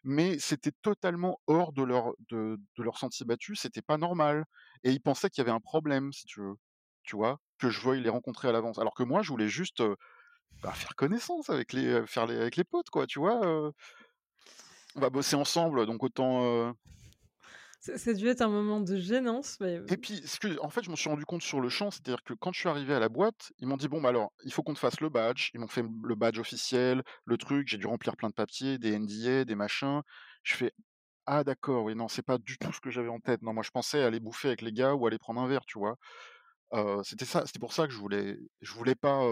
[0.02, 4.44] mais c'était totalement hors de leur de de leurs sentiers battus, c'était pas normal
[4.84, 6.54] et ils pensaient qu'il y avait un problème, si tu veux,
[7.04, 7.38] tu vois?
[7.58, 8.78] Que je veuille les rencontrer à l'avance.
[8.78, 9.82] Alors que moi, je voulais juste,
[10.62, 13.72] bah, faire connaissance avec les, faire les avec les potes, quoi, tu vois?
[14.94, 16.74] On va bosser ensemble, donc autant,
[17.94, 20.90] Ça a dû être un moment de gênance, mais, et puis ce en fait, je
[20.90, 23.08] m'en suis rendu compte sur le champ, c'est-à-dire que quand je suis arrivé à la
[23.08, 25.50] boîte, ils m'ont dit: «Bon, bah, alors, il faut qu'on te fasse le badge».
[25.54, 28.92] Ils m'ont fait le badge officiel, le truc, j'ai dû remplir plein de papiers, des
[28.98, 30.02] NDA, des machins.
[30.42, 30.72] Je fais:
[31.26, 33.42] «Ah d'accord, oui, non, c'est pas du tout ce que j'avais en tête».
[33.42, 35.78] Non, moi, je pensais aller bouffer avec les gars ou aller prendre un verre, tu
[35.78, 35.96] vois?
[37.04, 39.22] C'était ça, c'était pour ça que je voulais je voulais pas,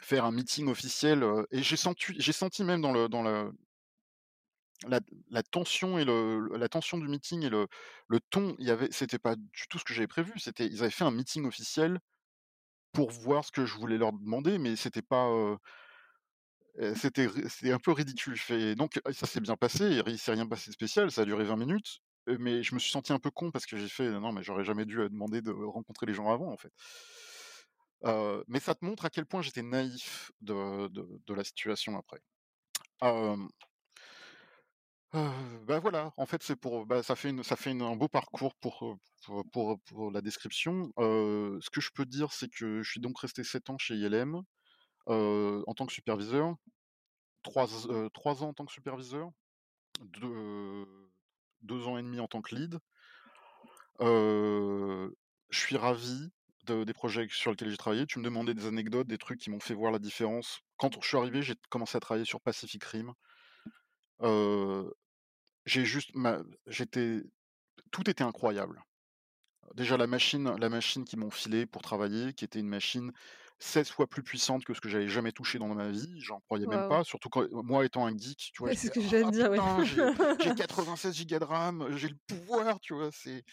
[0.00, 3.52] faire un meeting officiel, et j'ai senti j'ai senti même dans le dans le
[5.30, 7.66] La tension et le la tension du meeting et le
[8.06, 10.32] le ton, il y avait c'était pas du tout ce que j'avais prévu.
[10.38, 11.98] C'était ils avaient fait un meeting officiel
[12.92, 15.58] pour voir ce que je voulais leur demander, mais c'était pas, heu
[16.78, 18.36] heu, c'était c'était un peu ridicule.
[18.38, 21.44] Fais donc ça s'est bien passé, il s'est rien passé de spécial, ça a duré
[21.44, 24.10] 20 minutes, heu, mais je me suis senti un peu con parce que j'ai fait:
[24.10, 26.72] «Non, mais j'aurais jamais dû, heu, demander de rencontrer les gens avant, en fait».
[28.48, 32.20] Mais ça te montre à quel point j'étais naïf de de la situation après.
[35.14, 38.08] Heu, bah, voilà, en fait, c'est pour, bah, ça fait une ça fait un beau
[38.08, 38.98] parcours pour,
[39.52, 40.92] pour pour la description.
[40.98, 44.42] Ce que je peux dire, c'est que je suis donc resté 7 ans chez ILM,
[45.06, 46.54] en tant que superviseur.
[47.44, 49.30] 3 z heu, 3 ans en tant que superviseur,
[50.02, 50.86] deux
[51.62, 52.78] 2 ans et demi en tant que lead.
[55.50, 56.30] Je suis ravi
[56.64, 58.06] de des projets sur lesquels j'ai travaillé.
[58.06, 60.60] Tu me demandais des anecdotes, des trucs qui m'ont fait voir la différence.
[60.78, 63.12] Quand je suis arrivé, j'ai commencé à travailler sur Pacific Rim.
[65.66, 67.22] J'ai juste ma j'étais
[67.92, 68.82] tout était incroyable.
[69.74, 73.12] Déjà la machine la machine qu'ils m'ont filée pour travailler, qui était une machine
[73.60, 76.66] 16 fois plus puissante que ce que j'avais jamais touché dans ma vie, j'en croyais
[76.68, 78.70] même pas, surtout quand moi étant un geek, tu vois?
[78.70, 80.08] Ouais, c'est J'étais: ce que j'allais te «Ah dire, j'ai
[80.38, 83.10] j'ai 96 gigas de RAM, j'ai le pouvoir», tu vois?
[83.12, 83.44] C'est,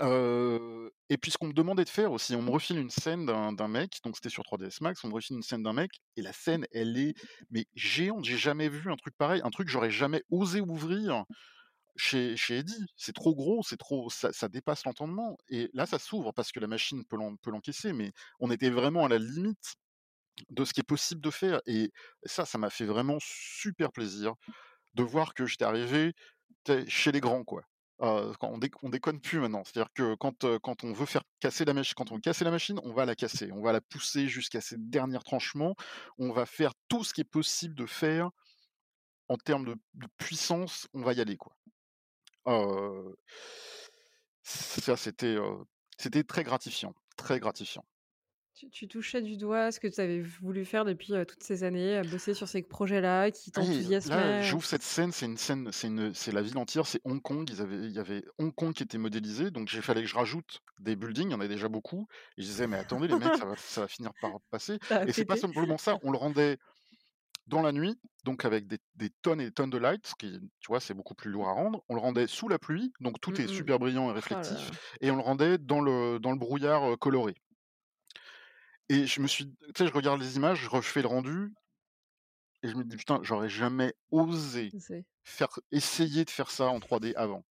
[0.00, 3.68] et puis ce qu'on me demandait de faire aussi, on me refile une scène d'un
[3.68, 6.32] mec, donc c'était sur 3ds Max, on me refile une scène d'un mec et la
[6.32, 7.14] scène, elle est
[7.50, 11.24] mais géante, j'ai jamais vu un truc pareil, un truc que j'aurais jamais osé ouvrir
[11.96, 16.52] chez Eddy, c'est trop gros, c'est trop ça dépasse l'entendement et là, ça s'ouvre parce
[16.52, 19.74] que la machine peut peut l'encaisser, mais on était vraiment à la limite
[20.50, 21.92] de ce qui est possible de faire et
[22.24, 24.34] ça, ça m'a fait vraiment super plaisir
[24.94, 26.14] de voir que j'étais arrivé,
[26.88, 27.62] chez les grands, quoi.
[27.98, 29.62] Quand on déc on déconne plus maintenant.
[29.64, 32.92] C'est-à-dire que quand, quand on veut faire casser la machine quand on la machine, on
[32.92, 33.50] va la casser.
[33.52, 35.74] On va la pousser jusqu'à ses derniers tranchements.
[36.18, 38.30] On va faire tout ce qui est possible de faire
[39.28, 41.54] en termes de puissance, on va y aller, quoi.
[42.48, 43.16] Heu,
[44.42, 45.36] ça c'était,
[45.98, 47.84] c'était très gratifiant, très gratifiant.
[48.58, 51.96] Tu tu touchais du doigt ce que tu avais voulu faire depuis, toutes ces années,
[52.00, 56.12] heu, bosser sur ces projets-là qui Et là, t'enthousiasmaient, j'ouvre cette scène, c'est une scène
[56.14, 57.48] c'est la ville entière, c'est Hong Kong.
[57.50, 60.14] Ils avaient il y avait Hong Kong qui était modélisé, donc il fallait que je
[60.14, 62.06] rajoute des buildings, il y en avait déjà beaucoup
[62.36, 65.06] et je disais: «Mais attendez les mecs, ça va ça va finir par passer» a
[65.06, 66.58] et c'est pas simplement ça, on le rendait
[67.46, 70.68] dans la nuit, donc avec des des tonnes et des tonnes de lights, qui, tu
[70.68, 71.84] vois, c'est beaucoup plus lourd à rendre.
[71.88, 73.48] On le rendait sous la pluie, donc tout Mmh est mh.
[73.48, 74.70] super brillant et Oh réflectif
[75.02, 77.34] et on le rendait dans le dans le brouillard, coloré.
[78.90, 81.54] Et je me suis tu sais, je regarde les images, je refais le rendu
[82.62, 84.74] et je me dis: «Putain, j'aurais jamais osé
[85.24, 87.44] faire essayer de faire ça en 3D avant».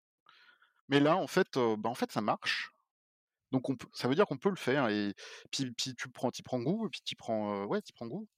[0.89, 2.73] Mais là, en fait, heu, bah, en fait, ça marche.
[3.53, 5.15] Donc on peut ça veut dire qu'on peut le faire et
[5.53, 8.29] puis puis tu prends prends goût et puis tu prends, ouais, tu prends goût.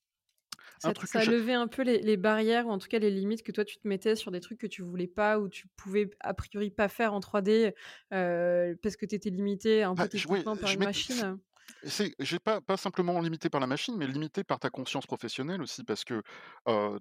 [0.82, 2.98] Un ça truc ça a levé un peu les les barrières ou en tout cas
[2.98, 5.48] les limites que toi tu te mettais sur des trucs que tu voulais pas ou
[5.48, 7.74] tu pouvais a priori pas faire en 3D,
[8.12, 11.38] heu, parce que tu étais limité un bah, peu techniquement par une machine?
[11.82, 15.60] C'est j'ai pas pas simplement limité par la machine, mais limité par ta conscience professionnelle
[15.62, 16.22] aussi parce que,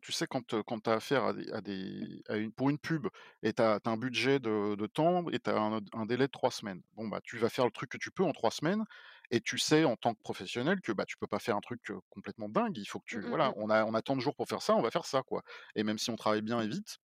[0.01, 2.79] tu sais quand, quand tu as affaire à des à des à une pour une
[2.79, 3.07] pub
[3.43, 6.31] et tu as un budget de de temps et tu as un un délai de
[6.31, 6.81] 3 semaines.
[6.93, 8.83] Bon, bah, tu vas faire le truc que tu peux en 3 semaines
[9.31, 11.81] et tu sais en tant que professionnel que, bah, tu peux pas faire un truc,
[12.09, 12.77] complètement dingue.
[12.77, 13.55] Il faut que Mmh tu mh, voilà, mmh.
[13.57, 15.43] on a on a tant de jours pour faire ça, on va faire ça, quoi
[15.75, 16.97] et même si on travaille bien et vite,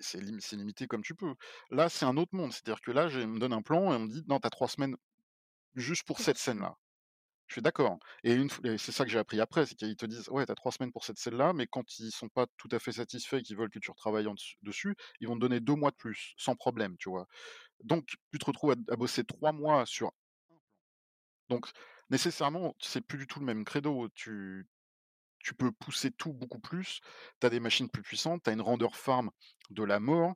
[0.00, 1.34] c'est lim c'est limité comme tu peux.
[1.70, 4.00] Là, c'est un autre monde, c'est-à-dire que là, on me donne un plan et on
[4.00, 4.96] me dit: «Non, tu as 3 semaines
[5.74, 6.74] juste pour Pour cette scène-là».
[7.48, 8.38] Je suis d'accord et
[8.78, 10.92] c'est ça que j'ai appris après, c'est qu'ils te disent: «Ouais, tu as 3 semaines
[10.92, 13.70] pour cette scène-là», mais quand ils sont pas tout à fait satisfaits et qu'ils veulent
[13.70, 16.96] que tu retravailles en dessus ils vont te donner 2 mois de plus, sans problème,
[16.98, 17.26] tu vois?
[17.84, 20.12] Donc tu te retrouves à à bosser 3 mois sur.
[21.48, 21.70] Donc
[22.10, 24.08] nécessairement, c'est plus du tout le même credo.
[24.14, 24.66] Tu
[25.40, 27.00] tu peux pousser tout beaucoup plus,
[27.40, 29.30] tu as des machines plus puissantes, tu as une render farm
[29.70, 30.34] de la mort,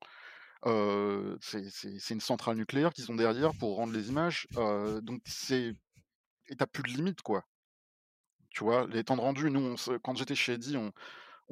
[1.41, 5.75] C'est une centrale nucléaire qu'ils ont derrière pour rendre les images, heu, donc c'est
[6.49, 7.45] et tu plus de limite, quoi.
[8.51, 8.87] Tu vois?
[8.87, 10.93] Les temps de rendu, nous, quand j'étais chez Eddy, on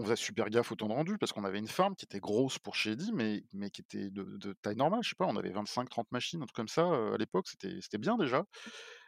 [0.05, 2.59] faisait super gaffe au temps de rendu parce qu'on avait une farm qui était grosse
[2.59, 5.01] pour chez Eddy, mais mais qui était de taille normale.
[5.03, 7.99] Je sais pas, on avait 25-30 machines, un truc comme ça, à l'époque, c'était c'était
[7.99, 8.45] bien déjà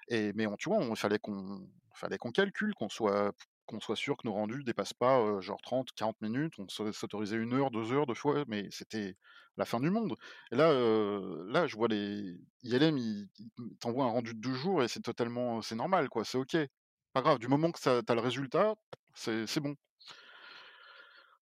[0.09, 3.33] et mais on tu vois, on fallait qu'on fallait qu'on calcule, qu'on soit
[3.67, 6.55] qu'on soit sûr que nos rendus dépassent pas, genre 30-40 minutes.
[6.59, 9.17] On s'autorisait 1 heure, 2 heures, des fois, mais c'était
[9.59, 10.17] la fin du monde
[10.51, 10.73] et là,
[11.47, 13.29] là, je vois les ILM, ils
[13.81, 16.57] t'envoient un rendu de 2 jours et c'est totalement c'est normal, quoi, c'est OK.
[17.13, 18.75] Pas grave, du moment que ça tu as le résultat,
[19.15, 19.75] c'est bon.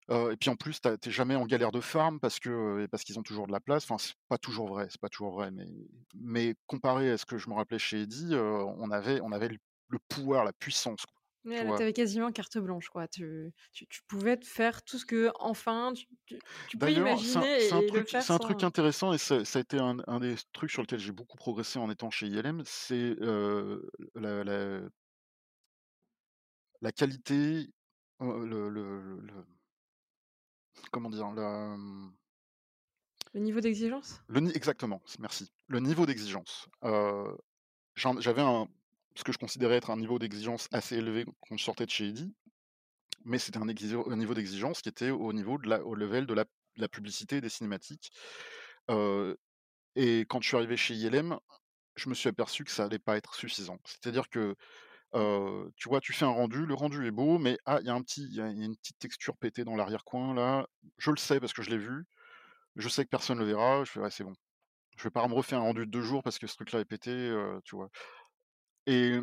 [0.08, 3.18] Et puis en plus, tu as jamais en galère de farm parce que, parce qu'ils
[3.20, 3.84] ont toujours de la place.
[3.84, 5.68] Enfin, c'est pas toujours vrai, c'est pas toujours vrai, mais
[6.14, 9.50] mais comparé à ce que je me rappelais chez Eddy, on avait on avait
[9.88, 11.04] le pouvoir, la puissance,
[11.44, 13.08] Ouais, tu avais quasiment carte blanche, quoi.
[13.08, 17.24] Tu tu tu pouvais te faire tout ce que enfin, tu tu tu peux D'ailleurs,
[17.24, 20.20] c'est un un imaginer truc un truc intéressant et ça ça a été un un
[20.20, 23.16] des trucs sur lequel j'ai beaucoup progressé en étant chez ILM, c'est,
[24.14, 24.80] la la
[26.82, 27.70] la qualité,
[28.20, 29.44] le le le
[30.92, 31.30] comment dire?
[31.32, 32.12] La, mmh
[33.32, 34.20] le niveau d'exigence?
[34.54, 35.50] Exactement, merci.
[35.66, 36.68] Le niveau d'exigence.
[37.96, 38.68] J'avais un
[39.16, 42.08] ce que je considérais être un niveau d'exigence assez élevé quand je sortais de chez
[42.08, 42.34] Eddy,
[43.24, 43.66] mais c'était un
[44.16, 47.48] niveau d'exigence qui était au niveau de la au level de la publicité et des
[47.50, 48.10] cinématiques.
[49.96, 51.38] Et quand je suis arrivé chez ILM,
[51.96, 53.78] je me suis aperçu que ça allait pas être suffisant.
[53.84, 54.54] C'est-à-dire que,
[55.76, 57.94] tu vois, tu fais un rendu, le rendu est beau, mais ah, il y a
[57.94, 60.66] un petit y a une petite texture pétée dans l'arrière-coin là.
[60.98, 62.04] Je le sais parce que je l'ai vu,
[62.76, 64.32] je sais que personne le verra, je fais: «Ouais, c'est bon».
[64.96, 66.84] Je vais pas me refaire un rendu de 2 jours parce que ce truc-là est
[66.84, 67.32] pété,
[67.64, 67.88] tu vois?
[68.90, 69.20] Et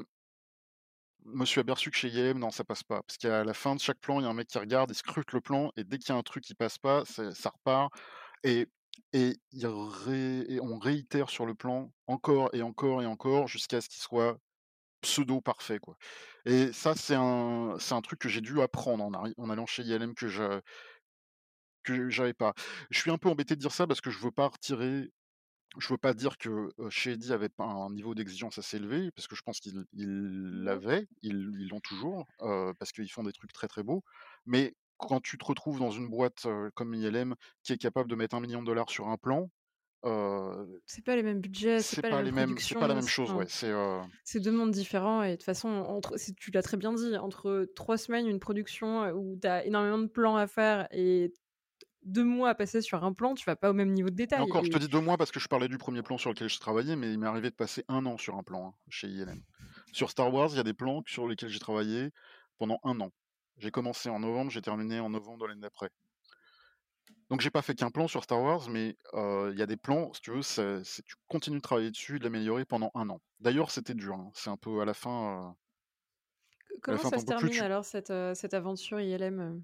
[1.26, 3.03] me suis aperçu que chez ILM, non, ça passe pas.
[3.03, 4.95] Parce qu'à la fin de chaque plan, il y a un mec qui regarde, il
[4.95, 7.94] scrute le plan et dès qu'il y a un truc qui passe pas, ça repart
[8.44, 8.68] et
[9.14, 9.35] et
[10.61, 14.38] on réitère sur le plan encore et encore et encore jusqu'à ce qu'il soit
[15.02, 15.98] pseudo parfait, quoi.
[16.45, 19.03] Et ça, c'est un un truc que j'ai dû apprendre
[19.38, 20.61] en allant chez ILM que je
[21.84, 22.53] que pas.
[22.89, 25.11] Je suis un peu embêté de dire ça parce que je veux pas retirer
[25.80, 26.70] Je veux pas dire que,
[27.10, 30.64] Eddy avait pas un niveau d'exigence assez élevé, parce que je pense qu'ils ils Ouais.
[30.64, 34.04] l'avaient, ils l'ont toujours, parce qu'ils font des trucs très, très beaux.
[34.45, 38.36] Mais quand tu te retrouves dans une boîte, comme ILM, qui est capable de mettre
[38.36, 39.49] un million de dollars sur un plan,
[40.06, 42.95] heu, C'est pas les mêmes budgets, c'est pas pas mêmes les mêmes c'est pas la
[42.95, 43.72] même chose, ouais, c'est,
[44.40, 47.98] 2 mondes différents et de toute façon, entre tu l'as très bien dit, entre 3
[47.98, 51.34] semaines, une production, où tu as énormément de plans à faire et
[52.08, 54.40] 2 mois à passer sur un plan, tu vas pas au même niveau de et
[54.40, 56.30] détail encore, je te dis 2 mois parce que je parlais du premier plan sur
[56.30, 58.74] lequel je travaillais, mais il m'est arrivé de passer un an sur un plan, hein,
[58.90, 59.44] chez ILM.
[59.92, 62.12] Sur Star Wars, il y a des plans sur lesquels j'ai travaillé
[62.58, 63.12] pendant un an.
[63.58, 65.90] J'ai commencé en novembre, j'ai terminé en novembre de l'année d'après.
[67.30, 69.78] Donc j'ai pas fait qu'un plan sur Star Wars, mais heu, il y a des
[69.78, 73.22] plans, si tu veux, tu continues de travailler dessus et de l'améliorer pendant un an.
[73.40, 75.56] D'ailleurs, c'était dur, hein, c'est un peu à la fin,
[76.88, 79.64] la comment fin ça se termine tu alors cette, heu, cette aventure ILM,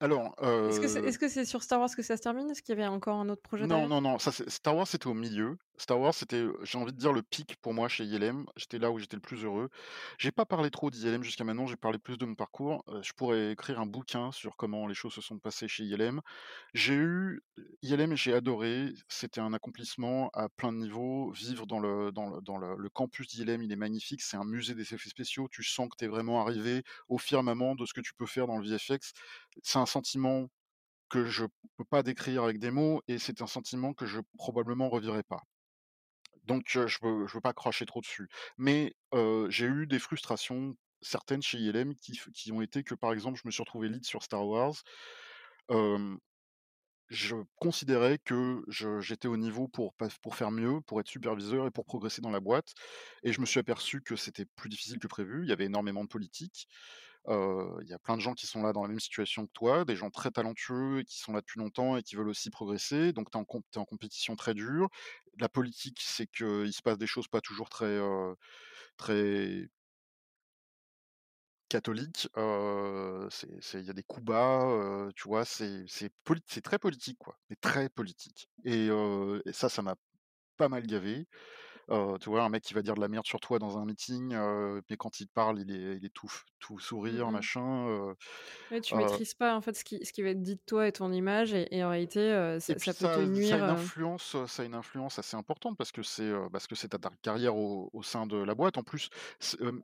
[0.00, 2.50] alors, Est-ce que c'est heu est-ce que c'est sur Star Wars que ça se termine?
[2.50, 5.06] Est-ce qu'il y avait encore un autre projet Non, non, non, ça Star Wars, c'était
[5.08, 5.58] au milieu.
[5.80, 8.44] Star Wars, c'était, j'ai envie de dire le pic pour moi chez ILM.
[8.54, 9.70] J'étais là où j'étais le plus heureux.
[10.18, 12.84] J'ai pas parlé trop d'ILM jusqu'à maintenant, j'ai parlé plus de mon parcours.
[13.00, 16.20] Je pourrais écrire un bouquin sur comment les choses se sont passées chez ILM.
[16.74, 17.42] J'ai eu
[17.80, 21.30] ILM, j'ai adoré, c'était un accomplissement à plein de niveaux.
[21.30, 24.74] Vivre dans le dans le dans le campus d'ILM, il est magnifique, c'est un musée
[24.74, 25.48] des effets spéciaux.
[25.50, 28.46] Tu sens que tu es vraiment arrivé au firmament de ce que tu peux faire
[28.46, 29.12] dans le VFX.
[29.62, 30.50] C'est un sentiment
[31.08, 31.46] que je
[31.78, 35.42] peux pas décrire avec des mots et c'est un sentiment que je probablement revivrai pas.
[36.50, 38.28] Donc je je veux pas cracher trop dessus.
[38.58, 38.94] Mais
[39.48, 43.50] j'ai eu des frustrations, certaines chez ILM qui ont été que, par exemple, je me
[43.52, 44.74] suis retrouvé lead sur Star Wars.
[47.08, 48.62] Je considérais que
[49.00, 52.38] j'étais au niveau pour pour faire mieux, pour être superviseur et pour progresser dans la
[52.38, 52.72] boîte
[53.24, 55.42] et je me suis aperçu que c'était plus difficile que prévu.
[55.42, 56.68] Il y avait énormément de politique.
[57.30, 59.84] Il y a plein de gens qui sont là dans la même situation que toi,
[59.84, 63.12] des gens très talentueux et qui sont là depuis longtemps et qui veulent aussi progresser,
[63.12, 64.88] donc tu es en compétition très dure.
[65.38, 68.00] La politique, c'est qu'il se passe des choses pas toujours très,
[68.96, 69.68] très
[73.30, 75.44] c'est il y a des coups bas, tu vois?
[75.44, 75.84] C'est
[76.24, 78.88] poli très politique, quoi, mais très politique et
[79.52, 79.94] ça, ça m'a
[80.56, 81.26] pas mal gavé.
[81.90, 83.84] Heu, tu vois, un mec qui va dire de la merde sur toi dans un
[83.86, 86.30] meeting, heu, mais quand il te parle, il est il est tout
[86.60, 88.14] tout Mmh sourire, machin, heu
[88.70, 90.60] Ouais, tu heu maîtrises pas, en fait, ce qui ce qui va être dit de
[90.64, 92.20] toi et ton image et et en réalité,
[92.68, 94.74] et ça puis ça peut te ça ça a nuire, une influence, ça a une
[94.74, 98.26] influence assez importante parce que c'est, parce que c'est ta ta carrière au au sein
[98.26, 98.78] de la boîte.
[98.78, 99.08] En plus,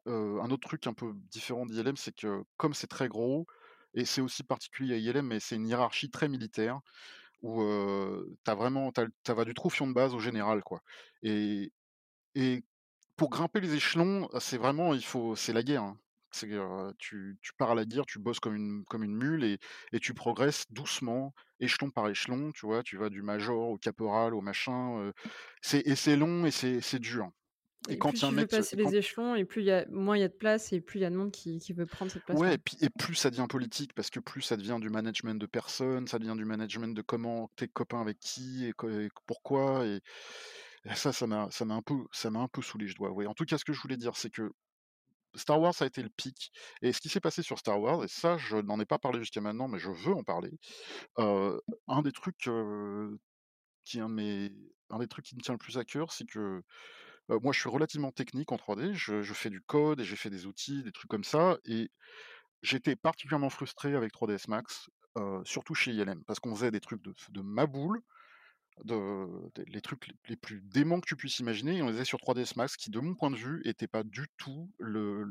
[0.07, 3.47] un autre truc un peu différent d'ILM, c'est que comme c'est très gros
[3.95, 6.81] et c'est aussi particulier à ILM, mais c'est une hiérarchie très militaire.
[7.43, 9.03] où, heu, tu as vraiment tu
[9.33, 10.83] as du troufion de base au général, quoi
[11.23, 11.73] et
[12.37, 12.65] et
[13.17, 16.01] pour grimper les échelons, c'est vraiment il faut c'est la guerre, hein.
[16.33, 19.45] C'est, heu, tu tu pars à la guerre, tu bosses comme une comme une mule
[19.45, 19.59] et
[19.93, 22.83] et tu progresses doucement, échelon par échelon, tu vois?
[22.85, 25.13] Tu vas du major au caporal, au machin, heu,
[25.63, 27.31] c'est et c'est long et c'est c'est dur
[27.89, 29.35] et Et quand plus il y a un tu veux mec passer quand les échelons
[29.35, 31.05] et plus il y a moins il y a de place et plus il y
[31.05, 32.55] a de monde qui qui veut prendre cette ouais place-là.
[32.55, 35.47] et puis et plus ça devient politique parce que plus ça devient du management de
[35.47, 39.09] personnes, ça devient du management de comment tu es copain avec qui et co et
[39.27, 40.01] pourquoi et
[40.95, 43.11] ça, ça m'a ça m'a un peu ça m'a un peu saoulé, je dois.
[43.29, 44.53] En tout cas, ce que je voulais dire, c'est que
[45.35, 46.53] Star Wars, a été le pic
[46.83, 49.21] et ce qui s'est passé sur Star Wars et ça, je n'en ai pas parlé
[49.21, 50.59] jusqu'à maintenant, mais je veux en parler.
[51.19, 52.49] Un des trucs,
[53.85, 54.09] qui un
[54.99, 56.63] des trucs qui me tient le plus à cœur, c'est que,
[57.31, 58.95] heu, moi, je suis relativement technique en 3D.
[58.95, 61.91] Je fais du code et j'ai fait des outils, des trucs comme ça et
[62.63, 64.89] j'étais particulièrement frustré avec 3ds Max,
[65.45, 68.03] surtout chez ILM parce qu'on faisait des trucs de de ma boule
[68.85, 72.57] les trucs les plus déments que tu puisses imaginer et on les faisait sur 3ds
[72.57, 75.25] Max qui, de mon point de vue, était pas du tout le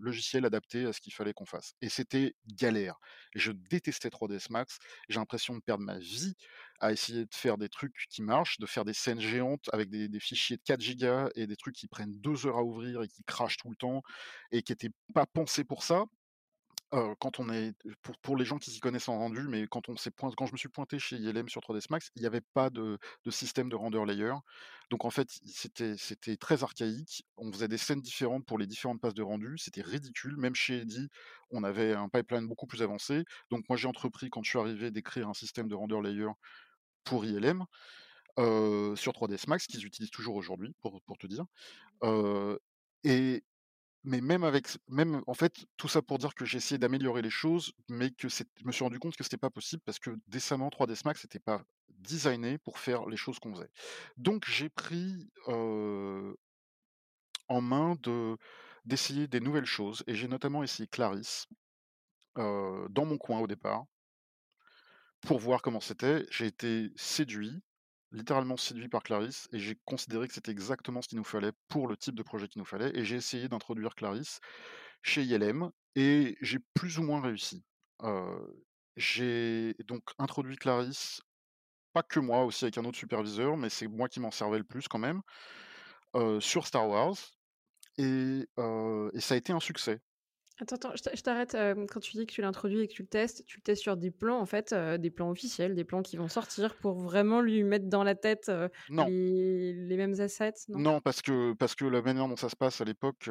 [0.00, 2.98] logiciel adapté à ce qu'il fallait qu'on fasse et c'était galère
[3.34, 4.78] je détestais 3ds Max.
[5.08, 6.34] J'ai l'impression de perdre ma vie
[6.80, 10.20] à essayer de faire des trucs qui marchent, de faire des scènes géantes avec des
[10.20, 13.24] fichiers de 4 gigas et des trucs qui prennent 2 heures à ouvrir et qui
[13.24, 14.02] crashent tout le temps
[14.52, 16.04] et qui étaient pas pensés pour ça.
[16.92, 19.88] Heu, quand on est pour pour les gens qui s'y connaissent en rendu, mais quand
[19.88, 22.26] on s'est point quand je me suis pointé chez ILM sur 3ds Max, il y
[22.26, 24.32] avait pas de de système de render layer.
[24.90, 27.24] Donc en fait, c'était c'était très archaïque.
[27.36, 30.36] On faisait des scènes différentes pour les différentes passes de rendu, c'était ridicule.
[30.36, 31.08] Même chez Eddy,
[31.50, 33.24] on avait un pipeline beaucoup plus avancé.
[33.50, 36.28] Donc moi, j'ai entrepris, quand je suis arrivé, d'écrire un système de render layer
[37.04, 37.64] pour ILM,
[38.38, 41.44] heu, sur 3ds Max, qu'ils utilisent toujours aujourd'hui, pour pour te dire.
[42.04, 42.58] Heu
[43.04, 43.44] et
[44.06, 47.30] mais même avec même en fait, tout ça pour dire que j'ai essayé d'améliorer les
[47.30, 50.68] choses, mais que je me suis rendu compte que c'était pas possible parce que décemment
[50.68, 53.70] 3ds Max était pas designé pour faire les choses qu'on faisait.
[54.16, 55.30] Donc j'ai pris,
[57.48, 58.36] en main de
[58.84, 61.46] d'essayer des nouvelles choses et j'ai notamment essayé Clarisse,
[62.36, 63.84] dans mon coin au départ
[65.22, 66.24] pour voir comment c'était.
[66.30, 67.60] J'ai été séduit,
[68.16, 71.86] littéralement séduit par Clarisse et j'ai considéré que c'était exactement ce qu'il nous fallait pour
[71.86, 74.40] le type de projet qu'il nous fallait et j'ai essayé d'introduire Clarisse
[75.02, 77.64] chez ILM et j'ai plus ou moins réussi.
[78.96, 81.20] J'ai donc introduit Clarisse,
[81.92, 84.64] pas que moi, aussi avec un autre superviseur, mais c'est moi qui m'en servais le
[84.64, 85.20] plus quand même,
[86.40, 87.16] sur Star Wars
[87.98, 90.00] et ça a été un succès.
[90.58, 92.92] Attends, attends, je t'a je t'arrête, hem, quand tu dis que tu l'introduis et que
[92.94, 95.74] tu le testes, tu le testes sur des plans, en fait, heu, des plans officiels,
[95.74, 98.50] des plans qui vont sortir pour vraiment lui mettre dans la tête,
[98.88, 100.82] Non, les les mêmes assets, non?
[100.82, 103.28] non parce que parce que la manière dont ça se passe à l'époque,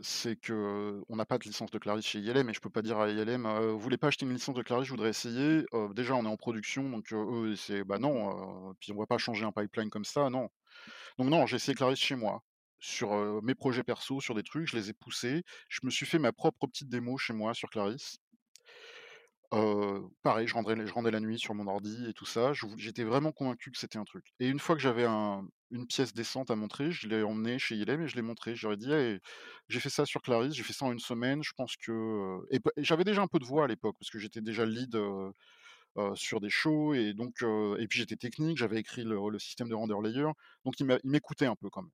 [0.00, 2.82] c'est que on n'a pas de licence de Clarisse chez ILM et je peux pas
[2.82, 4.86] dire à ILM: «Heu, vous voulez pas acheter une licence de Clarisse?
[4.86, 5.64] Je voudrais essayer».
[5.94, 9.44] Déjà on est en production donc, eux c'est: «Bah non, puis on va pas changer
[9.44, 10.48] un pipeline comme ça, non».
[11.18, 12.42] Donc non, j'ai essayé Clarisse chez moi,
[12.80, 15.42] sur, mes projets perso, sur des trucs, je les ai poussés.
[15.68, 18.18] Je me suis fait ma propre petite démo chez moi sur Clarisse.
[20.22, 22.52] Pareil, je rendais je rendais la nuit sur mon ordi et tout ça.
[22.76, 26.14] J'étais vraiment convaincu que c'était un truc et une fois que j'avais un une pièce
[26.14, 28.52] décente à montrer, je l'ai emmené chez ILM et je l'ai montré.
[28.52, 29.18] Ai dit: «Hey,
[29.68, 32.38] j'ai fait ça sur Clarisse, j'ai fait ça en une semaine, je pense que»
[32.78, 34.96] j'avais déjà un peu de voix à l'époque parce que j'étais déjà lead,
[36.14, 39.74] sur des shows et donc et puis j'étais technique, j'avais écrit le le système de
[39.74, 40.26] render layer,
[40.64, 41.90] donc ils m'écoutaient un peu quand même,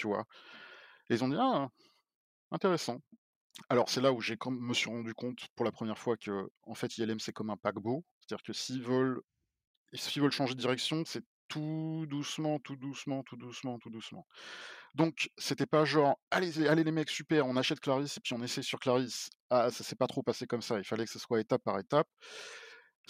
[0.00, 0.24] tu vois?
[1.10, 1.68] Et ils ont dit: «Ah,
[2.52, 2.98] intéressant».
[3.70, 6.74] Alors c'est là où j'ai me suis rendu compte pour la première fois que en
[6.74, 8.04] fait ILM c'est comme un paquebot.
[8.20, 9.20] C'est-à-dire que s'ils veulent
[9.94, 14.26] s'ils veulent changer de direction, c'est tout doucement, tout doucement, tout doucement, tout doucement.
[14.94, 18.42] Donc c'était pas genre: «Allez allez les mecs super, on achète Clarisse et puis on
[18.42, 19.30] essaie sur Clarisse».
[19.50, 21.78] Ah ça s'est pas trop passé comme ça, il fallait que ce soit étape par
[21.80, 22.08] étape.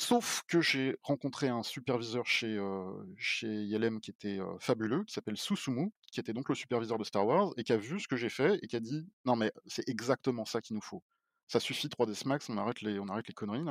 [0.03, 2.87] Sauf que j'ai rencontré un superviseur chez, heu,
[3.19, 3.69] chez
[4.01, 7.65] qui était, fabuleux, qui s'appelle Susumu, qui était donc le superviseur de Star Wars et
[7.65, 10.47] qui a vu ce que j'ai fait et qui a dit: «Non mais c'est exactement
[10.47, 11.03] ça qu'il nous faut.
[11.49, 13.63] Ça suffit 3ds Max, on arrête les on arrête les conneries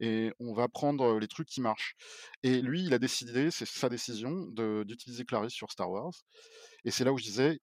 [0.00, 1.94] et on va prendre, les trucs qui marchent»
[2.42, 4.46] et lui, il a décidé, c'est sa décision
[4.84, 6.14] d'utiliser Clarisse sur Star Wars
[6.84, 7.60] et c'est là où je disais: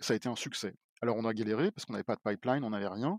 [0.00, 0.74] «Ça a été un succès».
[1.00, 3.18] Alors on a galéré parce qu'on n'avait pas de pipeline, on n'avait rien,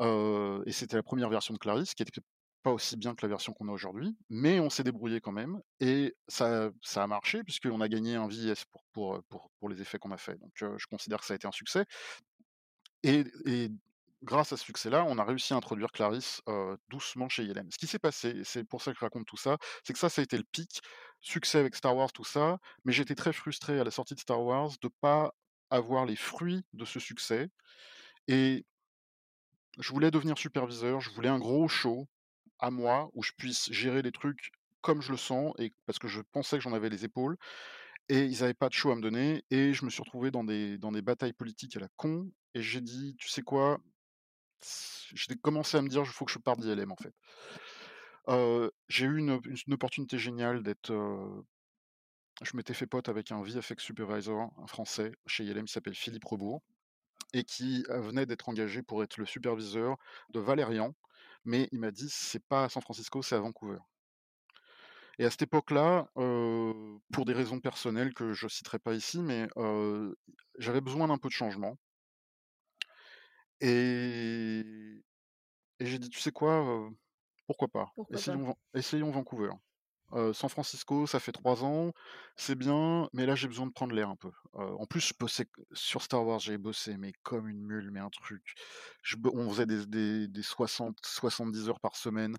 [0.00, 2.22] et c'était la première version de Clarisse qui était
[2.64, 5.60] pas aussi bien que la version qu'on a aujourd'hui, mais on s'est débrouillé quand même
[5.80, 8.82] et ça ça a marché puisqu'on a gagné un VS pour
[9.28, 10.38] pour, pour les effets qu'on a fait.
[10.40, 11.84] Donc je considère que ça a été un succès
[13.02, 13.70] et et
[14.22, 16.40] grâce à ce succès-là, on a réussi à introduire Clarisse,
[16.88, 17.70] doucement chez ILM.
[17.70, 20.08] Ce qui s'est passé, c'est pour ça que je raconte tout ça, c'est que ça,
[20.08, 20.80] ça a été le pic,
[21.20, 24.42] succès avec Star Wars, tout ça, mais j'étais très frustré à la sortie de Star
[24.42, 25.34] Wars de pas
[25.70, 27.48] avoir les fruits de ce succès
[28.28, 28.64] et
[29.78, 32.06] je voulais devenir superviseur, je voulais un gros show
[32.58, 36.08] à moi où je puisse gérer les trucs comme je le sens et parce que
[36.08, 37.36] je pensais que j'en avais les épaules
[38.08, 40.44] et ils avaient pas de show à me donner et je me suis retrouvé dans
[40.44, 43.78] des dans des batailles politiques à la con et j'ai dit: «Tu sais quoi?»
[45.14, 47.14] j'ai commencé à me dire: «Il faut que je parte d'ILM, en fait».
[48.88, 50.92] J'ai eu une une opportunité géniale d'être,
[52.42, 56.24] je m'étais fait pote avec un VFX supervisor, un Français, chez ILM, qui s'appelle Philippe
[56.24, 56.62] Rebourg
[57.32, 59.96] et qui, venait d'être engagé pour être le superviseur
[60.30, 60.94] de Valérian,
[61.44, 63.78] mais il m'a dit: «C'est pas à San Francisco, c'est à Vancouver».
[65.18, 69.48] Et à cette époque-là, pour des raisons personnelles que je citerai pas ici, mais,
[70.58, 71.76] j'avais besoin d'un peu de changement.
[73.60, 75.02] Et
[75.80, 76.90] et j'ai dit: «Tu sais quoi,
[77.46, 77.92] pourquoi pas?
[77.96, 78.18] Pourquoi
[78.74, 79.50] essayons Vancouver».
[80.32, 81.92] San Francisco, ça fait 3 ans,
[82.36, 84.30] c'est bien, mais là, j'ai besoin de prendre l'air un peu.
[84.54, 88.10] En plus, je bossais sur Star Wars, j'ai bossé, mais comme une mule, mais un
[88.10, 88.54] truc.
[89.02, 92.36] Je on faisait des des des 60-70 heures par semaine.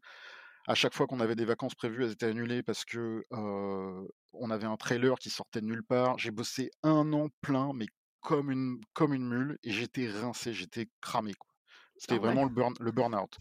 [0.68, 4.66] À chaque fois qu'on avait des vacances prévues, elles étaient annulées parce que, on avait
[4.66, 6.18] un trailer qui sortait de nulle part.
[6.18, 7.86] J'ai bossé un an plein, mais
[8.22, 11.34] comme une comme une mule et j'étais rincé, j'étais cramé.
[11.98, 12.34] C'était Normal.
[12.34, 13.38] vraiment le burn le burn-out.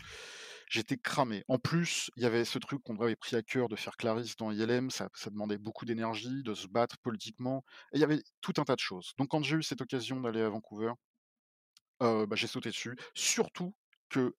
[0.74, 1.42] J'étais cramé.
[1.48, 4.36] En plus, il y avait ce truc qu'on avait pris à cœur de faire Clarisse
[4.36, 8.52] dans ILM, ça demandait beaucoup d'énergie, de se battre politiquement et il y avait tout
[8.58, 9.12] un tas de choses.
[9.16, 10.92] Donc quand j'ai eu cette occasion d'aller à Vancouver,
[12.02, 12.96] heu, bah, j'ai sauté dessus.
[13.14, 13.74] Surtout
[14.08, 14.34] que,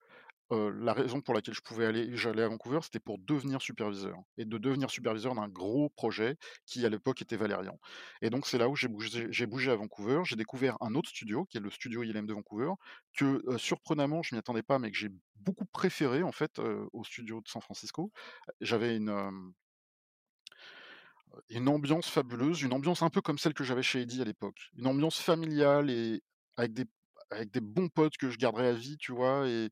[0.52, 4.46] la raison pour laquelle je pouvais aller j'allais à Vancouver, c'était pour devenir superviseur et
[4.46, 7.80] de devenir superviseur d'un gros projet qui, à l'époque, était Valérian
[8.22, 10.22] et donc c'est là où j'ai bougé j'ai bougé à Vancouver.
[10.24, 12.72] J'ai découvert un autre studio qui est le studio ILM de Vancouver
[13.16, 16.60] que, surprenamment, je m'y attendais pas, mais que j'ai beaucoup préféré, en fait,
[16.94, 18.12] au studio de San Francisco.
[18.62, 19.54] J'avais une,
[21.68, 24.70] ambiance fabuleuse, une ambiance un peu comme celle que j'avais chez Eddy à l'époque.
[24.78, 26.22] Une ambiance familiale et
[26.58, 26.86] avec des
[27.32, 29.48] avec des bons potes que je garderai à vie, tu vois?
[29.48, 29.70] Et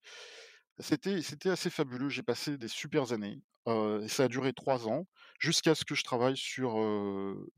[0.79, 2.09] c'était c'était assez fabuleux.
[2.09, 5.05] J'ai passé des supers années, et ça a duré 3 ans
[5.39, 6.75] jusqu'à ce que je travaille sur,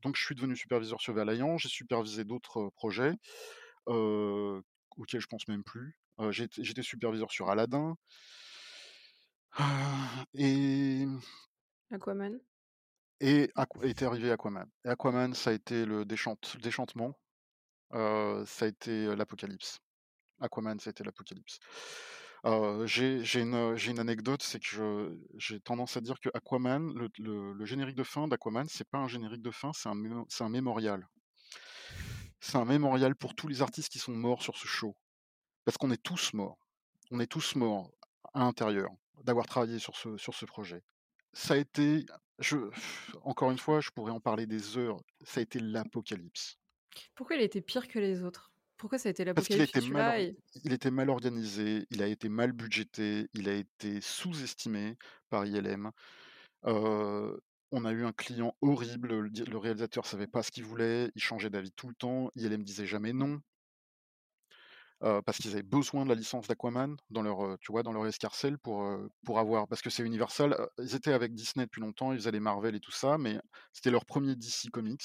[0.02, 3.14] donc je suis devenu superviseur sur Valérian, j'ai supervisé d'autres, projets,
[3.86, 5.96] auxquels je pense même plus.
[6.30, 7.96] J'étais superviseur sur Aladdin.
[10.34, 11.06] Et
[11.90, 12.38] Aquaman?
[13.20, 14.68] et Aqu était arrivé Aquaman.
[14.84, 17.18] Et Aquaman, ça a été le déchant déchantement,
[17.92, 19.78] ça a été, l'apocalypse.
[20.40, 21.58] Aquaman, ça a été l'apocalypse.
[22.84, 28.28] J'ai une, anecdote, c'est que j'ai tendance à dire que Aquaman, le générique de fin
[28.28, 31.08] d'Aquaman, c'est pas un générique de fin, c'est un mémorial.
[32.40, 34.94] C'est un mémorial pour tous les artistes qui sont morts sur ce show.
[35.64, 36.58] Parce qu'on est tous morts.
[37.10, 37.90] On est tous morts
[38.34, 38.90] à l'intérieur
[39.24, 40.82] d'avoir travaillé sur ce sur ce projet.
[41.32, 42.06] Ça a été
[42.38, 42.56] je
[43.22, 46.56] encore une fois, je pourrais en parler des heures, ça a été l'apocalypse.
[47.14, 48.52] Pourquoi il été pire que les autres?
[48.76, 52.06] Pourquoi ça a été Parce qu'il sur mal et il était mal organisé, il a
[52.06, 54.96] été mal budgété, il a été sous-estimé
[55.30, 55.90] par ILM.
[57.72, 61.22] On a eu un client horrible, le le réalisateur savait pas ce qu'il voulait, il
[61.22, 63.40] changeait d'avis tout le temps, ILM disait jamais non.
[65.00, 68.58] Parce qu'ils avaient besoin de la licence d'Aquaman dans leur, tu vois, dans leur escarcelle
[68.58, 68.88] pour,
[69.24, 72.74] pour avoir parce que c'est Universal, ils étaient avec Disney depuis longtemps, ils faisaient Marvel
[72.74, 73.38] et tout ça, mais
[73.72, 75.02] c'était leur premier DC Comics.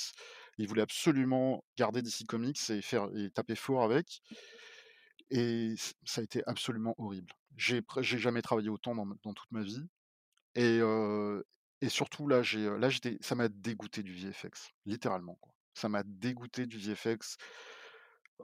[0.58, 4.22] Ils voulaient absolument garder DC Comics et faire et taper fort avec
[5.30, 7.32] et ça a été absolument horrible.
[7.58, 9.86] J'ai jamais travaillé autant dans dans toute ma vie
[10.56, 10.82] et
[11.82, 12.90] et surtout là, j'ai, là
[13.22, 15.38] ça m'a dégoûté du VFX, littéralement.
[15.74, 17.38] Ça m'a dégoûté du VFX.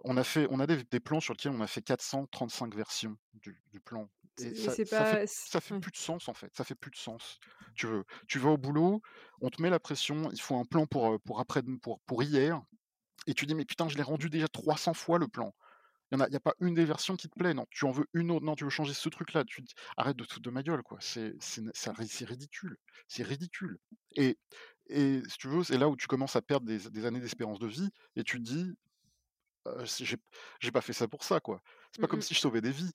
[0.03, 3.17] On a fait on a des des plans sur lesquels on a fait 435 versions
[3.33, 5.81] du du plan et ça c'est ça fait pas ça fait ouais.
[5.81, 7.39] plus de sens, en fait, ça fait plus de sens.
[7.75, 9.01] Tu veux tu vas au boulot,
[9.41, 12.23] on te met la pression, il faut un plan pour, heu, pour après pour pour
[12.23, 12.61] hier
[13.27, 15.53] et tu dis: «Mais putain, je l'ai rendu déjà 300 fois le plan».
[16.11, 17.85] Il y en a y a pas une des versions qui te plaît, non, tu
[17.85, 20.39] en veux une autre, non, tu veux changer ce truc-là, tu te arrête de te
[20.39, 20.99] de ma gueule, quoi.
[21.01, 23.79] C'est ridicule, c'est ridicule
[24.15, 24.37] et
[24.89, 27.59] et si tu veux, c'est là où tu commences à perdre des des années d'espérance
[27.59, 28.73] de vie et tu te dis:
[29.79, 31.61] «Heu, si j'ai pas fait ça pour ça, quoi».
[31.91, 32.23] C'est pas Mmh comme mh.
[32.23, 32.91] si je sauvais des vies.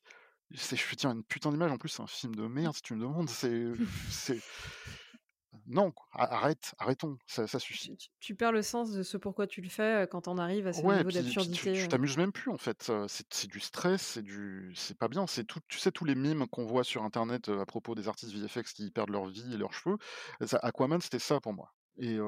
[0.56, 2.94] C'est je tiens une putain d'image, en plus, c'est un film de merde, si tu
[2.94, 3.72] me demandes, c'est
[5.66, 7.88] non, arrête, arrêtons, ça ça suffit.
[7.88, 10.38] Tu tu tu perds le sens de ce pourquoi tu le fais, quand tu en
[10.38, 11.88] arrives à ce Ouais, niveau tu d'absurdité, tu heu.
[11.88, 15.60] t'amuses même plus, en fait, c'est du stress, c'est du c'est pas bien, c'est tout
[15.68, 18.90] tu sais, tous les mimes qu'on voit sur internet, à propos des artistes VFX qui
[18.90, 19.98] perdent leur vie et leurs cheveux,
[20.46, 22.18] ça Aquaman, c'était ça pour moi et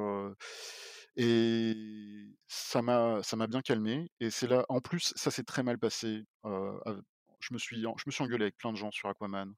[1.16, 5.62] et ça m'a ça m'a bien calmé et c'est là en plus, ça s'est très
[5.62, 9.54] mal passé, je me suis je me suis engueulé avec plein de gens sur Aquaman.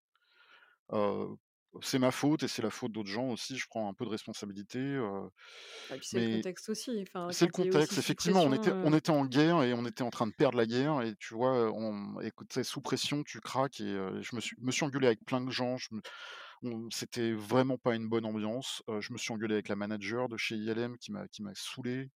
[1.82, 4.10] C'est ma faute et c'est la faute d'autres gens aussi, je prends un peu de
[4.10, 4.98] responsabilité,
[5.98, 9.26] puis c'est le contexte aussi, enfin, c'est le contexte, effectivement, on était on était en
[9.26, 12.62] guerre et on était en train de perdre la guerre et tu vois, on écoute,
[12.62, 15.76] sous pression, tu craques et je me suis me suis engueulé avec plein de gens,
[15.76, 16.45] je me On
[16.90, 20.56] c'était vraiment pas une bonne ambiance, je me suis engueulé avec la manager de chez
[20.56, 22.10] ILM qui m'a qui m'a saoulé,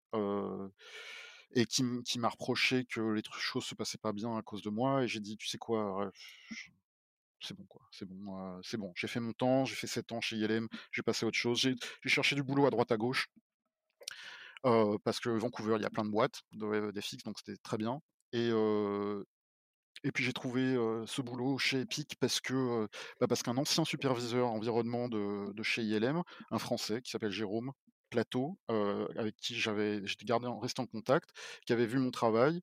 [1.54, 4.70] et qui qui m'a reproché que les choses se passaient pas bien à cause de
[4.70, 6.10] moi et j'ai dit: «Tu sais quoi?
[7.40, 8.92] C'est bon quoi, c'est bon, c'est bon.
[8.96, 11.38] J'ai fait mon temps, j'ai fait 7 ans chez ILM, je vais passer à autre
[11.38, 11.58] chose».
[11.60, 13.28] J'ai j'ai cherché du boulot à droite à gauche
[15.04, 18.00] parce que Vancouver, il y a plein de boîtes de d'FX, donc c'était très bien
[18.32, 18.50] et
[20.04, 20.74] et puis j'ai trouvé,
[21.06, 22.86] ce boulot chez Epic parce que,
[23.20, 27.72] bah, parce qu'un ancien superviseur environnement de de chez ILM, un Français qui s'appelle Jérôme
[28.10, 28.58] Plateau,
[29.16, 31.30] avec qui j'avais j'étais gardé en resté en contact,
[31.66, 32.60] qui avait vu mon travail,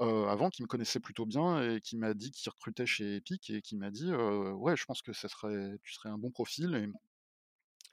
[0.00, 3.62] avant, qui me connaissait plutôt bien et qui m'a dit qu'il recrutait chez Epic et
[3.62, 6.88] qui m'a dit, «Ouais, je pense que ça serait tu serais un bon profil et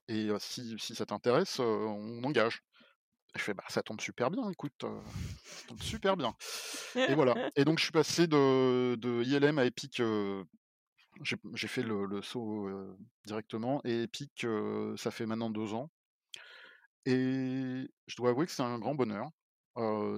[0.09, 2.61] et si si ça t'intéresse, on engage».
[3.37, 4.99] Je fais: «Bah, ça tombe super bien, écoute, heu,
[5.55, 6.35] ça tombe super bien»
[7.07, 10.45] et voilà et donc je suis passé de de ILM à Epic, heu,
[11.23, 14.45] j'ai fait le le saut, heu, directement et Epic,
[14.97, 15.91] ça fait maintenant 2 ans
[17.05, 19.29] et je dois avouer que c'est un grand bonheur.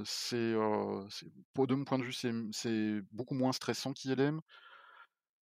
[0.05, 0.53] C'est,
[1.67, 4.41] de mon point de vue, c'est beaucoup moins stressant qu'ILM.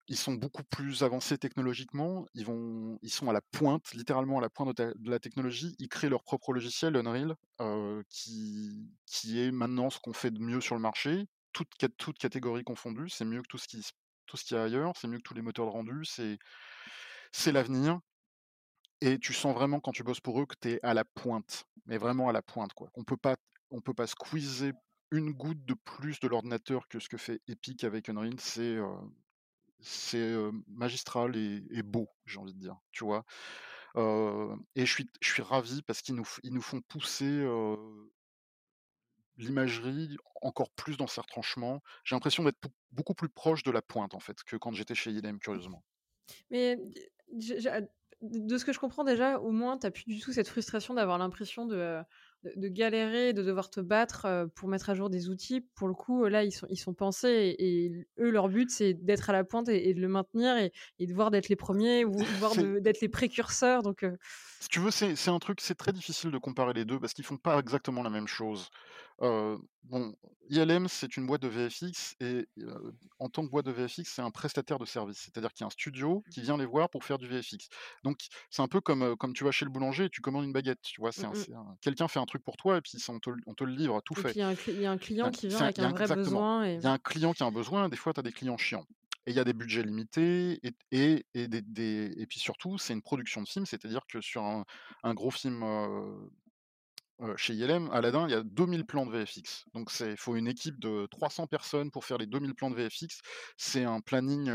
[0.08, 4.42] Ils sont beaucoup plus avancés technologiquement, ils vont ils sont à la pointe, littéralement à
[4.42, 5.74] la pointe de la technologie.
[5.78, 10.40] Ils créent leur propre logiciel Unreal, heu, qui qui est maintenant ce qu'on fait de
[10.40, 13.08] mieux sur le marché, toutes cat toutes catégories confondues.
[13.08, 13.82] C'est mieux que tout ce qui
[14.26, 16.38] tout ce qu'il y a ailleurs, c'est mieux que tous les moteurs de rendu, c'est
[17.52, 18.00] l'avenir
[19.00, 21.66] et tu sens vraiment quand tu bosses pour eux que tu es à la pointe,
[21.86, 22.90] mais vraiment à la pointe, quoi.
[22.94, 23.36] On peut pas
[23.84, 24.72] peut pas squeezer
[25.10, 28.86] une goutte de plus de l'ordinateur que ce que fait Epic avec Unreal, c'est, heu
[29.84, 30.34] c'est,
[30.68, 33.24] magistral et beau, j'ai envie de dire, tu vois?
[33.96, 37.44] Et je suis je suis ravi parce qu'ils nous ils nous font pousser,
[39.36, 41.82] l'imagerie encore plus dans ses retranchements.
[42.04, 42.58] J'ai l'impression d'être
[42.92, 45.84] beaucoup plus proche de la pointe, en fait, que quand j'étais chez ILM, curieusement.
[46.50, 46.78] Mais
[48.22, 50.94] de ce que je comprends déjà, au moins, tu as plus du tout cette frustration
[50.94, 52.00] d'avoir l'impression de,
[52.44, 55.62] de de galérer, de devoir te battre, heu, pour mettre à jour des outils.
[55.74, 58.94] Pour le coup, là, ils sont ils sont pensés et et eux, leur but, c'est
[58.94, 61.56] d'être à la pointe et et de le maintenir et et de voir d'être les
[61.56, 62.26] premiers ou
[62.80, 64.16] d'être les précurseurs donc heu
[64.60, 67.24] si tu veux, c'est un truc c'est très difficile de comparer les 2 parce qu'ils
[67.24, 68.70] font pas exactement la même chose.
[69.20, 70.14] Bon,
[70.50, 72.46] ILM, c'est une boîte de VFX et
[73.18, 75.18] en tant que boîte de VFX, c'est un prestataire de service.
[75.18, 77.68] C'est-à-dire qu'il y a un studio qui vient les voir pour faire du VFX.
[78.02, 78.18] Donc
[78.50, 80.80] c'est un peu comme, comme tu vas chez le boulanger et tu commandes une baguette,
[80.82, 81.12] tu vois?
[81.12, 83.54] C'est mmh c'est un quelqu'un fait un truc pour toi et puis on te on
[83.54, 84.32] te le livre tout et fait.
[84.34, 86.14] il y a un y a client a qui vient un avec un vrai exactement.
[86.14, 88.22] besoin et Il y a un client qui a un besoin, des fois tu as
[88.22, 88.86] des clients chiants
[89.26, 92.78] et il y a des budgets limités et et et des des et puis surtout,
[92.78, 94.64] c'est une production de film, c'est-à-dire que sur un
[95.02, 95.62] un gros film,
[97.36, 99.64] chez ILM, Aladdin, il y a 2000 plans de VFX.
[99.74, 103.20] Donc il faut une équipe de 300 personnes pour faire les 2000 plans de VFX.
[103.56, 104.50] C'est un planning,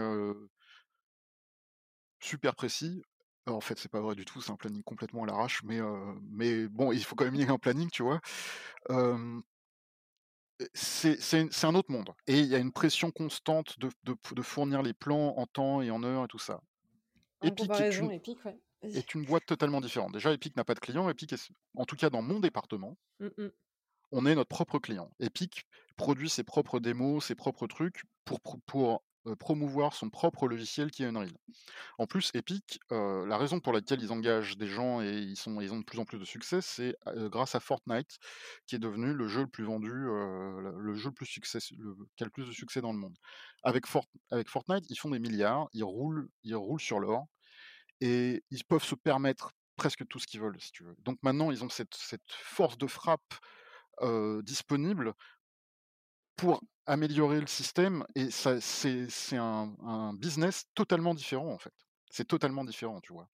[2.21, 3.01] super précis.
[3.45, 6.67] Alors, en fait, c'est pas vrai du tout, c'est un planning complètement à l'arrache, mais
[6.67, 8.19] bon, il faut quand même y ait un planning, tu vois?
[10.73, 14.83] C'est un autre monde et il y a une pression constante de de de fournir
[14.83, 16.59] les plans en temps et en heure et tout ça.
[17.39, 18.59] en Epic comparaison, une Epic, ouais.
[18.83, 20.11] Est une boîte totalement différente.
[20.13, 23.29] Déjà, Epic n'a pas de clients, Epic est en tout cas dans mon département, Mmh
[23.37, 23.49] mh.
[24.11, 25.11] on est notre propre client.
[25.19, 25.65] Epic
[25.95, 29.03] produit ses propres démos, ses propres trucs pour pour,
[29.39, 31.29] promouvoir son propre logiciel qui est Unreal.
[31.99, 35.73] En plus, Epic, la raison pour laquelle ils engagent des gens et ils sont ils
[35.73, 38.17] ont de plus en plus de succès, c'est, grâce à Fortnite,
[38.67, 41.95] qui est devenu le jeu le plus vendu, le le jeu le plus succès le
[42.15, 43.17] qui a le plus de succès dans le monde.
[43.63, 47.27] Avec Fort avec Fortnite, ils font des milliards, ils roulent ils roulent sur l'or
[48.01, 50.57] et ils peuvent se permettre presque tout ce qu'ils veulent.
[50.99, 51.95] Donc maintenant, ils ont cette
[52.29, 53.33] force de frappe,
[54.43, 55.13] disponible
[56.35, 61.73] pour améliorer le système et c'est un business totalement différent, en fait.
[62.09, 63.29] C'est totalement différent, tu vois?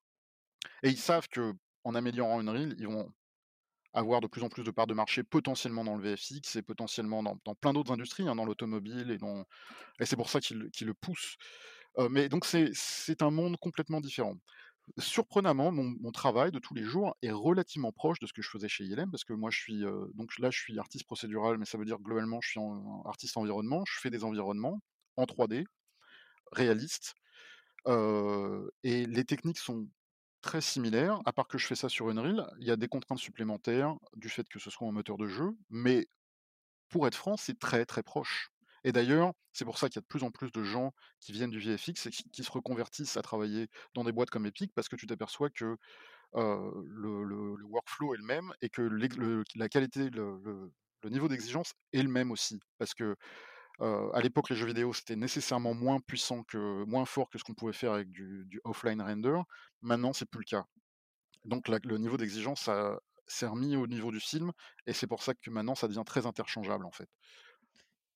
[0.82, 3.12] Et ils savent qu'en améliorant Unreal, ils vont
[3.92, 7.22] avoir de plus en plus de parts de marché potentiellement dans le VFX et potentiellement
[7.22, 9.16] dans plein d'autres industries, hein, dans l'automobile
[10.00, 11.36] et c'est pour ça qu'ils le poussent.
[12.10, 14.34] Mais donc c'est un monde complètement différent.
[14.98, 18.68] Surprenamment, mon travail de tous les jours est relativement proche de ce que je faisais
[18.68, 19.82] chez ILM parce que moi je suis,
[20.14, 22.60] donc là je suis artiste procédural, mais ça veut dire globalement je suis
[23.06, 23.84] artiste environnement.
[23.86, 24.80] Je fais des environnements
[25.16, 25.64] en 3D,
[26.52, 27.14] réalistes,
[27.86, 29.88] et les techniques sont
[30.42, 32.46] très similaires, à part que je fais ça sur Unreal.
[32.60, 35.52] Il y a des contraintes supplémentaires du fait que ce soit un moteur de jeu,
[35.70, 36.06] mais
[36.90, 38.53] pour être franc, c'est très, très proche.
[38.84, 41.32] Et d'ailleurs, c'est pour ça qu'il y a de plus en plus de gens qui
[41.32, 44.88] viennent du VFX et qui se reconvertissent à travailler dans des boîtes comme Epic parce
[44.88, 45.76] que tu t'aperçois que,
[46.34, 50.70] le workflow est le même et que le la qualité, le
[51.04, 52.60] niveau d'exigence est le même aussi.
[52.78, 53.16] Parce que
[53.80, 57.54] à l'époque, les jeux vidéo, c'était nécessairement moins puissant que moins fort que ce qu'on
[57.54, 59.38] pouvait faire avec du offline render.
[59.80, 60.64] Maintenant, c'est plus le cas.
[61.44, 62.68] Donc le niveau d'exigence
[63.26, 64.52] s'est remis au niveau du film
[64.86, 67.08] et c'est pour ça que maintenant ça devient très interchangeable, en fait.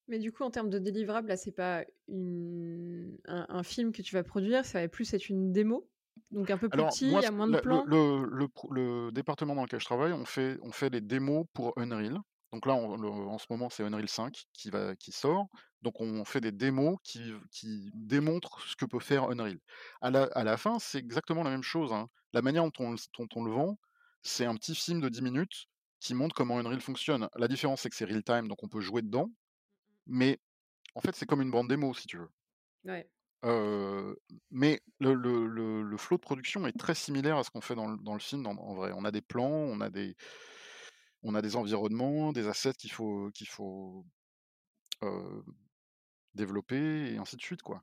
[0.09, 4.03] Mais du coup, en termes de délivrable, là, c'est pas une un un film que
[4.03, 5.89] tu vas produire, ça va plus être une démo?
[6.31, 7.85] Donc un peu plus Alors petit, il moi, y ce a moins de le plans?
[7.87, 11.47] le le pro le département dans lequel je travaille, on fait on fait des démos
[11.53, 12.19] pour Unreal.
[12.53, 12.95] Donc là, on
[13.29, 15.47] en ce moment, c'est Unreal 5 qui va qui sort.
[15.83, 19.59] Donc on fait des démos qui qui démontrent ce que peut faire Unreal.
[20.01, 22.09] À la à la fin, c'est exactement la même chose, hein.
[22.33, 23.79] La manière dont on dont on le vend,
[24.23, 25.67] c'est un petit film de 10 minutes
[26.01, 27.29] qui montre comment Unreal fonctionne.
[27.37, 29.31] La différence, c'est que c'est real time, donc on peut jouer dedans,
[30.09, 30.41] mais
[30.95, 32.31] en fait, c'est comme une bande démo, si tu veux.
[32.85, 33.09] Ouais.
[34.51, 37.77] Mais le le le le flow de production est très similaire à ce qu'on fait
[37.77, 38.93] dans le dans le film en en vrai.
[38.97, 40.17] On a des plans, on a des
[41.23, 44.07] on a des environnements, des assets qu'il faut qu'il faut,
[46.35, 47.83] développer et ainsi de suite, quoi.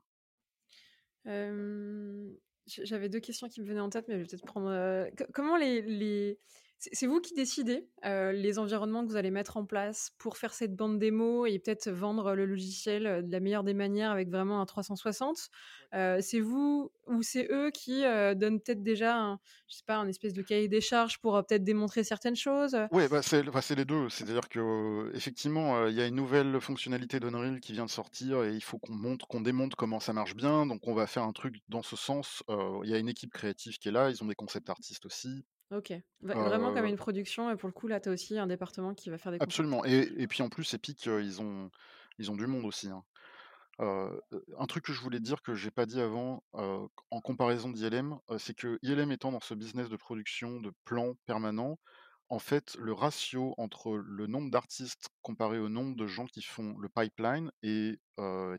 [2.66, 5.82] J'avais 2 questions qui me venaient en tête, mais je vais peut-être prendre, comment les
[5.82, 6.40] les
[6.78, 10.52] c'est vous qui décidez, heu, les environnements que vous allez mettre en place pour faire
[10.54, 14.28] cette bande démo et peut-être vendre le logiciel, heu, de la meilleure des manières avec
[14.30, 15.48] vraiment un 360?
[15.92, 16.16] Ouais.
[16.18, 18.02] Heu, c'est vous ou c'est eux qui,
[18.36, 21.64] donnent peut-être déjà un je sais pas, un espèce de cahier des charges pour, peut-être
[21.64, 22.76] démontrer certaines choses?
[22.92, 24.08] Ouais, bah, c'est bah, les 2.
[24.08, 28.54] C'est-à-dire qu'effectivement, heu, il y a une nouvelle fonctionnalité d'Unreal qui vient de sortir et
[28.54, 31.32] il faut qu'on montre qu'on démontre comment ça marche bien, donc on va faire un
[31.32, 32.44] truc dans ce sens.
[32.48, 35.44] Il y a une équipe créative qui est là, ils ont des concept artistes aussi.
[35.72, 35.92] OK.
[36.22, 39.10] Vraiment comme une production et pour le coup, là, tu as aussi un département qui
[39.10, 39.38] va faire des.
[39.40, 41.70] Absolument et et puis en plus Epic, ils ont
[42.18, 43.04] ils ont du monde aussi, hein.
[43.78, 48.54] Un truc que je voulais dire que j'ai pas dit avant, en comparaison d'ILM, c'est
[48.54, 51.78] que ILM étant dans ce business de production de plans permanents,
[52.28, 56.76] en fait, le ratio entre le nombre d'artistes comparé au nombre de gens qui font
[56.78, 58.00] le pipeline est,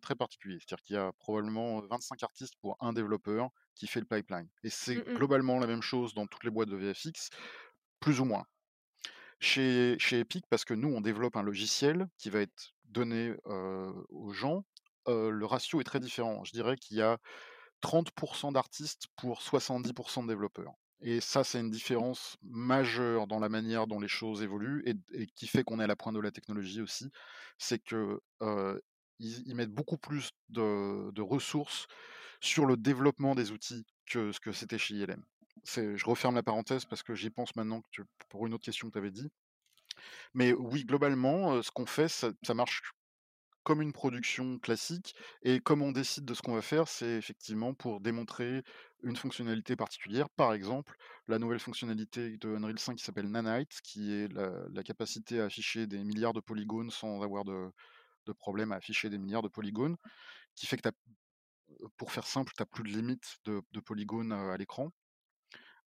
[0.02, 0.58] très particulier.
[0.60, 4.70] C'est-à-dire qu'il y a probablement 25 artistes pour un développeur qui fait le pipeline et
[4.70, 5.16] c'est Mmh mh.
[5.16, 7.30] globalement la même chose dans toutes les boîtes de VFX,
[8.00, 8.46] plus ou moins.
[9.40, 14.32] Chez chez Epic, parce que nous, on développe un logiciel qui va être donné, aux
[14.32, 14.64] gens,
[15.08, 16.44] le ratio est très différent.
[16.44, 17.18] Je dirais qu'il y a
[17.82, 23.88] 30% d'artistes pour 70 de développeurs et ça, c'est une différence majeure dans la manière
[23.88, 24.84] dont les choses évoluent
[25.14, 27.10] et qui fait qu'on est à la pointe de la technologie aussi.
[27.58, 28.82] C'est que, heu,
[29.20, 31.88] ils ils mettent beaucoup plus de ressources
[32.42, 35.24] sur le développement des outils que ce que c'était chez ILM.
[35.66, 37.82] Je referme la parenthèse parce que j'y pense maintenant
[38.30, 39.30] pour une autre question que tu avais dit.
[40.34, 42.82] Mais oui, globalement, ce qu'on fait, ça ça marche
[43.64, 47.74] comme une production classique et comme on décide de ce qu'on va faire, c'est effectivement
[47.74, 48.64] pour démontrer
[49.04, 50.30] une fonctionnalité particulière.
[50.30, 50.96] Par exemple,
[51.28, 55.88] la nouvelle fonctionnalité de Unreal 5 qui s'appelle Nanite, qui est la capacité à afficher
[55.88, 57.72] des milliards de polygones sans avoir de
[58.40, 59.96] problème à afficher des milliards de polygones,
[60.56, 60.90] qui fait que
[61.98, 64.92] pour faire simple, tu as plus de limite de polygones, à l'écran.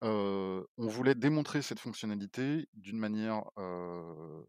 [0.02, 4.44] On voulait démontrer cette fonctionnalité d'une manière, on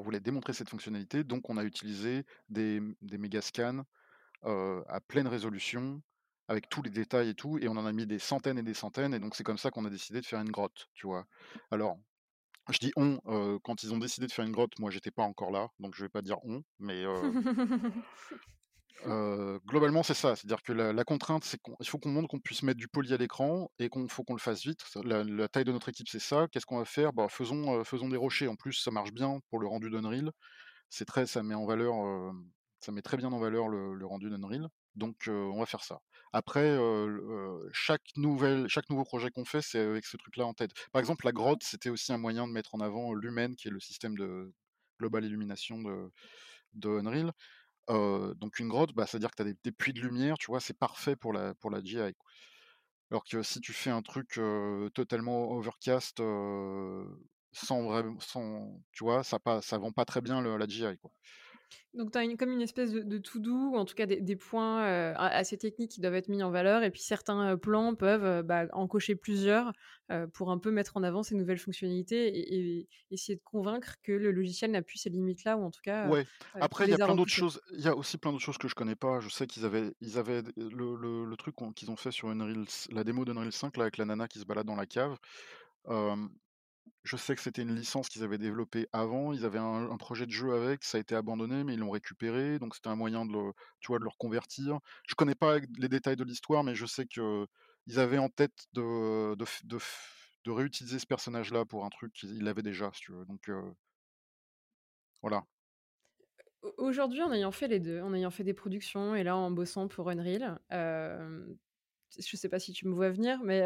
[0.00, 3.84] voulait démontrer cette fonctionnalité, donc on a utilisé des des mégascans,
[4.44, 6.02] à pleine résolution,
[6.48, 8.74] avec tous les détails et tout, et on en a mis des centaines et des
[8.74, 11.24] centaines, et donc c'est comme ça qu'on a décidé de faire une grotte, tu vois?
[11.70, 11.96] Alors,
[12.70, 13.18] je dis «on»,
[13.64, 16.04] quand ils ont décidé de faire une grotte, moi j'étais pas encore là, donc je
[16.04, 17.04] vais pas dire «on», mais
[19.66, 20.36] globalement, c'est ça.
[20.36, 22.88] C'est-à-dire que la la contrainte, c'est qu'on il faut qu'on montre qu'on puisse mettre du
[22.88, 24.84] poly à l'écran et qu'on faut qu'on le fasse vite.
[25.04, 26.46] La la taille de notre équipe, c'est ça.
[26.50, 27.12] Qu'est-ce qu'on va faire?
[27.12, 28.48] Bah, faisons, faisons des rochers.
[28.48, 30.30] En plus, ça marche bien pour le rendu d'Unreal.
[30.90, 31.94] C'est très ça met en valeur,
[32.82, 34.68] ça met très bien en valeur le le rendu d'Unreal.
[34.96, 36.00] Donc, on va faire ça.
[36.32, 36.76] Après,
[37.72, 40.72] chaque nouvelle chaque nouveau projet qu'on fait, c'est avec ce truc-là en tête.
[40.92, 43.70] Par exemple, la grotte, c'était aussi un moyen de mettre en avant Lumen, qui est
[43.70, 44.52] le système de
[45.00, 46.10] Global Illumination de
[46.74, 47.32] de Unreal.
[47.88, 50.60] Donc une grotte, bah, c'est-à-dire que tu as des des puits de lumière, tu vois?
[50.60, 52.26] C'est parfait pour la pour la GI, quoi.
[53.10, 54.40] Alors que si tu fais un truc,
[54.94, 56.18] totalement overcast,
[57.52, 59.24] sans vraim sans tu vois?
[59.24, 61.12] Ça pas ça vend pas très bien le la GI, quoi.
[61.94, 64.06] Donc tu as une comme une espèce de de to do ou en tout cas
[64.06, 67.00] des des points, heu, a assez techniques qui doivent être mis en valeur et puis
[67.02, 69.72] certains, heu, plans peuvent, heu, bah, en cocher plusieurs,
[70.10, 73.96] heu, pour un peu mettre en avant ces nouvelles fonctionnalités et et essayer de convaincre
[74.02, 76.26] que le logiciel n'a plus ces limites-là ou en tout cas, Ouais,
[76.58, 78.66] après il y a plein d'autres choses il y a aussi plein d'autres choses que
[78.66, 79.20] je connais pas.
[79.20, 82.64] Je sais qu'ils avaient ils avaient le le le truc qu'ils ont fait sur Unreal
[82.90, 85.16] la démo d'Unreal 5 là, avec la nana qui se balade dans la cave,
[87.04, 89.32] Je sais que c'était une licence qu'ils avaient développée avant.
[89.32, 92.58] Ils avaient un projet de jeu avec, ça a été abandonné, mais ils l'ont récupéré,
[92.60, 94.78] donc c'était un moyen de le tu vois, de reconvertir.
[95.08, 97.48] Je connais pas les détails de l'histoire, mais je sais qu'ils
[97.98, 102.90] avaient en tête de réutiliser ce personnage-là pour un truc qu'ils l'avaient déjà,
[103.26, 103.50] donc
[105.22, 105.44] voilà.
[106.62, 109.50] Au aujourd'hui, en ayant fait les 2, en ayant fait des productions et là, en
[109.50, 110.60] bossant pour Unreal,
[112.18, 113.60] je sais pas si tu me vois venir, mais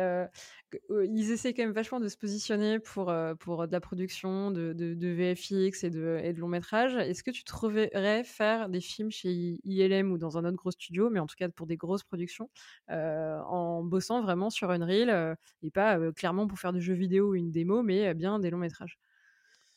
[0.70, 3.80] que heu, ils essaient quand même vachement de se positionner pour, heu, pour de la
[3.80, 4.74] production de
[5.08, 6.94] VFX et de et de long métrage.
[6.96, 9.30] Est-ce que tu te reverrais faire des films chez
[9.64, 12.50] ILM ou dans un autre gros studio, mais en tout cas pour des grosses productions,
[12.88, 17.50] en bossant vraiment sur Unreal, et pas, clairement pour faire du jeu vidéo ou une
[17.50, 18.96] démo, mais, bien des longs métrages?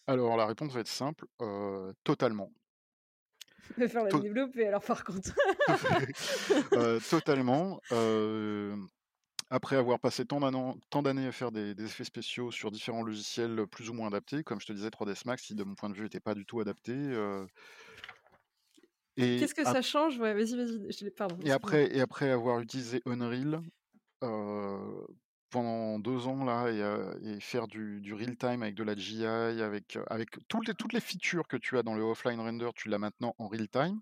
[0.07, 1.25] Alors la réponse va être simple,
[2.03, 2.51] totalement.
[3.77, 5.33] De faire la To développer alors par contre.
[6.75, 8.87] heu, totalement, hem,
[9.49, 13.89] après avoir passé tant d'années à faire des des effets spéciaux sur différents logiciels, plus
[13.89, 16.07] ou moins adaptés, comme je te disais 3ds Max qui de mon point de vue
[16.07, 16.93] était pas du tout adapté,
[19.17, 20.17] et Qu'est-ce que ça change?
[20.19, 23.61] Ouais, vas-y, vas-y, pardon, et après et après avoir utilisé Unreal,
[25.49, 26.69] pendant 2 ans là
[27.21, 30.99] et faire du real time avec de la GI, avec, avec toutes les toutes les
[30.99, 33.99] features que tu as dans le offline render, tu l'as maintenant en real time.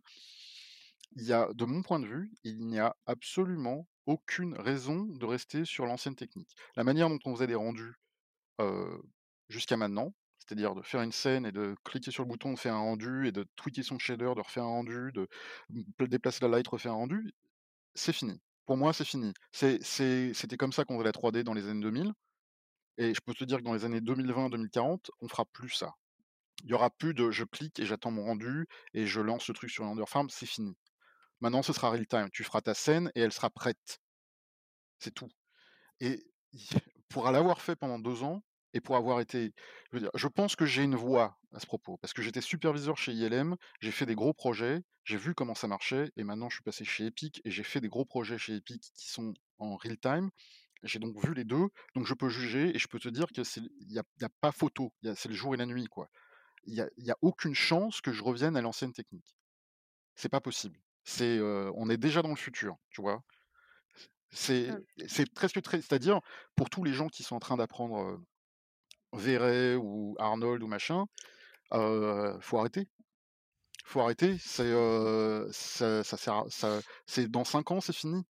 [1.15, 5.25] Il y a de mon point de vue, il n'y a absolument aucune raison de
[5.25, 6.55] rester sur l'ancienne technique.
[6.75, 7.95] La manière dont on faisait des rendus,
[9.49, 12.73] jusqu'à maintenant, c'est-à-dire de faire une scène et de cliquer sur le bouton, de faire
[12.73, 15.27] un rendu et de tweaker son shader, de refaire un rendu, de
[15.69, 17.33] mmh, déplacer la light, refaire un rendu,
[17.95, 18.39] c'est fini.
[18.67, 19.33] Pour moi, c'est fini.
[19.51, 22.13] C'était comme ça qu'on faisait la 3D dans les années 2000
[22.97, 25.93] et je peux te dire que dans les années 2020-2040, on fera plus ça.
[26.63, 29.53] Il y aura plus de je clique et j'attends mon rendu et je lance le
[29.53, 30.75] truc sur render farm, c'est fini.
[31.39, 32.29] Maintenant, ce sera real time.
[32.33, 33.99] Tu feras ta scène et elle sera prête.
[34.99, 35.29] C'est tout.
[36.01, 36.25] Et
[37.07, 39.53] pour l'avoir fait pendant 2 ans et pour avoir été
[39.91, 42.41] je veux dire, je pense que j'ai une voix à ce propos, parce que j'étais
[42.41, 46.49] superviseur chez ILM, j'ai fait des gros projets, j'ai vu comment ça marchait et maintenant
[46.49, 49.33] je suis passé chez Epic et j'ai fait des gros projets chez Epic qui sont
[49.59, 50.29] en real time.
[50.83, 53.43] J'ai donc vu les 2, donc je peux juger et je peux te dire que
[53.43, 56.09] c'est il y a a pas photo, c'est le jour et la nuit, quoi.
[56.65, 59.35] Il y a y a aucune chance que je revienne à l'ancienne technique.
[60.15, 60.79] C'est pas possible.
[61.05, 63.23] C'est, heu, on est déjà dans le futur, tu vois?
[64.31, 64.81] C'est Ah.
[65.07, 66.19] c'est presque très c'est-à-dire,
[66.55, 68.19] pour tous les gens qui sont en train d'apprendre,
[69.15, 71.05] heu, V Ray ou Arnold ou machin,
[71.73, 72.87] heu, faut arrêter.
[73.85, 74.71] Faut arrêter, c'est,
[75.51, 78.23] ça ça sert à ça c'est dans 5 ans, c'est fini.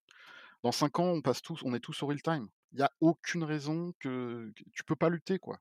[0.64, 2.48] Dans 5 ans, on passe tous on est tous au real time.
[2.74, 5.60] Il y a aucune raison que que tu peux pas lutter, quoi.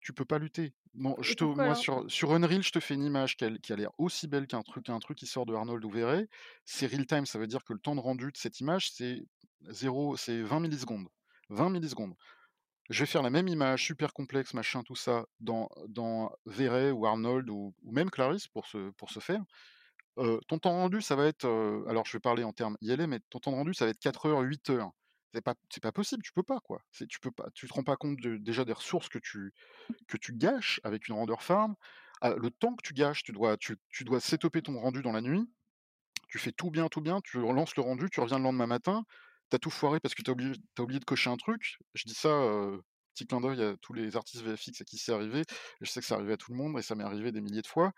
[0.00, 0.74] Tu peux pas lutter.
[0.94, 3.72] Bon, je te moi sur sur Unreal, je te fais une image qui a qui
[3.72, 6.28] a l'air aussi belle qu'un truc qu'un truc qui sort de Arnold ou V Ray.
[6.64, 9.22] C'est real time, ça veut dire que le temps de rendu de cette image, c'est
[9.68, 11.08] 0 c'est 20 millisecondes.
[11.50, 12.14] 20 millisecondes.
[12.88, 16.90] Je vais faire la même image super complexe, machin, tout ça, dans dans V Ray
[16.92, 19.42] ou Arnold ou même Clarisse pour ce pour faire.
[20.48, 21.46] Ton temps rendu, ça va être,
[21.88, 24.26] alors je vais parler en termes ILM, mais ton temps rendu, ça va être 4
[24.26, 24.92] heures, 8 heures.
[25.34, 26.80] C'est pas pas possible, tu peux pas, quoi.
[27.10, 27.50] Tu peux pas.
[27.54, 29.52] Tu te rends pas compte de déjà des ressources que tu
[30.08, 31.74] que tu gâches avec une render farm.
[32.24, 35.12] Heu, le temps que tu gâches, tu dois tu tu dois setuper ton rendu dans
[35.12, 35.46] la nuit.
[36.28, 39.04] Tu fais tout bien, tout bien, tu relances le rendu, tu reviens le lendemain matin,
[39.50, 41.78] tu as tout foiré parce que tu as oublié de cocher un truc.
[41.94, 42.28] Je dis ça,
[43.14, 45.42] petit clin d'œil à tous les artistes VFX à qui c'est arrivé.
[45.80, 47.62] Je sais que ça arrivé à tout le monde et ça m'est arrivé des milliers
[47.62, 47.92] de fois.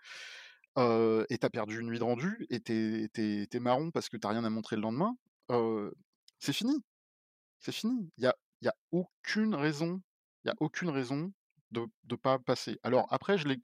[0.77, 3.59] Et tu as perdu une nuit de rendu et tu es tu es tu es
[3.59, 5.13] marron parce que tu as rien à montrer le lendemain.
[6.39, 6.75] C'est fini,
[7.59, 8.09] c'est fini.
[8.17, 10.01] Il y a y a aucune raison
[10.45, 11.31] il a aucune raison
[11.71, 12.79] de de pas passer.
[12.83, 13.59] Alors après, je l'ai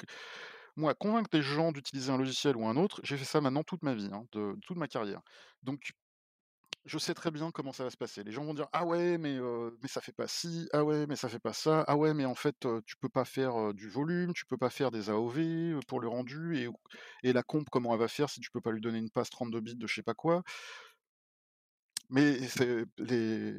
[0.77, 3.81] moi, convaincre les gens d'utiliser un logiciel ou un autre, j'ai fait ça maintenant toute
[3.81, 5.21] ma vie, hein, de toute ma carrière.
[5.63, 5.93] Donc
[6.85, 8.23] je sais très bien comment ça va se passer.
[8.23, 11.07] Les gens vont dire: «Ah ouais, mais heu, mais ça fait pas ci, ah ouais,
[11.07, 13.73] mais ça fait pas ça, ah ouais, mais en fait, heu, tu peux pas faire,
[13.73, 16.69] du volume, tu peux pas faire des AOV, pour le rendu et
[17.23, 19.29] et la comp comment elle va faire si tu peux pas lui donner une passe
[19.31, 20.43] 32 bits de je sais pas quoi?»
[22.09, 22.37] Mais
[22.99, 23.53] les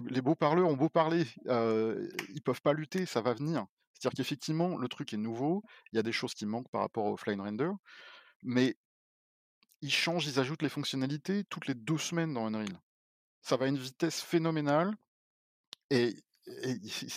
[0.00, 3.66] les beaux parleurs ont beau parler, ils peuvent pas lutter, ça va venir.
[3.94, 5.62] C'est-à-dire qu'effectivement, le truc est nouveau,
[5.92, 7.70] il y a des choses qui manquent par rapport au offline render,
[8.44, 8.76] mais
[9.82, 12.80] ils changent, ils ajoutent les fonctionnalités toutes les 2 semaines dans Unreal.
[13.42, 14.94] Ça va à une vitesse phénoménale
[15.90, 16.14] et
[16.48, 16.72] et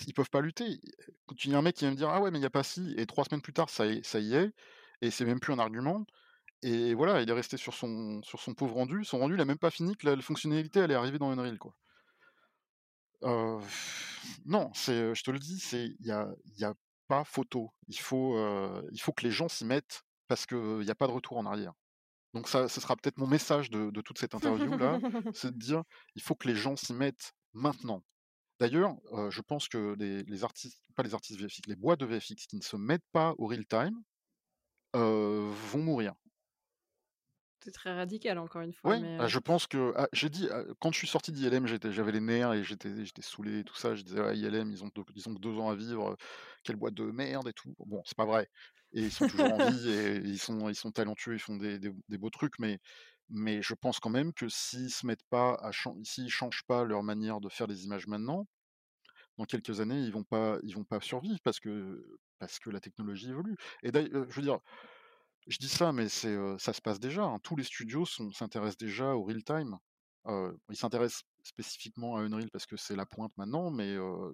[0.07, 0.79] ils peuvent pas lutter.
[1.27, 2.45] Quand il y a un mec qui va me dire: «Ah ouais, mais il y
[2.45, 4.53] a pas ci» et 3 semaines plus tard, ça y est
[5.01, 6.05] et c'est même plus un argument
[6.63, 8.21] et voilà, il est resté sur son
[8.57, 9.05] pauvre rendu.
[9.05, 11.59] Son rendu, il a même pas fini que la fonctionnalité, elle est arrivée dans Unreal,
[11.59, 11.75] quoi.
[14.45, 16.27] Non, je te le dis, il y a
[16.57, 16.73] y a
[17.07, 17.71] pas photo.
[17.87, 18.37] Il faut,
[18.91, 21.45] il faut que les gens s'y mettent parce qu'il y a pas de retour en
[21.45, 21.73] arrière.
[22.35, 25.01] Donc ça, ce sera peut-être mon message de de toute cette interview-là,
[25.33, 25.83] c'est de dire:
[26.15, 28.03] «Il faut que les gens s'y mettent maintenant».
[28.59, 32.05] D'ailleurs, heu, je pense que les les artistes pas les artistes VFX, les boîtes de
[32.07, 34.03] VFX qui ne se mettent pas au real time,
[34.95, 36.15] heu, vont mourir.
[37.59, 40.47] C'est très radical encore une fois, mais bah, heu je pense que ah, j'ai dit,
[40.51, 43.75] heu, quand je suis sorti d'ILM, j'avais les nerfs et j'étais j'étais saoulé et tout
[43.75, 43.95] ça.
[43.95, 46.15] Je disais: «Ah ILM, ils ont que ils ont 2 ans à vivre,
[46.63, 47.73] quelle boîte de merde et tout».
[47.79, 48.47] Bon, c'est pas vrai
[48.95, 52.59] et ils sont toujours en vie et ils sont talentueux, ils font des beaux trucs,
[53.29, 55.71] mais je pense quand même que s'ils se mettent pas à
[56.03, 58.47] s'ils changent pas leur manière de faire des images maintenant,
[59.37, 63.55] dans quelques années, ils vont pas ils vont pas survivre parce que la technologie évolue
[63.83, 64.59] et d'ail heu, je veux dire,
[65.47, 67.39] je dis ça, mais heu, ça se passe déjà, hein.
[67.43, 69.77] Tous les studios s'intéressent déjà au real time.
[70.27, 74.33] Heu, ils s'intéressent spécifiquement à Unreal parce que c'est la pointe maintenant, mais heu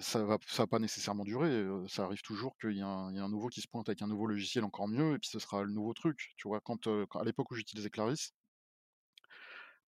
[0.00, 3.28] ça va ça va pas nécessairement durer, ça arrive toujours qu'il y y a un
[3.28, 5.72] nouveau qui se pointe avec un nouveau logiciel encore mieux et puis ce sera le
[5.72, 6.60] nouveau truc, tu vois?
[6.60, 8.32] Quand, à l'époque où j'utilisais Clarisse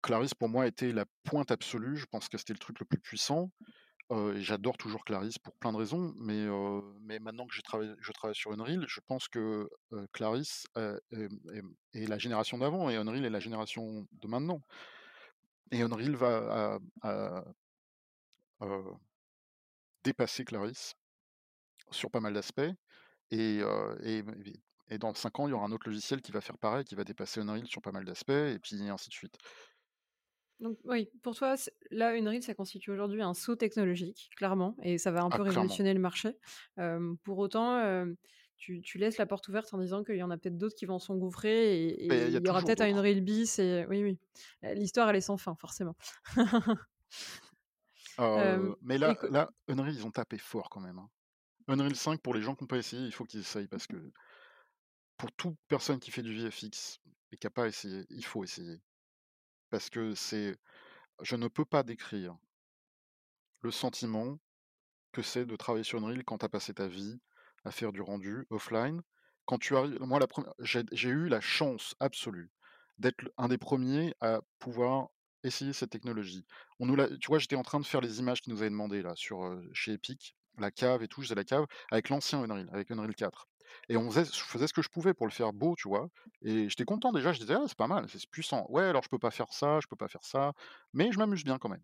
[0.02, 3.00] Clarisse pour moi était la pointe absolue, je pense que c'était le truc le plus
[3.00, 3.50] puissant,
[4.10, 6.46] et j'adore toujours Clarisse pour plein de raisons, mais
[7.00, 9.68] mais maintenant que j'ai travaillé je travaille sur Unreal, je pense que,
[10.12, 10.66] Clarisse,
[11.92, 14.62] est la génération d'avant et Unreal est la génération de maintenant
[15.72, 16.78] et Unreal va
[20.04, 20.94] dépasser Clarisse
[21.90, 22.60] sur pas mal d'aspects
[23.30, 23.60] et
[24.02, 24.24] et
[24.90, 26.94] et dans 5 ans, il y aura un autre logiciel qui va faire pareil, qui
[26.94, 29.36] va dépasser Unreal sur pas mal d'aspects et puis ainsi de suite.
[30.60, 31.54] Donc oui, pour toi,
[31.92, 35.44] là, Unreal, ça constitue aujourd'hui un saut technologique, clairement et ça va un Ah peu
[35.46, 35.50] clairement.
[35.52, 36.36] révolutionner le marché.
[37.22, 38.06] Pour autant,
[38.56, 40.86] tu tu laisses la porte ouverte en disant qu'il y en a peut-être d'autres qui
[40.86, 42.86] vont s'engouffrer et et il y y aura peut-être un.
[42.92, 44.18] Unreal bis et oui, oui,
[44.74, 45.94] l'histoire, elle est sans fin, forcément.
[48.18, 49.16] Mais là
[49.68, 51.08] Unreal, ils ont tapé fort quand même, hein.
[51.68, 54.12] Unreal 5 pour les gens qui ont pas essayé, il faut qu'ils essayent parce que
[55.18, 57.00] pour toute personne qui fait du VFX
[57.30, 58.80] et qui a pas essayé, il faut essayer.
[59.70, 60.56] Parce que c'est
[61.22, 62.36] je ne peux pas décrire
[63.60, 64.38] le sentiment
[65.12, 67.20] que c'est de travailler sur Unreal quand tu as passé ta vie
[67.64, 69.02] à faire du rendu offline.
[69.44, 72.50] Quand tu arrives moi la première j'ai eu la chance absolue
[72.98, 75.10] d'être un des premiers à pouvoir
[75.44, 76.44] essayer cette technologie.
[76.80, 79.02] On nous tu vois, j'étais en train de faire les images qu'ils nous avaient demandées
[79.02, 82.68] là sur, chez Epic, la cave et tout, je faisais la cave avec l'ancien Unreal,
[82.72, 83.46] avec Unreal 4
[83.88, 86.08] et on faisait je faisais ce que je pouvais pour le faire beau, tu vois?
[86.42, 88.66] Et j'étais content déjà, je disais: «Ah c'est pas mal, c'est puissant.
[88.70, 90.52] Ouais, alors je peux pas faire ça, je peux pas faire ça,
[90.94, 91.82] mais je m'amuse bien quand même».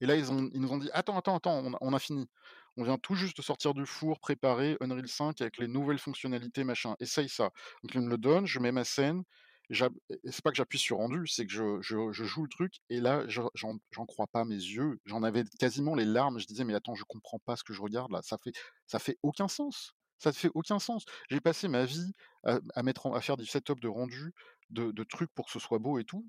[0.00, 2.28] Et là, ils ont nous ont dit: «Attends, attends, attends, on a on a fini.
[2.76, 6.64] On vient tout juste de sortir du four préparé Unreal 5 avec les nouvelles fonctionnalités
[6.64, 7.50] machin, essaye ça».
[7.82, 9.22] Donc ils me le donnent, je mets ma scène,
[9.70, 11.80] c'est pas que j'appuie sur rendu, c'est que je
[12.24, 15.00] joue le truc et là, je j'en crois pas mes yeux.
[15.06, 16.38] J'en avais quasiment les larmes.
[16.38, 18.52] Je disais: «Mais attends, je comprends pas ce que je regarde là, ça fait
[18.86, 19.92] ça fait aucun sens.
[20.18, 21.04] Ça fait aucun sens».
[21.30, 22.12] J'ai passé ma vie
[22.44, 24.32] à mettre à faire du setup de rendu,
[24.70, 26.26] de trucs pour que ce soit beau et tout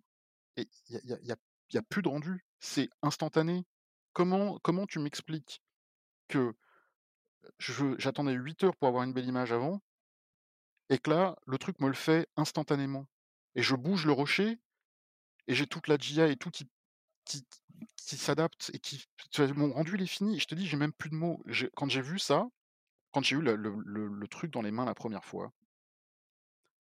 [0.57, 1.35] et il y a
[1.73, 3.65] y a plus de rendu, c'est instantané.
[4.13, 5.61] Comment comment tu m'expliques
[6.29, 6.53] que
[7.97, 9.81] j'attendais 8 heures pour avoir une belle image avant
[10.89, 13.05] et que là, le truc me le fait instantanément?
[13.55, 14.59] Et je bouge le rocher
[15.47, 16.69] et j'ai toute la GI et tout qui
[17.25, 17.45] qui
[17.97, 19.05] qui s'adapte et qui
[19.55, 20.39] mon rendu est fini.
[20.39, 21.43] Je te dis, j'ai même plus de mots.
[21.75, 22.47] Quand j'ai vu ça,
[23.13, 25.53] quand j'ai eu le le truc dans les mains la première fois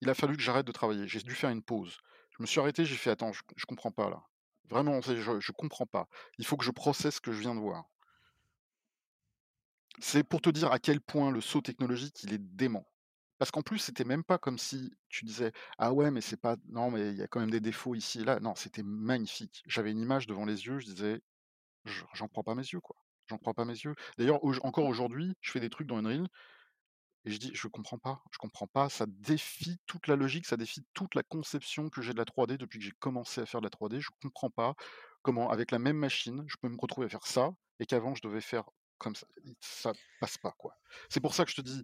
[0.01, 1.07] il a fallu que j'arrête de travailler.
[1.07, 1.97] J'ai dû faire une pause.
[2.37, 4.23] Je me suis arrêté, j'ai fait: «Attends, je je comprends pas là.
[4.69, 6.07] Vraiment, je je comprends pas.
[6.37, 7.85] Il faut que je processe ce que je viens de voir».
[9.99, 12.85] C'est pour te dire à quel point le saut technologique, il est dément.
[13.41, 16.57] Parce qu'en plus, c'était même pas comme si tu disais: «Ah ouais, mais c'est pas
[16.69, 18.39] non, mais il y a quand même des défauts ici et là».
[18.39, 19.63] Non, c'était magnifique.
[19.65, 21.21] J'avais une image devant les yeux, je disais:
[21.85, 22.97] «Je j'en crois pas mes yeux, quoi.
[23.27, 23.95] J'en crois pas mes yeux».
[24.19, 26.27] D'ailleurs, encore aujourd'hui, je fais des trucs dans Unreal
[27.25, 30.57] et je dis: «Je comprends pas, je comprends pas, ça défie toute la logique, ça
[30.57, 33.61] défie toute la conception que j'ai de la 3D depuis que j'ai commencé à faire
[33.61, 34.01] de la 3D.
[34.01, 34.75] Je comprends pas
[35.23, 38.21] comment, avec la même machine, je peux me retrouver à faire ça et qu'avant je
[38.21, 38.65] devais faire
[38.99, 39.27] comme ça.
[39.61, 40.75] Ça passe pas, quoi».
[41.09, 41.83] C'est pour ça que je te dis: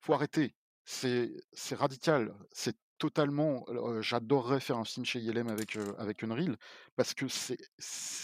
[0.00, 0.56] «Faut arrêter».
[0.84, 1.30] C'est
[1.72, 3.64] radical, c'est totalement
[4.00, 6.56] j'adorerais faire un film chez ILM avec, heu, avec Unreal
[6.96, 7.58] parce que c'est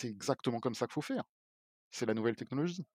[0.08, 1.24] exactement comme ça qu'il faut faire.
[1.90, 2.86] C'est la nouvelle technologie.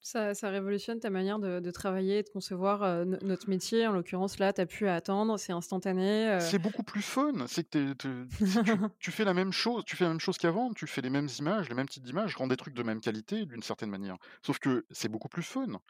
[0.00, 3.86] Ça ça révolutionne ta manière de de travailler et de concevoir, notre métier.
[3.86, 7.70] En l'occurrence, là, tu as à attendre, c'est instantané, C'est beaucoup plus fun, c'est que
[7.70, 10.36] tu es tu si tu tu fais la même chose tu fais la même chose
[10.38, 13.00] qu'avant, tu fais les mêmes images, les mêmes types d'images, rends des trucs de même
[13.00, 14.16] qualité d'une certaine manière.
[14.42, 15.80] Sauf que c'est beaucoup plus fun.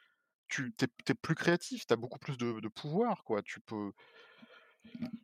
[0.48, 3.42] Tu tu es plus créatif, tu as beaucoup plus de de pouvoir, quoi.
[3.42, 3.92] Tu peux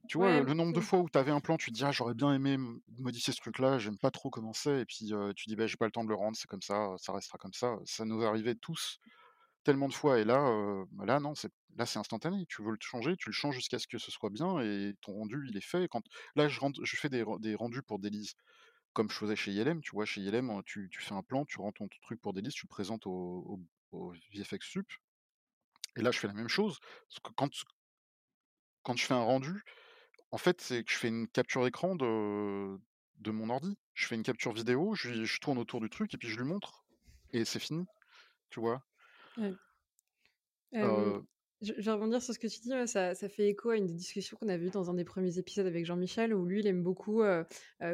[0.08, 1.84] tu vois, Ouais, le nombre de fois où tu avais un plan, tu te dis:
[1.84, 2.58] «Ah, j'aurais bien aimé
[2.98, 5.76] modifier ce truc-là, j'aime pas trop comment c'est» et puis, heu, tu dis: «Bah, j'ai
[5.76, 7.76] pas le temps de le rendre, c'est comme ça, ça restera comme ça».
[7.84, 8.98] Ça nous arrivait tous
[9.64, 12.46] tellement de fois et là, bah, là non, c'est là, c'est instantané.
[12.48, 15.14] Tu veux le changer, tu le changes jusqu'à ce que ce soit bien et ton
[15.14, 15.88] rendu, il est fait.
[15.88, 16.02] Quand
[16.36, 18.34] là, je je fais des ren des rendus pour Délise,
[18.94, 20.06] comme je faisais chez ILM, tu vois?
[20.06, 22.70] Chez ILM, tu tu fais un plan, tu rends ton truc pour Délise, tu le
[22.70, 23.60] présentes au au
[23.92, 24.88] au VFX Sup
[25.96, 26.78] et là, je fais la même chose.
[27.08, 27.50] Parce que quand
[28.82, 29.62] quand je fais un rendu,
[30.32, 32.78] en fait, c'est que je fais une capture écran de
[33.18, 33.78] de mon ordi.
[33.94, 36.46] Je fais une capture vidéo, je je tourne autour du truc et puis je lui
[36.46, 36.84] montre
[37.32, 37.86] et c'est fini,
[38.50, 38.84] tu vois?
[39.36, 39.58] Ouais.
[41.64, 43.76] Je je vais rebondir sur ce que tu dis, ouais, ça ça fait écho à
[43.76, 46.58] une des discussions qu'on avait eues dans un des premiers épisodes avec Jean-Michel, où lui,
[46.58, 47.22] il aime beaucoup,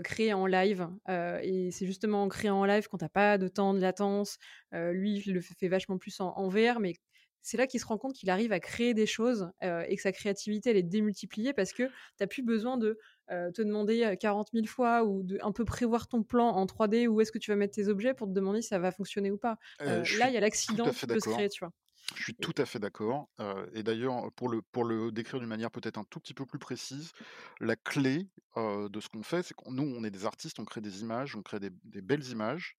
[0.04, 3.46] créer en live, et c'est justement en créant en live quand tu as pas de
[3.48, 4.38] temps de latence,
[4.72, 6.94] lui, il le fait vachement plus en en VR, mais
[7.42, 10.02] c'est là qu'il se rend compte qu'il arrive à créer des choses, heu et que
[10.02, 11.84] sa créativité, elle est démultipliée parce que
[12.16, 12.98] tu as plus besoin de,
[13.30, 16.66] heu, te demander, heu, 40 000 fois ou de un peu prévoir ton plan en
[16.66, 18.90] 3D, où est-ce que tu vas mettre tes objets pour te demander si ça va
[18.92, 19.58] fonctionner ou pas.
[19.86, 21.72] là, il y a l'accident qui peut se créer, tu vois?
[22.16, 23.28] Je suis tout à fait d'accord,
[23.74, 26.58] et d'ailleurs, pour le pour le décrire d'une manière peut-être un tout petit peu plus
[26.58, 27.12] précise,
[27.60, 30.80] la clé, de ce qu'on fait, c'est qu'on nous, on est des artistes, on crée
[30.80, 32.76] des images, on crée des des belles images.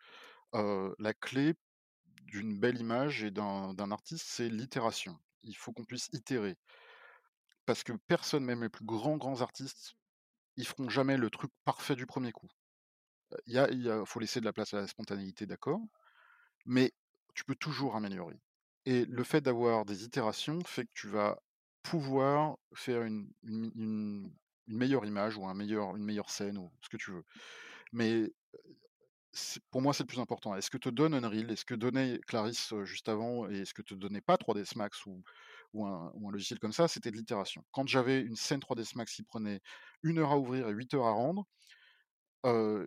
[0.53, 1.53] La clé
[2.30, 5.18] d'une belle image et d'un artiste, c'est l'itération.
[5.43, 6.57] Il faut qu'on puisse itérer.
[7.65, 9.93] Parce que personne, même les plus grands, grands artistes,
[10.57, 12.47] ils feront jamais le truc parfait du premier coup.
[13.45, 15.80] Il y a faut laisser de la place à la spontanéité, d'accord,
[16.65, 16.93] mais
[17.35, 18.41] tu peux toujours améliorer
[18.85, 21.39] et le fait d'avoir des itérations fait que tu vas
[21.84, 24.31] pouvoir faire une une une
[24.68, 27.23] meilleure image ou un meilleur une meilleure scène ou ce que tu veux.
[27.93, 28.31] Mais
[29.72, 30.56] pour moi, c'est le plus important.
[30.56, 31.51] Est-ce que te donne Unreal?
[31.51, 35.85] Est-ce que donnait Clarisse, juste avant et est-ce que te donnait pas 3ds Max ou
[35.85, 36.88] un logiciel comme ça?
[36.88, 37.64] C'était de l'itération.
[37.72, 39.61] Quand j'avais une scène 3ds Max qui prenait
[40.03, 41.45] une heure à ouvrir et 8 heures à rendre,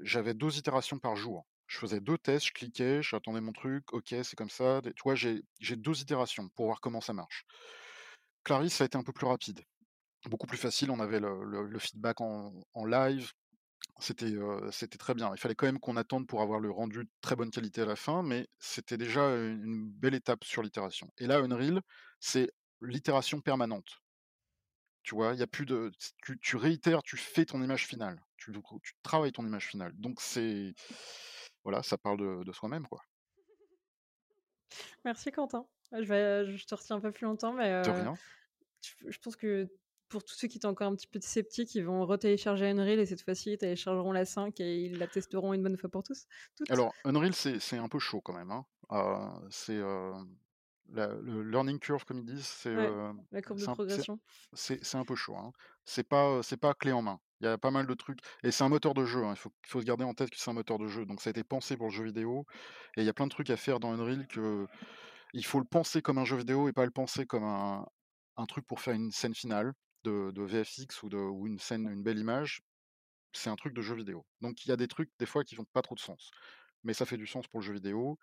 [0.02, 1.46] j'avais 2 itérations par jour.
[1.68, 5.14] Je faisais 2 tests, je cliquais, j'attendais mon truc, OK, c'est comme ça, tu vois?
[5.14, 5.42] J'ai
[5.76, 7.44] 2 itérations pour voir comment ça marche.
[8.44, 9.62] Clarisse, ça a été un peu plus rapide,
[10.28, 13.30] beaucoup plus facile, on avait le feedback en live,
[13.98, 14.32] c'était,
[14.70, 15.30] c'était très bien.
[15.34, 17.86] Il fallait quand même qu'on attende pour avoir le rendu de très bonne qualité à
[17.86, 21.80] la fin, mais c'était déjà une belle étape sur l'itération et là, Unreal,
[22.20, 22.50] c'est
[22.80, 24.02] l'itération permanente.
[25.02, 25.34] Tu vois?
[25.34, 25.90] Il y a plus de
[26.22, 28.20] tu tu réitères, tu fais ton image finale.
[28.36, 28.52] Tu
[28.82, 29.92] tu travailles ton image finale.
[29.96, 30.74] Donc c'est
[31.64, 33.02] voilà, ça parle de de soi-même, quoi.
[35.04, 35.66] merci Quentin.
[35.92, 38.14] Je vais je te retiens un peu plus longtemps, mais De rien.
[38.82, 39.68] je je pense que
[40.12, 43.06] pour tous ceux qui étaient encore un petit peu sceptiques, ils vont retélécharger Unreal et
[43.06, 46.26] cette fois-ci, ils téléchargeront la 5 et ils la testeront une bonne fois pour tous
[46.56, 46.68] toutes.
[46.68, 48.66] Alors Unreal, c'est un peu chaud quand même, hein.
[48.90, 49.78] Heu, c'est,
[50.88, 54.20] la le learning curve comme ils disent, c'est, Ouais, heu, la courbe de un progression.
[54.54, 55.52] c'est un peu chaud, hein.
[55.84, 57.20] C'est pas, heu, c'est pas clé en main.
[57.40, 59.32] Il y a pas mal de trucs et c'est un moteur de jeu, hein.
[59.32, 61.30] Il faut faut se garder en tête que c'est un moteur de jeu, donc ça
[61.30, 62.44] a été pensé pour le jeu vidéo
[62.96, 64.66] et il y a plein de trucs à faire dans Unreal que
[65.34, 67.86] il faut le penser comme un jeu vidéo et pas le penser comme un
[68.38, 71.88] un truc pour faire une scène finale de de VFX ou de ou une scène
[71.88, 72.62] une belle image.
[73.32, 74.26] C'est un truc de jeu vidéo.
[74.40, 76.30] Donc il y a des trucs, des fois, qui font pas trop de sens.
[76.84, 78.18] Mais ça fait du sens pour le jeu vidéo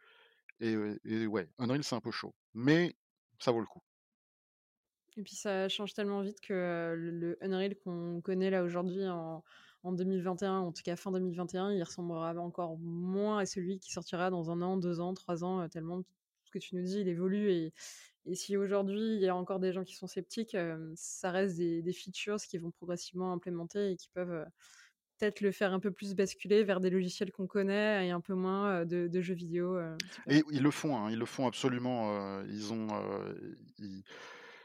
[0.59, 2.93] et ouais, Unreal, c'est un peu chaud, mais
[3.39, 3.81] ça vaut le coup.
[5.15, 9.43] Et puis ça change tellement vite que, le Unreal qu'on connaît là aujourd'hui en
[9.83, 14.29] en 2021, en tout cas fin 2021, il ressemblera encore moins à celui qui sortira
[14.29, 16.01] dans 1 an, 2 ans, 3 ans, tellement
[16.43, 17.73] ce que tu nous dis, il évolue et
[18.25, 21.57] et si aujourd'hui il y a encore des gens qui sont sceptiques, hem, ça reste
[21.57, 24.45] des features qui vont progressivement implémenter et qui peuvent, heu,
[25.19, 28.33] peut-être le faire un peu plus basculer vers des logiciels qu'on connaît et un peu
[28.35, 29.77] moins, heu, de jeux vidéo.
[30.29, 32.87] Et ils le font, hein, ils le font absolument, ils ont,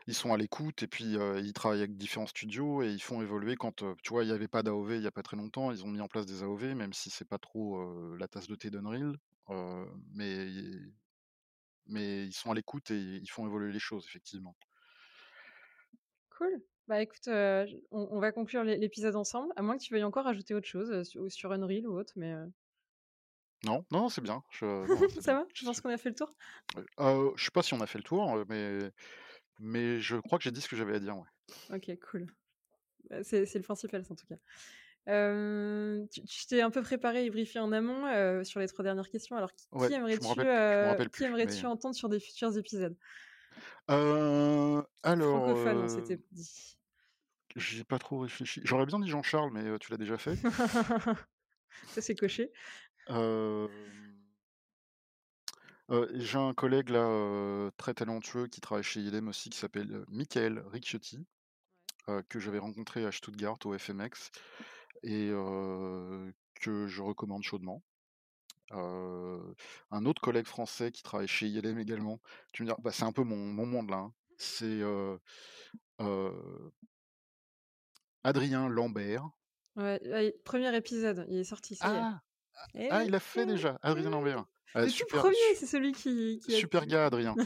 [0.06, 3.56] ils sont à l'écoute et puis, ils travaillent avec différents studios et ils font évoluer
[3.56, 5.85] quand, tu vois, il y avait pas d'AOV il y a pas très longtemps, ils
[5.85, 8.70] ont mis en place des AOV, même si c'est pas trop, la tasse de thé
[8.70, 9.16] d'Unreal,
[10.12, 10.48] mais
[11.86, 14.56] mais ils sont à l'écoute et ils font évoluer les choses, effectivement.
[16.31, 16.62] Cool.
[16.86, 19.93] Bah, écoute, heu, j on on va conclure l'é l'épisode ensemble, à moins que tu
[19.94, 22.52] veuilles encore ajouter autre chose, heu, su sur Unreal ou autre, mais heu
[23.65, 25.35] Non, non, c'est bien, je non, c'est ça bien.
[25.35, 25.47] va?
[25.55, 26.35] Je qu'on a fait le tour?
[27.01, 28.90] heu, je sais pas si on a fait le tour, mais
[29.61, 31.28] mais je crois que j'ai dit ce que j'avais à dire, ouais.
[31.70, 32.27] OK, cool.
[33.11, 34.36] Bah, c'est le principal, en tout cas.
[35.06, 39.36] Tu tu t'es un peu préparé et briefé en amont, sur les 3 dernières questions.
[39.36, 40.44] Alors qui Ouais, aimerais-tu, qui
[41.10, 42.97] plus, mais entendre sur des futurs épisodes?
[43.86, 44.86] alors,
[45.28, 46.78] Francophone, on s'était dit.
[47.56, 48.60] j'y ai pas trop réfléchi.
[48.64, 50.39] J'aurais bien dit Jean-Charles, mais tu l'as déjà fait.
[51.86, 52.52] Ça, c'est coché.
[56.14, 60.60] J'ai un collègue là, très talentueux qui travaille chez ILM aussi, qui s'appelle, heu, Mickaël
[60.66, 61.26] Ricciotti,
[62.28, 64.31] que j'avais rencontré à Stuttgart au FMX
[65.03, 65.31] et
[66.61, 67.83] que je recommande chaudement.
[68.71, 72.21] Un autre collègue français qui travaille chez ILM également,
[72.53, 74.12] tu me diras, bah, c'est un peu mon mon monde là, hein.
[74.37, 74.83] C'est,
[78.25, 79.29] Adrien Lambert.
[79.77, 80.01] Ouais,
[80.45, 81.87] 1 épisode, il est sorti, ça.
[81.89, 82.21] Ah!
[82.75, 84.11] Eh Ah, oui, il l'a fait eh déjà, eh Adrien.
[84.11, 84.45] Lambert.
[84.77, 87.37] Ah Le tout super, 1er, su c'est celui qui qui a super gars Adrien.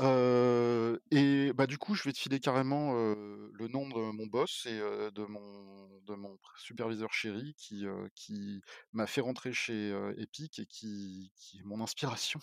[0.00, 4.26] Heu et bah, du coup, je vais te filer carrément, heu, le nom de mon
[4.26, 8.60] boss et heu, de mon de mon superviseur chéri qui, qui
[8.92, 12.38] m'a fait rentrer chez, Epic et qui qui est mon inspiration,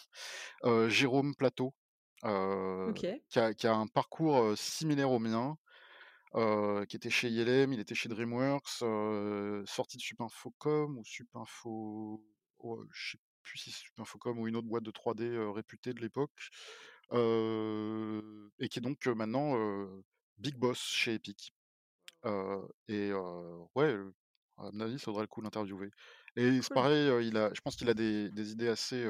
[0.90, 1.74] Jérôme Plateau.
[3.30, 5.58] Qui a qui a un parcours, similaire au mien,
[6.90, 8.84] qui était chez ILM, il était chez DreamWorks,
[9.66, 12.24] sorti de Supinfocom ou Supinfo
[12.60, 16.02] oh, je sais plus si c'est Supinfocom ou une autre boîte de 3D, réputée de
[16.02, 16.50] l'époque,
[18.60, 19.56] et qui est donc maintenant,
[20.38, 21.54] big boss chez Epic.
[22.88, 23.12] et
[23.76, 23.96] ouais,
[24.58, 25.90] à mon avis, ça vaudrait le coup l'interviewer
[26.36, 29.06] et c'est pareil, il a je pense qu'il a des des idées assez,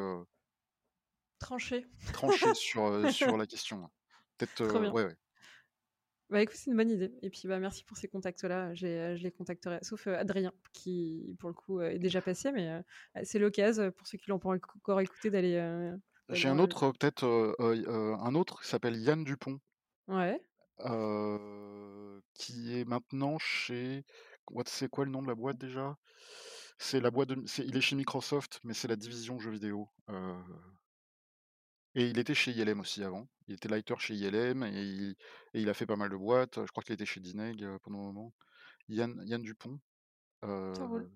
[1.40, 1.86] Tranché.
[2.12, 3.90] tranchées sur, sur la question,
[4.38, 5.16] Peut-être, ouais, ouais.
[6.34, 8.74] Bah, écoute, c'est une bonne idée et puis, bah, merci pour ces contacts-là.
[8.74, 12.82] J'ai, je les contacterai, sauf, Adrien qui, pour le coup, est déjà passé, mais,
[13.24, 15.94] c'est l'occasion, pour ceux qui l'ont pas encore écouté d'aller,
[16.30, 17.24] J'ai un autre, peut-être,
[17.60, 19.60] un autre qui s'appelle Yann Dupont.
[20.08, 20.42] ouais.
[22.34, 24.04] qui est maintenant chez
[24.50, 25.96] what c'est quoi le nom de la boîte déjà?
[26.80, 29.88] C'est la boîte de il est chez Microsoft, mais c'est la division jeux vidéo,
[31.96, 33.28] et il était chez ILM aussi avant.
[33.48, 35.16] Il était lighter chez ILM et il
[35.54, 37.78] et il a fait pas mal de boîtes, je crois qu'il était chez Dineg, heu,
[37.84, 38.34] pendant un moment.
[38.90, 39.80] Yann Yann Dupont,
[40.74, 41.04] Ça roule.
[41.04, 41.12] heu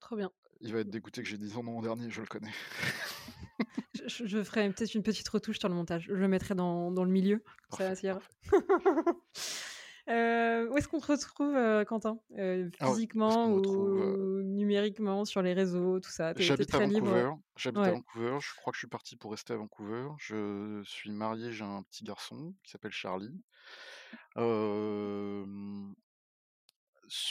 [0.00, 0.30] Trop bien.
[0.60, 2.52] il va être dégoûté que j'ai dit son nom en dernier, je le connais.
[4.06, 6.06] Je ferai peut-être une petite retouche sur le montage.
[6.08, 8.20] Je le mettrai dans dans le milieu, ça Parfait, ça ira.
[10.08, 12.18] où est-ce qu'on te retrouve, Quentin?
[12.36, 16.34] Ah ouais, physiquement ou numériquement, sur les réseaux, tout ça?
[16.36, 17.92] J'habite à Vancouver, j'habite à.
[17.92, 20.08] Vancouver, je crois que je suis parti pour rester à Vancouver.
[20.18, 23.42] Je suis marié, j'ai un petit garçon qui s'appelle Charlie.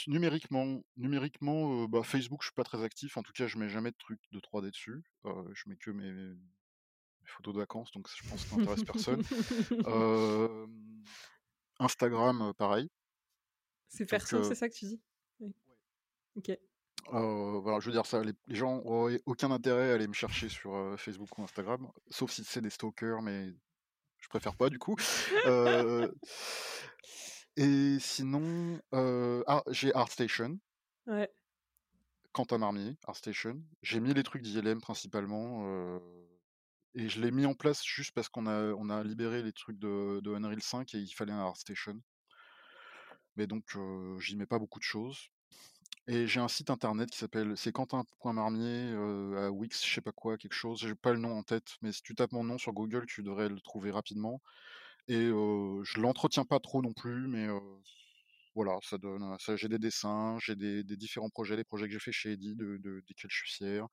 [0.06, 3.90] Numériquement numériquement, bah, Facebook, je suis pas très actif, en tout cas, je mets jamais
[3.90, 6.36] de trucs de 3D dessus, je mets que mes mes
[7.24, 9.22] photos de vacances, donc je pense que ça intéresse personne.
[11.82, 12.88] Instagram, pareil.
[13.88, 15.00] C'est perso, c'est ça que tu dis?
[15.40, 15.54] Oui.
[16.36, 16.50] OK.
[17.10, 20.48] Voilà, je veux dire ça, les les gens auraient aucun intérêt à aller me chercher
[20.48, 23.52] sur, Facebook ou Instagram, sauf si c'est des stalkers, mais
[24.18, 24.96] je préfère pas du coup.
[27.56, 30.58] Et sinon, ah, j'ai ArtStation.
[31.06, 31.30] Ouais.
[32.32, 33.62] Quentin Marmier, ArtStation.
[33.82, 36.00] J'ai mis les trucs d'ILM principalement,
[36.94, 39.78] et je l'ai mis en place juste parce qu'on a on a libéré les trucs
[39.78, 42.00] de de Unreal 5 et il fallait un ArtStation.
[43.36, 45.28] Mais donc heu, j'y mets pas beaucoup de choses
[46.08, 50.12] et j'ai un site internet qui s'appelle c'est quentin.marmier, heu, à Wix, je sais pas
[50.12, 52.58] quoi, quelque chose, j'ai pas le nom en tête, mais si tu tapes mon nom
[52.58, 54.42] sur Google, tu devrais le trouver rapidement
[55.08, 57.48] et heu, je l'entretiens pas trop non plus, mais
[58.54, 61.92] voilà, ça donne, ça j'ai des dessins, j'ai des des différents projets, les projets que
[61.92, 63.86] j'ai fait chez Eddy de de desquels je suis fier,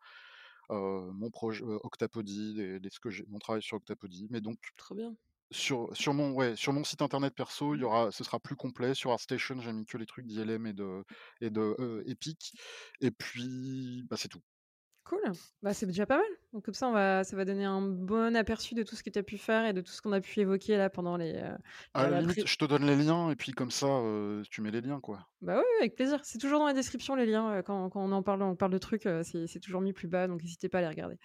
[0.70, 4.60] mon projet, heu, Octapody, des des ce que j'ai mon travail sur Octapody, mais donc
[4.78, 5.16] Trop bien.
[5.52, 8.56] sur sur mon ouais, sur mon site internet perso, il y aura ce sera plus
[8.56, 8.94] complet.
[8.96, 11.04] Sur ArtStation, j'ai mis que les trucs d'ILM et de
[11.41, 12.54] et de, heu, Epic
[13.02, 14.41] et puis, bah, c'est tout.
[15.04, 16.39] Cool, bah, c'est déjà pas mal.
[16.54, 19.10] Donc comme ça, on va ça va donner un bon aperçu de tout ce que
[19.12, 21.34] tu as pu faire et de tout ce qu'on a pu évoquer là pendant les,
[21.94, 24.42] À la la la limite, je te donne les liens et puis comme ça, heu,
[24.50, 25.30] tu mets les liens, quoi.
[25.42, 26.20] bah, oui, avec plaisir.
[26.26, 28.72] C'est toujours dans la description les liens, heu, quand quand on en parle on parle
[28.74, 31.18] de trucs, c'est toujours mis plus bas, donc n'hésitez pas à les regarder.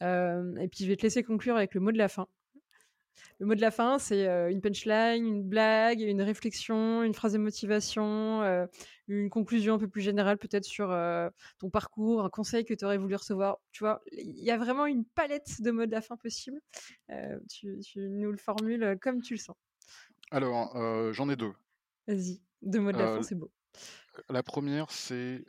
[0.00, 2.28] Et puis je vais te laisser conclure avec le mot de la fin.
[3.38, 7.32] Le mot de la fin, c'est, heu, une punchline, une blague, une réflexion, une phrase
[7.34, 8.68] de motivation, heu,
[9.08, 12.84] une conclusion un peu plus générale peut-être sur, heu, ton parcours, un conseil que tu
[12.84, 13.58] aurais voulu recevoir.
[13.72, 14.00] Tu vois?
[14.12, 16.60] Il y a vraiment une palette de mots de la fin possible.
[17.48, 19.56] Tu tu nous le formules, comme tu le sens.
[20.32, 21.54] Alors, j'en ai 2.
[22.06, 23.50] Vas-y, 2 mots de la fin, c'est beau.
[24.28, 25.44] la première, c'est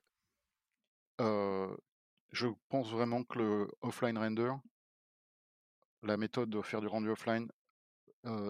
[2.31, 4.51] je pense vraiment que le offline render
[6.03, 7.47] la méthode de faire du rendu offline,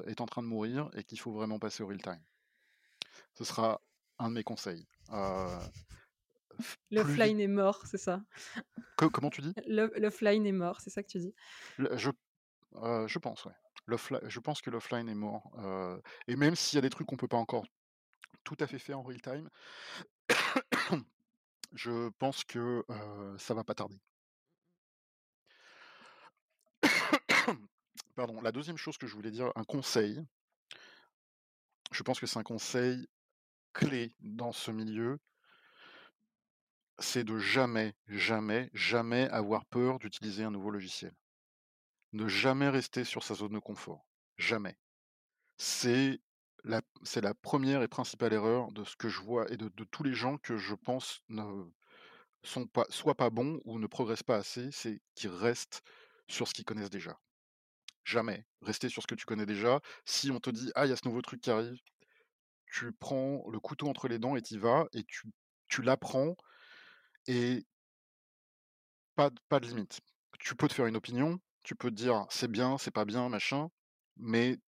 [0.06, 2.22] est en train de mourir et qu'il faut vraiment passer au real time.
[3.34, 3.82] Ce sera
[4.20, 4.88] un de mes conseils,
[6.92, 8.22] L'offline est mort, c'est ça?
[8.98, 9.54] co comment tu dis?
[9.68, 11.34] L'off l'offline est mort, c'est ça que tu dis?
[11.78, 12.12] Le je
[13.08, 13.54] je pense, ouais.
[13.88, 15.52] Je pense que l'offline est mort,
[16.28, 17.66] et même s'il y a des trucs qu'on peut pas encore
[18.44, 19.50] tout à fait faire en real time,
[21.74, 22.86] je pense que,
[23.38, 24.00] ça va pas tarder.
[28.16, 28.42] Pardon.
[28.42, 30.24] La deuxième chose que je voulais dire, un conseil
[31.94, 33.08] je pense que c'est un conseil
[33.74, 35.20] clé dans ce milieu
[37.00, 41.14] c'est de jamais, jamais, jamais avoir peur d'utiliser un nouveau logiciel.
[42.14, 44.06] Ne jamais rester sur sa zone de confort,
[44.38, 44.78] jamais.
[45.58, 46.20] C'est
[46.64, 50.14] la première et principale erreur de ce que je vois et de de tous les
[50.14, 51.44] gens que je pense ne
[52.44, 55.82] sont pas soit pas bons ou ne progressent pas assez, c'est qu'ils restent
[56.28, 57.20] sur ce qu'ils connaissent déjà.
[58.06, 59.80] Jamais rester sur ce que tu connais déjà.
[60.06, 61.78] Si on te dit: «Ah, il y a ce nouveau truc qui arrive»,
[62.68, 65.28] tu prends le couteau entre les dents et tu y vas et tu
[65.70, 66.36] tu l'apprends
[67.28, 67.66] et
[69.16, 70.02] pas pas de limite.
[70.40, 73.30] Tu peux te faire une opinion, Tu peux te dire: «C'est bien, c'est pas bien,
[73.30, 73.70] machin»,
[74.18, 74.60] mais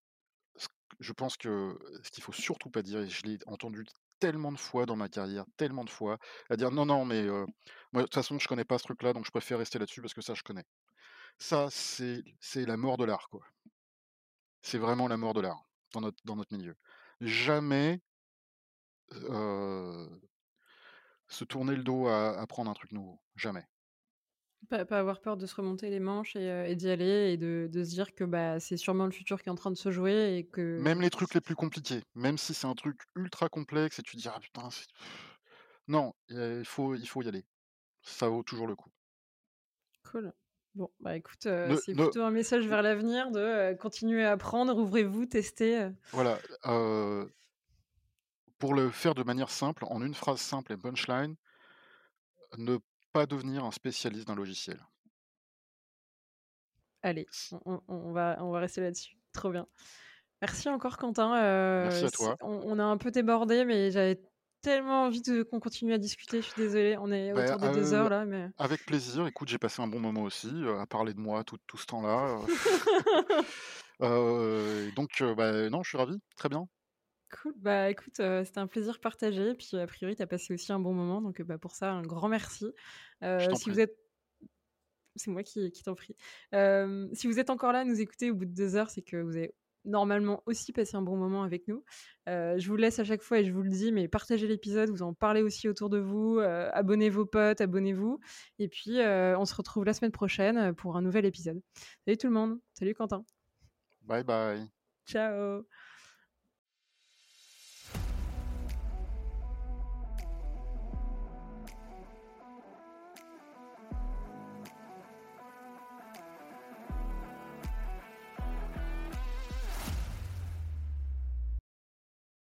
[0.99, 3.83] je pense que ce qu'il faut surtout pas dire et je l'ai entendu
[4.19, 6.17] tellement de fois dans ma carrière, tellement de fois,
[6.49, 7.25] à dire: «Non, non, mais
[7.91, 10.13] moi de toute façon je connais pas ce truc-là, donc je préfère rester là-dessus parce
[10.13, 10.63] que ça je connais».
[11.37, 12.23] Ça, c'est
[12.65, 13.45] la mort de l'art, quoi.
[14.61, 15.63] C'est vraiment la mort de l'art
[15.93, 16.75] dans notre dans notre milieu.
[17.21, 18.01] Jamais
[21.27, 23.67] se tourner le dos à apprendre un truc nouveau, jamais.
[24.69, 27.83] Pas pas avoir peur de se remonter les manches et d'y aller et de de
[27.83, 30.37] se dire que, bah, c'est sûrement le futur qui est en train de se jouer
[30.37, 33.99] et que Même les trucs les plus compliqués, même si c'est un truc ultra complexe
[33.99, 34.85] et tu te dis: «Ah putain, c'est»
[35.87, 37.45] non, heu, il faut il faut y aller.
[38.03, 38.91] Ça vaut toujours le coup.
[40.03, 40.33] Cool.
[40.75, 43.39] Bon, bah, écoute, Ne c'est ne plutôt un message vers l'avenir de,
[43.73, 45.95] heu, continuer à apprendre, ouvrez-vous, testez, heu.
[46.11, 46.41] voilà,
[48.59, 51.37] pour le faire de manière simple, en une phrase simple et punchline
[52.57, 52.79] ne
[53.13, 54.81] pas devenir un spécialiste d'un logiciel.
[57.03, 57.27] Allez,
[57.87, 59.15] on va on va rester là-dessus.
[59.31, 59.67] Trop bien.
[60.41, 61.33] Merci encore Quentin,
[61.77, 62.37] Merci à toi.
[62.41, 64.21] on on a un peu débordé, mais j'avais
[64.65, 66.41] tellement envie qu'on continue à discuter.
[66.41, 69.27] Je suis désolée, on est Bah, autour des 2 heu, heures là, mais avec plaisir.
[69.27, 71.85] Écoute, j'ai passé un bon moment aussi, heu, à parler de moi tout tout ce
[71.87, 72.47] temps-là,
[74.01, 76.67] heu, donc bah, non, je suis ravi, très bien.
[77.31, 80.79] Cool, bah, écoute, c'était un plaisir partagé, puis a priori, tu as passé aussi un
[80.79, 82.65] bon moment, donc bah, pour ça, un grand merci.
[83.53, 83.71] Si prie.
[83.71, 83.97] vous êtes
[85.15, 86.15] c'est moi qui qui t'en prie.
[87.13, 89.35] Si vous êtes encore là nous écouter au bout de 2 heures, c'est que vous
[89.37, 89.55] avez
[89.85, 91.83] normalement aussi passé un bon moment avec nous.
[92.29, 94.89] Heu, je vous laisse à chaque fois et je vous le dis, mais partagez l'épisode,
[94.89, 98.19] vous en parlez aussi autour de vous, heu, abonnez vos potes, abonnez-vous
[98.59, 101.61] et puis, heu, on se retrouve la semaine prochaine, pour un nouvel épisode.
[102.05, 102.59] Salut tout le monde!
[102.73, 103.25] Salut Quentin!
[104.01, 104.69] Bye bye.
[105.05, 105.65] Ciao.